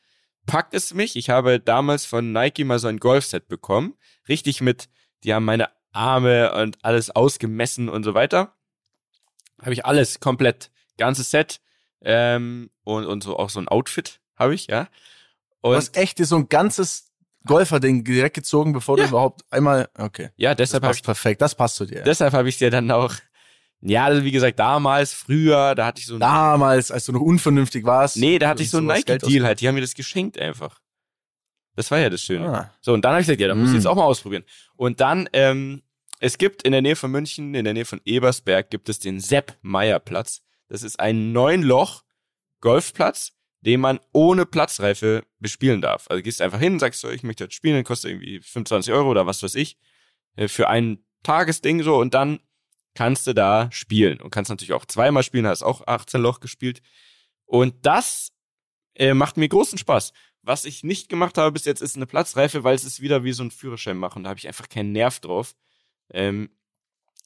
packt 0.47 0.75
es 0.75 0.95
mich. 0.95 1.17
Ich 1.17 1.31
habe 1.31 1.59
damals 1.59 2.05
von 2.05 2.33
Nike 2.33 2.65
mal 2.65 2.79
so 2.79 2.89
ein 2.89 2.99
Golfset 2.99 3.49
bekommen. 3.49 3.95
Richtig 4.29 4.61
mit, 4.61 4.89
die 5.25 5.33
haben 5.33 5.45
meine 5.45 5.71
Arme 5.93 6.53
und 6.55 6.79
alles 6.85 7.11
ausgemessen 7.11 7.89
und 7.89 8.05
so 8.05 8.15
weiter. 8.15 8.55
Habe 9.61 9.73
ich 9.73 9.85
alles 9.85 10.21
komplett, 10.21 10.71
ganzes 10.97 11.31
Set 11.31 11.61
ähm, 12.03 12.71
und, 12.85 13.07
und 13.07 13.23
so 13.23 13.39
auch 13.39 13.51
so 13.51 13.61
ein 13.61 13.69
Outfit 13.69 14.21
habe 14.37 14.55
ich, 14.55 14.67
ja. 14.67 14.89
Und 15.61 15.75
Was 15.75 15.95
echt 15.95 16.21
ist 16.21 16.31
so 16.31 16.37
ein 16.37 16.49
ganzes 16.49 17.11
Golferding 17.47 18.05
direkt 18.05 18.35
gezogen, 18.35 18.73
bevor 18.73 18.99
ja. 18.99 19.05
du 19.05 19.11
überhaupt 19.11 19.43
einmal. 19.51 19.89
Okay. 19.97 20.31
Ja, 20.37 20.55
deshalb 20.55 20.83
das 20.83 20.89
passt 20.89 21.01
ich, 21.01 21.05
perfekt. 21.05 21.43
Das 21.43 21.55
passt 21.55 21.77
zu 21.77 21.87
dir. 21.87 22.03
Deshalb 22.03 22.33
habe 22.33 22.49
ich 22.49 22.59
dir 22.59 22.71
dann 22.71 22.91
auch. 22.91 23.15
Ja, 23.83 24.05
also 24.05 24.25
wie 24.25 24.31
gesagt, 24.31 24.59
damals, 24.59 25.15
früher, 25.15 25.75
da 25.75 25.87
hatte 25.87 26.01
ich 26.01 26.07
so 26.07 26.15
ein 26.15 26.21
Damals, 26.21 26.91
als 26.91 27.07
du 27.07 27.13
noch 27.13 27.23
unvernünftig 27.23 27.85
warst. 27.85 28.19
Nee, 28.19 28.39
da 28.39 28.49
hatte 28.49 28.63
ich 28.63 28.69
so 28.69 28.77
einen 28.77 28.89
Nike-Deal 28.89 29.45
halt. 29.45 29.63
Die 29.63 29.69
haben 29.69 29.75
mir 29.75 29.81
das 29.81 29.95
geschenkt 29.95 30.39
einfach. 30.39 30.81
Das 31.77 31.91
war 31.91 31.99
ja 31.99 32.11
das 32.11 32.21
Schöne. 32.21 32.47
Ah. 32.47 32.75
So, 32.83 32.93
und 32.93 33.03
dann 33.07 33.13
habe 33.13 33.23
ich 33.23 33.27
gesagt, 33.27 33.41
ja, 33.41 33.49
da 33.49 33.55
muss 33.55 33.71
ich 33.71 33.77
jetzt 33.77 33.85
mm. 33.85 33.89
auch 33.89 33.95
mal 33.95 34.05
ausprobieren. 34.05 34.45
Und 34.77 35.01
dann, 35.01 35.31
ähm, 35.33 35.83
es 36.19 36.37
gibt 36.37 36.63
in 36.63 36.73
der 36.73 36.83
Nähe 36.83 36.95
von 36.95 37.11
München, 37.11 37.55
in 37.55 37.65
der 37.65 37.73
Nähe 37.73 37.87
von 37.87 38.03
Ebersberg, 38.05 38.69
gibt 38.69 38.91
es 38.91 38.99
den 38.99 39.19
Sepp 39.19 39.57
Meier 39.63 39.99
Platz. 39.99 40.43
Das 40.71 40.83
ist 40.83 40.99
ein 40.99 41.33
neun 41.33 41.63
Loch 41.63 42.05
Golfplatz 42.63 43.33
den 43.63 43.81
man 43.81 44.01
ohne 44.13 44.47
Platzreife 44.47 45.25
bespielen 45.39 45.81
darf. 45.81 46.07
Also 46.09 46.23
gehst 46.23 46.41
einfach 46.41 46.61
hin, 46.61 46.79
sagst 46.79 47.03
du, 47.05 47.09
ich 47.09 47.23
möchte 47.23 47.45
jetzt 47.45 47.55
spielen, 47.55 47.85
kostet 47.85 48.13
irgendwie 48.13 48.41
25 48.41 48.93
Euro 48.93 49.11
oder 49.11 49.27
was 49.27 49.43
weiß 49.43 49.55
ich, 49.55 49.77
äh, 50.37 50.49
für 50.49 50.69
ein 50.69 51.05
Tagesding 51.23 51.83
so 51.83 51.99
und 51.99 52.15
dann 52.15 52.41
kannst 52.95 53.27
du 53.27 53.35
da 53.35 53.71
spielen 53.71 54.21
und 54.21 54.31
kannst 54.31 54.51
natürlich 54.51 54.73
auch 54.73 54.87
zweimal 54.87 55.23
spielen, 55.23 55.47
hast 55.47 55.63
auch 55.63 55.87
18 55.87 56.21
Loch 56.21 56.41
gespielt 56.41 56.81
und 57.45 57.75
das 57.83 58.33
äh, 58.95 59.15
macht 59.15 59.37
mir 59.37 59.49
großen 59.49 59.79
Spaß. 59.79 60.13
Was 60.43 60.65
ich 60.65 60.83
nicht 60.83 61.11
gemacht 61.11 61.37
habe 61.37 61.53
bis 61.53 61.67
jetzt 61.67 61.83
ist 61.83 61.97
eine 61.97 62.07
Platzreife, 62.07 62.65
weil 62.65 62.75
es 62.75 62.85
ist 62.85 63.03
wieder 63.03 63.25
wie 63.25 63.33
so 63.33 63.43
ein 63.43 63.51
Führerschein 63.51 63.99
machen, 63.99 64.25
da 64.25 64.31
habe 64.31 64.39
ich 64.39 64.49
einfach 64.49 64.71
keinen 64.71 64.93
Nerv 64.93 65.21
drauf. 65.21 65.55
Ähm, 66.11 66.51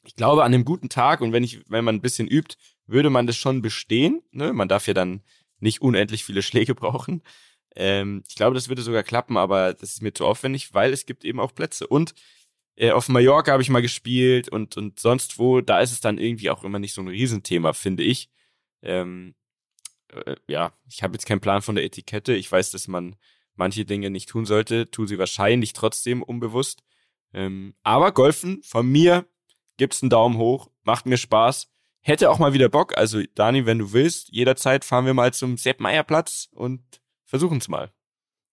ich 0.02 0.16
glaube, 0.16 0.42
an 0.42 0.52
einem 0.52 0.64
guten 0.64 0.88
Tag 0.88 1.20
und 1.20 1.32
wenn 1.32 1.44
ich, 1.44 1.62
wenn 1.70 1.84
man 1.84 1.94
ein 1.94 2.02
bisschen 2.02 2.26
übt, 2.26 2.56
würde 2.86 3.10
man 3.10 3.26
das 3.26 3.36
schon 3.36 3.62
bestehen. 3.62 4.22
Ne? 4.30 4.52
Man 4.52 4.68
darf 4.68 4.86
ja 4.86 4.94
dann 4.94 5.22
nicht 5.60 5.82
unendlich 5.82 6.24
viele 6.24 6.42
Schläge 6.42 6.74
brauchen. 6.74 7.22
Ähm, 7.76 8.22
ich 8.28 8.36
glaube, 8.36 8.54
das 8.54 8.68
würde 8.68 8.82
sogar 8.82 9.02
klappen, 9.02 9.36
aber 9.36 9.74
das 9.74 9.92
ist 9.92 10.02
mir 10.02 10.12
zu 10.12 10.26
aufwendig, 10.26 10.74
weil 10.74 10.92
es 10.92 11.06
gibt 11.06 11.24
eben 11.24 11.40
auch 11.40 11.54
Plätze. 11.54 11.86
Und 11.86 12.14
äh, 12.76 12.90
auf 12.90 13.08
Mallorca 13.08 13.52
habe 13.52 13.62
ich 13.62 13.70
mal 13.70 13.82
gespielt 13.82 14.48
und, 14.48 14.76
und 14.76 15.00
sonst 15.00 15.38
wo, 15.38 15.60
da 15.60 15.80
ist 15.80 15.92
es 15.92 16.00
dann 16.00 16.18
irgendwie 16.18 16.50
auch 16.50 16.64
immer 16.64 16.78
nicht 16.78 16.94
so 16.94 17.00
ein 17.02 17.08
Riesenthema, 17.08 17.72
finde 17.72 18.02
ich. 18.02 18.30
Ähm, 18.82 19.34
äh, 20.08 20.36
ja, 20.48 20.72
ich 20.88 21.02
habe 21.02 21.14
jetzt 21.14 21.26
keinen 21.26 21.40
Plan 21.40 21.62
von 21.62 21.74
der 21.74 21.84
Etikette. 21.84 22.34
Ich 22.34 22.50
weiß, 22.50 22.70
dass 22.70 22.88
man 22.88 23.16
manche 23.56 23.84
Dinge 23.84 24.10
nicht 24.10 24.28
tun 24.28 24.46
sollte, 24.46 24.90
tu 24.90 25.06
sie 25.06 25.18
wahrscheinlich 25.18 25.72
trotzdem 25.72 26.22
unbewusst. 26.22 26.82
Ähm, 27.32 27.74
aber 27.82 28.12
Golfen, 28.12 28.62
von 28.62 28.86
mir 28.86 29.26
gibt's 29.76 30.02
einen 30.02 30.10
Daumen 30.10 30.36
hoch, 30.36 30.70
macht 30.82 31.06
mir 31.06 31.16
Spaß 31.16 31.73
hätte 32.04 32.30
auch 32.30 32.38
mal 32.38 32.52
wieder 32.52 32.68
Bock. 32.68 32.96
Also, 32.96 33.20
Dani, 33.34 33.66
wenn 33.66 33.78
du 33.78 33.92
willst, 33.92 34.28
jederzeit 34.30 34.84
fahren 34.84 35.06
wir 35.06 35.14
mal 35.14 35.32
zum 35.32 35.56
Sepp 35.56 35.80
Meier 35.80 36.04
Platz 36.04 36.48
und 36.52 36.82
versuchen 37.24 37.58
es 37.58 37.68
mal. 37.68 37.90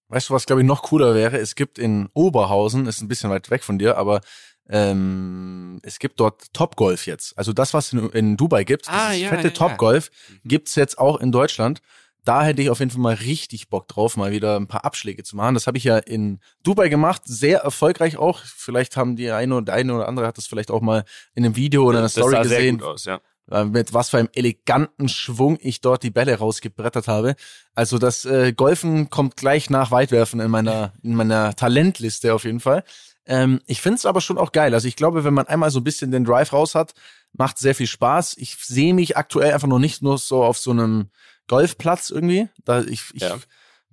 Weißt 0.08 0.30
du, 0.30 0.34
was 0.34 0.46
glaube 0.46 0.62
ich 0.62 0.68
noch 0.68 0.84
cooler 0.84 1.16
wäre? 1.16 1.38
Es 1.38 1.56
gibt 1.56 1.80
in 1.80 2.10
Oberhausen, 2.14 2.86
ist 2.86 3.02
ein 3.02 3.08
bisschen 3.08 3.30
weit 3.30 3.50
weg 3.50 3.64
von 3.64 3.78
dir, 3.80 3.98
aber 3.98 4.22
ähm, 4.70 5.80
es 5.84 6.00
gibt 6.00 6.20
dort 6.20 6.54
Topgolf 6.54 7.06
jetzt. 7.06 7.38
Also 7.38 7.54
das, 7.54 7.74
was 7.74 7.94
in, 7.94 8.10
in 8.10 8.38
Dubai 8.38 8.64
gibt, 8.64 8.90
ah, 8.90 9.14
ja, 9.14 9.30
fette 9.30 9.50
ja, 9.50 9.54
Topgolf, 9.54 10.10
ja. 10.10 10.36
Mhm. 10.36 10.40
gibt's 10.48 10.76
jetzt 10.76 10.98
auch 10.98 11.20
in 11.20 11.32
Deutschland. 11.32 11.82
Da 12.24 12.44
hätte 12.44 12.62
ich 12.62 12.70
auf 12.70 12.80
jeden 12.80 12.92
Fall 12.92 13.02
mal 13.02 13.16
richtig 13.16 13.70
Bock 13.70 13.88
drauf, 13.88 14.16
mal 14.16 14.32
wieder 14.32 14.56
ein 14.56 14.68
paar 14.68 14.86
Abschläge 14.86 15.24
zu 15.24 15.36
machen. 15.36 15.56
Das 15.56 15.66
habe 15.66 15.78
ich 15.78 15.84
ja 15.86 15.98
in 15.98 16.40
Dubai 16.62 16.88
gemacht, 16.88 17.24
sehr 17.26 17.62
erfolgreich 17.62 18.18
auch. 18.18 18.40
Vielleicht 18.44 18.96
haben 18.96 19.16
die 19.16 19.32
eine 19.32 19.56
oder 19.56 19.66
der 19.66 19.76
eine 19.76 19.96
oder 19.96 20.08
andere 20.08 20.28
hat 20.28 20.38
das 20.38 20.46
vielleicht 20.46 20.70
auch 20.72 20.82
mal 20.82 21.04
in 21.34 21.46
einem 21.46 21.56
Video 21.56 21.84
oder 21.84 21.98
einer 21.98 22.10
Story 22.10 22.38
gesehen. 22.44 22.50
Sehr 22.50 22.72
gut 22.74 22.84
aus, 22.84 23.06
ja. 23.06 23.22
Äh, 23.52 23.66
mit 23.66 23.94
was 23.94 24.10
für 24.10 24.18
einem 24.18 24.30
eleganten 24.34 25.10
Schwung 25.10 25.58
ich 25.62 25.82
dort 25.82 26.04
die 26.04 26.10
Bälle 26.10 26.38
rausgebrettert 26.38 27.08
habe. 27.08 27.36
Also 27.76 27.98
das 27.98 28.24
äh, 28.24 28.54
Golfen 28.54 29.10
kommt 29.10 29.36
gleich 29.36 29.70
nach 29.70 29.92
Weitwerfen 29.92 30.40
in 30.40 30.50
meiner, 30.50 30.94
in 31.04 31.16
meiner 31.16 31.54
Talentliste 31.56 32.34
auf 32.34 32.46
jeden 32.46 32.62
Fall. 32.62 32.84
Ähm, 33.26 33.62
ich 33.68 33.82
finde 33.82 33.98
es 33.98 34.06
aber 34.06 34.22
schon 34.22 34.38
auch 34.38 34.54
geil. 34.54 34.74
Also 34.74 34.88
ich 34.88 34.96
glaube, 34.96 35.26
wenn 35.26 35.34
man 35.34 35.48
einmal 35.48 35.70
so 35.70 35.82
ein 35.82 35.84
bisschen 35.84 36.12
den 36.12 36.24
Drive 36.24 36.54
raus 36.54 36.76
hat, 36.76 36.94
macht 37.34 37.58
sehr 37.58 37.76
viel 37.76 37.88
Spaß. 37.88 38.38
Ich 38.38 38.56
sehe 38.56 38.94
mich 38.94 39.18
aktuell 39.18 39.54
einfach 39.54 39.68
noch 39.68 39.80
nicht 39.80 40.02
nur 40.02 40.18
so 40.18 40.44
auf 40.44 40.58
so 40.58 40.72
einem 40.72 41.10
Golfplatz 41.48 42.10
irgendwie. 42.10 42.48
Da 42.64 42.82
ich, 42.82 43.04
ich 43.14 43.22
ja. 43.22 43.38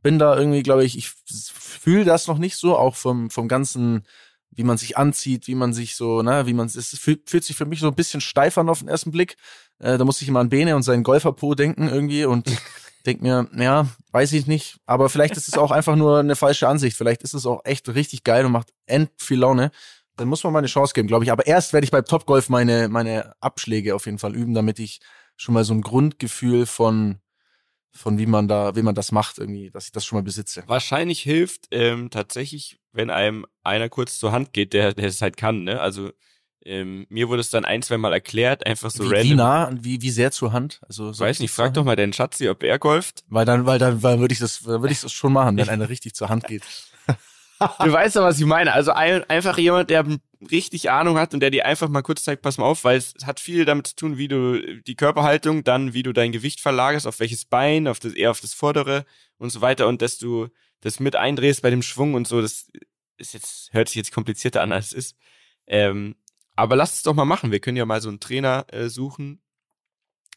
bin 0.03 0.21
da 0.21 0.37
irgendwie, 0.37 0.63
glaube 0.63 0.85
ich, 0.85 0.97
ich 0.97 1.09
fühle 1.09 2.05
das 2.05 2.29
noch 2.29 2.39
nicht 2.39 2.57
so, 2.57 2.77
auch 2.77 2.95
vom, 2.95 3.29
vom 3.31 3.49
ganzen 3.49 4.05
wie 4.51 4.64
man 4.64 4.78
sich 4.78 4.96
anzieht, 4.96 5.46
wie 5.46 5.55
man 5.55 5.72
sich 5.72 5.94
so, 5.94 6.22
ne, 6.22 6.46
wie 6.46 6.53
man 6.53 6.66
es 6.66 6.99
fühlt, 6.99 7.28
fühlt 7.28 7.44
sich 7.44 7.57
für 7.57 7.66
mich 7.66 7.80
so 7.80 7.88
ein 7.88 7.94
bisschen 7.94 8.20
steif 8.20 8.59
an 8.59 8.68
auf 8.68 8.80
den 8.80 8.88
ersten 8.88 9.11
Blick. 9.11 9.36
Äh, 9.78 9.99
da 9.99 10.05
muss 10.05 10.20
ich 10.20 10.28
immer 10.28 10.40
an 10.40 10.49
Bene 10.49 10.74
und 10.74 10.82
seinen 10.82 11.03
Golferpo 11.03 11.55
denken 11.55 11.88
irgendwie 11.88 12.24
und 12.24 12.51
denk 13.07 13.22
mir, 13.22 13.49
ja, 13.57 13.86
weiß 14.12 14.32
ich 14.32 14.46
nicht, 14.46 14.78
aber 14.86 15.09
vielleicht 15.09 15.36
ist 15.36 15.49
es 15.49 15.57
auch 15.57 15.70
einfach 15.70 15.96
nur 15.96 16.18
eine 16.18 16.36
falsche 16.36 16.68
Ansicht. 16.68 16.96
Vielleicht 16.96 17.22
ist 17.22 17.34
es 17.34 17.46
auch 17.46 17.61
echt 17.64 17.88
richtig 17.88 18.24
geil 18.24 18.44
und 18.44 18.53
macht 18.53 18.72
end 18.86 19.11
viel 19.18 19.38
Laune. 19.38 19.70
Dann 20.16 20.28
muss 20.28 20.42
man 20.42 20.53
mal 20.53 20.59
eine 20.59 20.68
Chance 20.68 20.94
geben, 20.94 21.07
glaube 21.07 21.24
ich. 21.24 21.30
Aber 21.30 21.46
erst 21.46 21.72
werde 21.72 21.84
ich 21.84 21.92
beim 21.92 22.05
Topgolf 22.05 22.49
meine 22.49 22.88
meine 22.88 23.34
Abschläge 23.40 23.94
auf 23.94 24.07
jeden 24.07 24.18
Fall 24.18 24.34
üben, 24.34 24.55
damit 24.55 24.80
ich 24.80 25.01
schon 25.36 25.55
mal 25.55 25.64
so 25.64 25.72
ein 25.74 25.82
Grundgefühl 25.82 26.66
von 26.66 27.20
von 27.99 28.18
wie 28.18 28.26
man 28.26 28.49
da, 28.49 28.76
wie 28.76 28.82
man 28.82 28.94
das 28.94 29.12
macht, 29.12 29.38
irgendwie, 29.38 29.70
dass 29.70 29.86
ich 29.86 29.92
das 29.92 30.05
schon 30.05 30.18
mal 30.18 30.22
besitze. 30.22 30.62
Wahrscheinlich 30.66 31.20
hilft 31.20 31.66
ähm, 31.70 32.11
tatsächlich, 32.11 32.78
wenn 32.92 33.11
einem 33.11 33.46
einer 33.64 33.88
kurz 33.88 34.18
zur 34.18 34.32
Hand 34.32 34.53
geht, 34.53 34.72
der, 34.72 34.94
der 34.94 35.09
es 35.09 35.20
halt 35.20 35.36
kann, 35.36 35.64
ne? 35.64 35.80
Also 35.80 36.11
ähm, 36.64 37.07
mir 37.09 37.28
wurde 37.28 37.40
es 37.40 37.51
dann 37.51 37.64
ein, 37.64 37.82
zwei 37.82 37.99
Mal 37.99 38.12
erklärt, 38.12 38.66
einfach 38.66 38.90
so 38.90 39.05
wie, 39.05 39.14
random. 39.14 39.30
Wie 39.30 39.34
nah, 39.34 39.70
wie, 39.72 40.03
wie 40.03 40.11
sehr 40.11 40.30
zur 40.30 40.53
Hand? 40.53 40.80
Also 40.86 41.12
so 41.12 41.24
Weiß 41.24 41.40
nicht, 41.40 41.51
frag 41.51 41.74
doch 41.74 41.84
mal 41.84 41.96
deinen 41.96 42.12
Schatzi, 42.12 42.49
ob 42.49 42.62
er 42.62 42.78
golft. 42.78 43.24
Weil 43.28 43.44
dann, 43.44 43.64
weil 43.64 43.78
dann, 43.78 44.03
weil 44.03 44.18
würde 44.18 44.32
ich 44.32 44.40
das, 44.40 44.64
würde 44.64 44.90
ich 44.90 45.01
das 45.01 45.12
schon 45.12 45.32
machen, 45.32 45.57
wenn 45.57 45.68
einer 45.68 45.88
richtig 45.88 46.14
zur 46.14 46.28
Hand 46.28 46.46
geht. 46.46 46.62
Du 47.59 47.93
weißt 47.93 48.17
ja, 48.17 48.23
was 48.23 48.39
ich 48.39 48.47
meine. 48.47 48.73
Also 48.73 48.93
ein, 48.93 49.25
einfach 49.29 49.59
jemand, 49.59 49.91
der 49.91 50.05
richtig 50.51 50.91
Ahnung 50.91 51.19
hat 51.19 51.35
und 51.35 51.41
der 51.41 51.51
dir 51.51 51.67
einfach 51.67 51.89
mal 51.89 52.03
kurz 52.03 52.25
zeigt, 52.25 52.43
pass 52.43 52.59
mal 52.59 52.67
auf, 52.67 52.85
weil 52.85 52.97
es 52.97 53.15
hat 53.25 53.41
viel 53.41 53.65
damit 53.65 53.89
zu 53.89 53.97
tun, 53.97 54.19
wie 54.19 54.29
du 54.29 54.81
die 54.83 54.95
Körperhaltung, 54.95 55.65
dann 55.65 55.95
wie 55.95 56.03
du 56.03 56.13
dein 56.13 56.33
Gewicht 56.33 56.61
verlagerst, 56.61 57.07
auf 57.07 57.21
welches 57.21 57.45
Bein, 57.45 57.89
auf 57.89 57.99
das, 57.99 58.13
eher 58.13 58.31
auf 58.31 58.41
das 58.41 58.55
vordere 58.55 59.05
und 59.39 59.51
so 59.51 59.61
weiter 59.61 59.89
und 59.89 60.03
dass 60.03 60.19
du 60.19 60.49
das 60.81 61.01
mit 61.01 61.17
eindrehst 61.17 61.63
bei 61.63 61.71
dem 61.71 61.83
Schwung 61.83 62.15
und 62.15 62.29
so, 62.29 62.41
das 62.41 62.71
ist 63.17 63.35
jetzt, 63.35 63.73
hört 63.73 63.89
sich 63.89 63.97
jetzt 63.97 64.13
komplizierter 64.13 64.63
an, 64.63 64.73
als 64.73 64.89
es 64.89 64.93
ist. 64.93 65.17
Ähm, 65.67 66.15
aber 66.55 66.77
lass 66.77 66.95
es 66.95 67.03
doch 67.03 67.15
mal 67.15 67.25
machen. 67.25 67.53
Wir 67.53 67.61
können 67.61 67.77
ja 67.77 67.87
mal 67.87 68.01
so 68.01 68.09
einen 68.09 68.21
Trainer 68.21 68.67
äh, 68.73 68.89
suchen. 68.89 69.43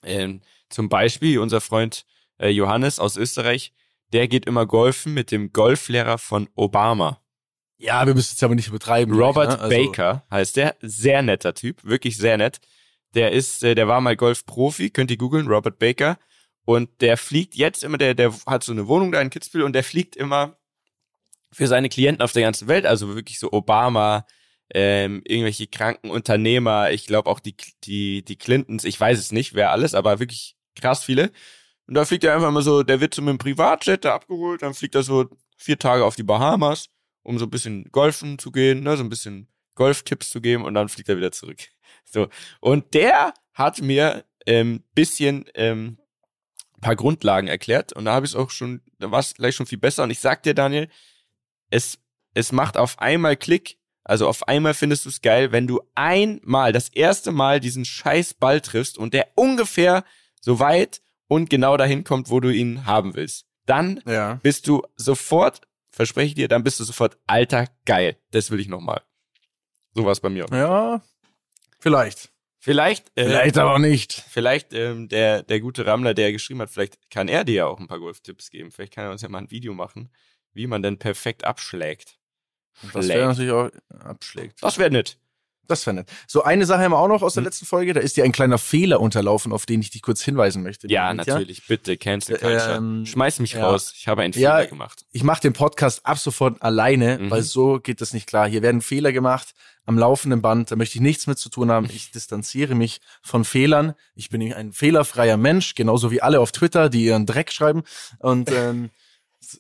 Ähm, 0.03 0.41
zum 0.69 0.89
Beispiel 0.89 1.39
unser 1.39 1.61
Freund 1.61 2.05
äh, 2.39 2.49
Johannes 2.49 2.99
aus 2.99 3.17
Österreich, 3.17 3.73
der 4.13 4.27
geht 4.27 4.45
immer 4.45 4.65
golfen 4.65 5.13
mit 5.13 5.31
dem 5.31 5.53
Golflehrer 5.53 6.17
von 6.17 6.49
Obama. 6.55 7.21
Ja, 7.77 8.05
wir 8.05 8.13
müssen 8.13 8.35
es 8.35 8.43
aber 8.43 8.55
nicht 8.55 8.67
übertreiben. 8.67 9.15
Robert 9.15 9.49
ne? 9.49 9.59
also 9.59 9.75
Baker 9.75 10.23
heißt 10.29 10.55
der. 10.55 10.75
Sehr 10.81 11.21
netter 11.21 11.53
Typ, 11.53 11.83
wirklich 11.83 12.17
sehr 12.17 12.37
nett. 12.37 12.59
Der 13.15 13.31
ist, 13.31 13.63
äh, 13.63 13.75
der 13.75 13.87
war 13.87 14.01
mal 14.01 14.15
Golfprofi, 14.15 14.91
könnt 14.91 15.11
ihr 15.11 15.17
googeln, 15.17 15.47
Robert 15.47 15.79
Baker. 15.79 16.19
Und 16.63 17.01
der 17.01 17.17
fliegt 17.17 17.55
jetzt 17.55 17.83
immer, 17.83 17.97
der, 17.97 18.13
der 18.13 18.33
hat 18.45 18.63
so 18.63 18.71
eine 18.71 18.87
Wohnung 18.87 19.11
da 19.11 19.19
in 19.19 19.31
Kitzbühel 19.31 19.65
und 19.65 19.73
der 19.73 19.83
fliegt 19.83 20.15
immer 20.15 20.57
für 21.51 21.67
seine 21.67 21.89
Klienten 21.89 22.21
auf 22.21 22.31
der 22.31 22.43
ganzen 22.43 22.67
Welt, 22.67 22.85
also 22.85 23.15
wirklich 23.15 23.39
so 23.39 23.51
Obama, 23.51 24.25
ähm, 24.73 25.21
irgendwelche 25.25 25.67
kranken 25.67 26.09
Unternehmer, 26.09 26.91
ich 26.91 27.07
glaube 27.07 27.29
auch 27.29 27.39
die, 27.39 27.55
die, 27.83 28.23
die 28.23 28.37
Clintons, 28.37 28.85
ich 28.85 28.97
weiß 28.97 29.19
es 29.19 29.31
nicht, 29.31 29.53
wer 29.53 29.71
alles, 29.71 29.93
aber 29.93 30.19
wirklich 30.19 30.55
krass 30.79 31.03
viele. 31.03 31.31
Und 31.91 31.95
da 31.95 32.05
fliegt 32.05 32.23
er 32.23 32.33
einfach 32.33 32.51
mal 32.51 32.61
so, 32.61 32.83
der 32.83 33.01
wird 33.01 33.13
so 33.13 33.21
mit 33.21 33.31
dem 33.31 33.37
Privatjet 33.37 34.05
da 34.05 34.15
abgeholt, 34.15 34.61
dann 34.61 34.73
fliegt 34.73 34.95
er 34.95 35.03
so 35.03 35.25
vier 35.57 35.77
Tage 35.77 36.05
auf 36.05 36.15
die 36.15 36.23
Bahamas, 36.23 36.87
um 37.21 37.37
so 37.37 37.43
ein 37.43 37.49
bisschen 37.49 37.91
golfen 37.91 38.39
zu 38.39 38.49
gehen, 38.53 38.81
ne, 38.81 38.95
so 38.95 39.03
ein 39.03 39.09
bisschen 39.09 39.49
Golftipps 39.75 40.29
zu 40.29 40.39
geben 40.39 40.63
und 40.63 40.73
dann 40.73 40.87
fliegt 40.87 41.09
er 41.09 41.17
wieder 41.17 41.33
zurück. 41.33 41.59
So. 42.05 42.29
Und 42.61 42.93
der 42.93 43.33
hat 43.53 43.81
mir 43.81 44.23
ähm, 44.45 44.85
bisschen 44.95 45.43
ähm, 45.53 45.97
paar 46.79 46.95
Grundlagen 46.95 47.49
erklärt 47.49 47.91
und 47.91 48.05
da 48.05 48.13
habe 48.13 48.25
ich 48.25 48.31
es 48.31 48.35
auch 48.37 48.51
schon, 48.51 48.81
da 48.97 49.11
war 49.11 49.19
es 49.19 49.33
gleich 49.33 49.55
schon 49.55 49.65
viel 49.65 49.77
besser. 49.77 50.03
Und 50.03 50.11
ich 50.11 50.19
sag 50.19 50.43
dir, 50.43 50.53
Daniel, 50.53 50.87
es, 51.69 51.99
es 52.33 52.53
macht 52.53 52.77
auf 52.77 52.99
einmal 52.99 53.35
Klick, 53.35 53.77
also 54.05 54.29
auf 54.29 54.47
einmal 54.47 54.73
findest 54.73 55.03
du 55.03 55.09
es 55.09 55.21
geil, 55.21 55.51
wenn 55.51 55.67
du 55.67 55.81
einmal, 55.93 56.71
das 56.71 56.87
erste 56.87 57.33
Mal 57.33 57.59
diesen 57.59 57.83
scheiß 57.83 58.35
Ball 58.35 58.61
triffst 58.61 58.97
und 58.97 59.13
der 59.13 59.27
ungefähr 59.35 60.05
so 60.39 60.59
weit 60.59 61.01
und 61.31 61.49
genau 61.49 61.77
dahin 61.77 62.03
kommt, 62.03 62.29
wo 62.29 62.41
du 62.41 62.49
ihn 62.49 62.85
haben 62.85 63.15
willst. 63.15 63.45
Dann 63.65 64.01
Ja. 64.05 64.33
bist 64.43 64.67
du 64.67 64.81
sofort, 64.97 65.61
verspreche 65.89 66.27
ich 66.27 66.33
dir, 66.35 66.49
dann 66.49 66.61
bist 66.61 66.77
du 66.81 66.83
sofort, 66.83 67.17
alter, 67.25 67.67
geil. 67.85 68.17
Das 68.31 68.51
will 68.51 68.59
ich 68.59 68.67
nochmal. 68.67 69.01
So 69.93 70.03
war 70.03 70.11
es 70.11 70.19
bei 70.19 70.27
mir. 70.29 70.45
Ja, 70.51 71.01
vielleicht. 71.79 72.33
Vielleicht, 72.59 73.07
äh, 73.15 73.23
Vielleicht 73.25 73.57
aber 73.57 73.73
auch 73.75 73.79
nicht. 73.79 74.11
Vielleicht 74.29 74.73
ähm, 74.73 75.07
der, 75.07 75.41
der 75.41 75.61
gute 75.61 75.85
Rammler, 75.85 76.13
der 76.13 76.33
geschrieben 76.33 76.59
hat, 76.61 76.69
vielleicht 76.69 77.09
kann 77.09 77.29
er 77.29 77.45
dir 77.45 77.55
ja 77.55 77.65
auch 77.65 77.79
ein 77.79 77.87
paar 77.87 77.99
Golftipps 77.99 78.49
geben. 78.51 78.69
Vielleicht 78.71 78.93
kann 78.93 79.05
er 79.05 79.11
uns 79.11 79.21
ja 79.21 79.29
mal 79.29 79.39
ein 79.39 79.51
Video 79.51 79.73
machen, 79.73 80.11
wie 80.53 80.67
man 80.67 80.81
denn 80.83 80.99
perfekt 80.99 81.45
abschlägt. 81.45 82.19
Das 82.93 83.05
Schlägt. 83.05 83.19
wäre 83.19 83.27
natürlich 83.29 83.51
auch 83.51 83.69
abschlägt. 83.99 84.61
Das 84.61 84.77
wäre 84.77 84.91
nett. 84.91 85.17
Das 85.67 85.85
wäre 85.85 85.93
nett. 85.93 86.09
So, 86.27 86.43
eine 86.43 86.65
Sache 86.65 86.81
haben 86.81 86.91
wir 86.91 86.97
auch 86.99 87.07
noch 87.07 87.21
aus 87.21 87.35
der 87.35 87.41
Hm. 87.41 87.45
letzten 87.45 87.65
Folge. 87.65 87.93
Da 87.93 88.01
ist 88.01 88.17
dir 88.17 88.23
ein 88.25 88.31
kleiner 88.33 88.57
Fehler 88.57 88.99
unterlaufen, 88.99 89.53
auf 89.53 89.65
den 89.65 89.79
ich 89.81 89.89
dich 89.89 90.01
kurz 90.01 90.21
hinweisen 90.21 90.63
möchte. 90.63 90.87
Ja, 90.91 91.13
natürlich. 91.13 91.65
Bitte, 91.67 91.95
Cancel 91.97 92.37
Culture. 92.37 92.75
Ähm, 92.75 93.05
Schmeiß 93.05 93.39
mich 93.39 93.53
ja. 93.53 93.65
raus. 93.65 93.93
Ich 93.95 94.07
habe 94.07 94.21
einen 94.23 94.33
Ja. 94.33 94.57
Fehler 94.57 94.67
gemacht. 94.67 95.05
Ich 95.11 95.23
mache 95.23 95.41
den 95.41 95.53
Podcast 95.53 96.05
ab 96.05 96.17
sofort 96.17 96.61
alleine, 96.61 97.19
Mhm. 97.19 97.31
weil 97.31 97.41
so 97.43 97.79
geht 97.79 98.01
das 98.01 98.13
nicht 98.13 98.27
klar. 98.27 98.49
Hier 98.49 98.61
werden 98.61 98.81
Fehler 98.81 99.13
gemacht 99.13 99.53
am 99.85 99.97
laufenden 99.97 100.41
Band. 100.41 100.71
Da 100.71 100.75
möchte 100.75 100.95
ich 100.97 101.01
nichts 101.01 101.25
mit 101.27 101.39
zu 101.39 101.49
tun 101.49 101.71
haben. 101.71 101.85
Ich 101.89 102.11
distanziere 102.11 102.75
mich 102.75 102.99
von 103.21 103.45
Fehlern. 103.45 103.93
Ich 104.15 104.29
bin 104.29 104.41
ein 104.53 104.73
fehlerfreier 104.73 105.37
Mensch, 105.37 105.75
genauso 105.75 106.11
wie 106.11 106.21
alle 106.21 106.39
auf 106.41 106.51
Twitter, 106.51 106.89
die 106.89 107.05
ihren 107.05 107.25
Dreck 107.25 107.51
schreiben. 107.51 107.83
Und 108.19 108.51
ähm, 108.55 108.89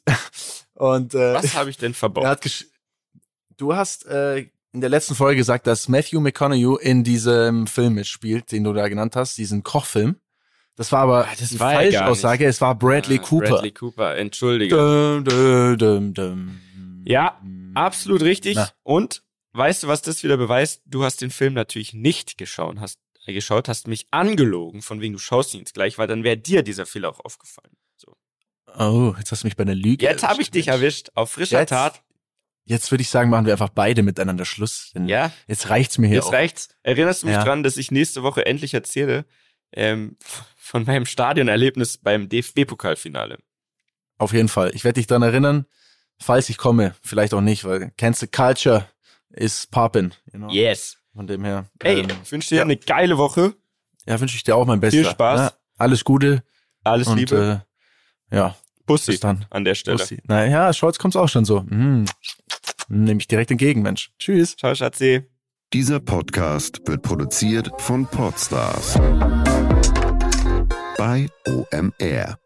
und 0.73 1.13
äh, 1.13 1.35
Was 1.35 1.55
habe 1.55 1.69
ich 1.69 1.77
denn 1.77 1.95
er 2.15 2.35
gesch 2.35 2.65
du 3.57 3.75
hast 3.75 4.05
äh, 4.07 4.49
in 4.73 4.81
der 4.81 4.89
letzten 4.89 5.15
Folge 5.15 5.37
gesagt, 5.37 5.67
dass 5.67 5.87
Matthew 5.89 6.19
McConaughey 6.21 6.77
in 6.81 7.03
diesem 7.03 7.67
Film 7.67 7.95
mitspielt, 7.95 8.51
den 8.51 8.63
du 8.63 8.73
da 8.73 8.87
genannt 8.87 9.15
hast, 9.15 9.37
diesen 9.37 9.63
Kochfilm. 9.63 10.17
Das 10.75 10.91
war 10.91 11.01
aber 11.01 11.25
Ah, 11.25 11.33
das 11.37 11.49
die 11.49 11.59
war 11.59 11.73
gar 11.73 11.81
Falschaussage. 11.81 12.45
Es 12.45 12.61
war 12.61 12.75
Bradley 12.75 13.19
Ah, 13.19 13.21
Cooper. 13.23 13.49
Bradley 13.49 13.71
Cooper, 13.71 14.17
entschuldige. 14.17 14.75
Dum, 14.75 15.77
dum, 15.77 16.13
dum. 16.13 16.59
Ja, 17.05 17.39
Absolut 17.73 18.21
richtig. 18.21 18.55
Na. 18.55 18.69
Und 18.83 19.23
weißt 19.53 19.83
du, 19.83 19.87
was 19.87 20.01
das 20.01 20.23
wieder 20.23 20.35
beweist? 20.37 20.81
Du 20.85 21.03
hast 21.05 21.21
den 21.21 21.31
Film 21.31 21.53
natürlich 21.53 21.93
nicht 21.93 22.37
geschaut, 22.37 22.79
hast 22.79 22.99
geschaut, 23.25 23.69
hast 23.69 23.87
mich 23.87 24.07
angelogen, 24.11 24.81
von 24.81 24.99
wegen 24.99 25.13
du 25.13 25.19
schaust 25.19 25.53
ihn 25.53 25.59
jetzt 25.61 25.73
gleich, 25.73 25.97
weil 25.97 26.07
dann 26.07 26.23
wäre 26.25 26.35
dir 26.37 26.63
dieser 26.63 26.85
Fehler 26.85 27.09
auch 27.09 27.19
aufgefallen. 27.23 27.71
So. 27.95 28.13
Oh, 28.77 29.13
jetzt 29.17 29.31
hast 29.31 29.43
du 29.43 29.47
mich 29.47 29.55
bei 29.55 29.61
einer 29.63 29.75
Lüge. 29.75 30.03
Jetzt 30.05 30.27
habe 30.27 30.41
ich 30.41 30.51
dich 30.51 30.67
erwischt, 30.67 31.11
auf 31.13 31.31
frischer 31.31 31.59
Jetzt? 31.59 31.69
Tat. 31.69 32.01
Jetzt 32.71 32.89
würde 32.91 33.01
ich 33.01 33.09
sagen, 33.09 33.29
machen 33.29 33.45
wir 33.45 33.53
einfach 33.53 33.69
beide 33.69 34.01
miteinander 34.01 34.45
Schluss. 34.45 34.91
Denn 34.95 35.07
Ja, 35.09 35.31
Jetzt 35.47 35.69
reicht's 35.69 35.97
mir 35.97 36.07
hier 36.07 36.17
jetzt 36.17 36.27
auch. 36.27 36.33
reicht's. 36.33 36.69
Erinnerst 36.83 37.23
du 37.23 37.27
mich 37.27 37.35
Ja. 37.35 37.43
dran, 37.43 37.63
dass 37.63 37.75
ich 37.77 37.91
nächste 37.91 38.23
Woche 38.23 38.45
endlich 38.45 38.73
erzähle 38.73 39.25
ähm, 39.73 40.15
von 40.55 40.85
meinem 40.85 41.05
Stadionerlebnis 41.05 41.97
beim 41.97 42.29
DFB-Pokalfinale? 42.29 43.39
Auf 44.17 44.31
jeden 44.33 44.47
Fall. 44.47 44.71
Ich 44.73 44.83
werde 44.83 44.99
dich 44.99 45.07
daran 45.07 45.23
erinnern, 45.23 45.65
falls 46.17 46.47
ich 46.49 46.57
komme. 46.57 46.95
Vielleicht 47.03 47.33
auch 47.33 47.41
nicht, 47.41 47.65
weil 47.65 47.91
Cancel 47.97 48.27
Culture 48.29 48.87
is 49.31 49.67
poppin'. 49.71 50.11
You 50.31 50.39
know? 50.39 50.49
Yes. 50.49 50.97
Von 51.13 51.27
dem 51.27 51.43
her. 51.43 51.65
Ey, 51.79 51.99
ähm, 52.01 52.07
ich 52.23 52.31
wünsche 52.31 52.49
dir 52.49 52.55
ja. 52.57 52.61
eine 52.63 52.77
geile 52.77 53.17
Woche. 53.17 53.53
ja, 54.05 54.17
wünsche 54.19 54.35
ich 54.37 54.43
dir 54.43 54.55
auch 54.55 54.65
mein 54.65 54.79
Bestes. 54.79 55.01
Viel 55.01 55.09
Spaß. 55.11 55.53
alles 55.77 56.03
Gute. 56.05 56.43
Alles 56.83 57.07
und 57.07 57.17
Liebe. 57.17 57.65
Äh, 58.31 58.35
ja, 58.37 58.55
Bussi 58.91 59.11
bis 59.11 59.19
dann. 59.19 59.45
an 59.49 59.63
der 59.65 59.75
Stelle. 59.75 59.97
Bussi. 59.97 60.19
Naja, 60.27 60.71
Scholz 60.73 60.99
kommt's 60.99 61.15
auch 61.15 61.29
schon 61.29 61.45
so. 61.45 61.61
Hm. 61.61 62.05
Nehme 62.89 63.19
ich 63.19 63.27
direkt 63.27 63.51
entgegen, 63.51 63.81
Mensch. 63.81 64.11
Tschüss. 64.19 64.55
Ciao, 64.57 64.75
Schatzi. 64.75 65.23
Dieser 65.73 66.01
Podcast 66.01 66.81
wird 66.85 67.01
produziert 67.01 67.71
von 67.77 68.05
Podstars 68.05 68.99
bei 70.97 71.27
OMR. 71.47 72.40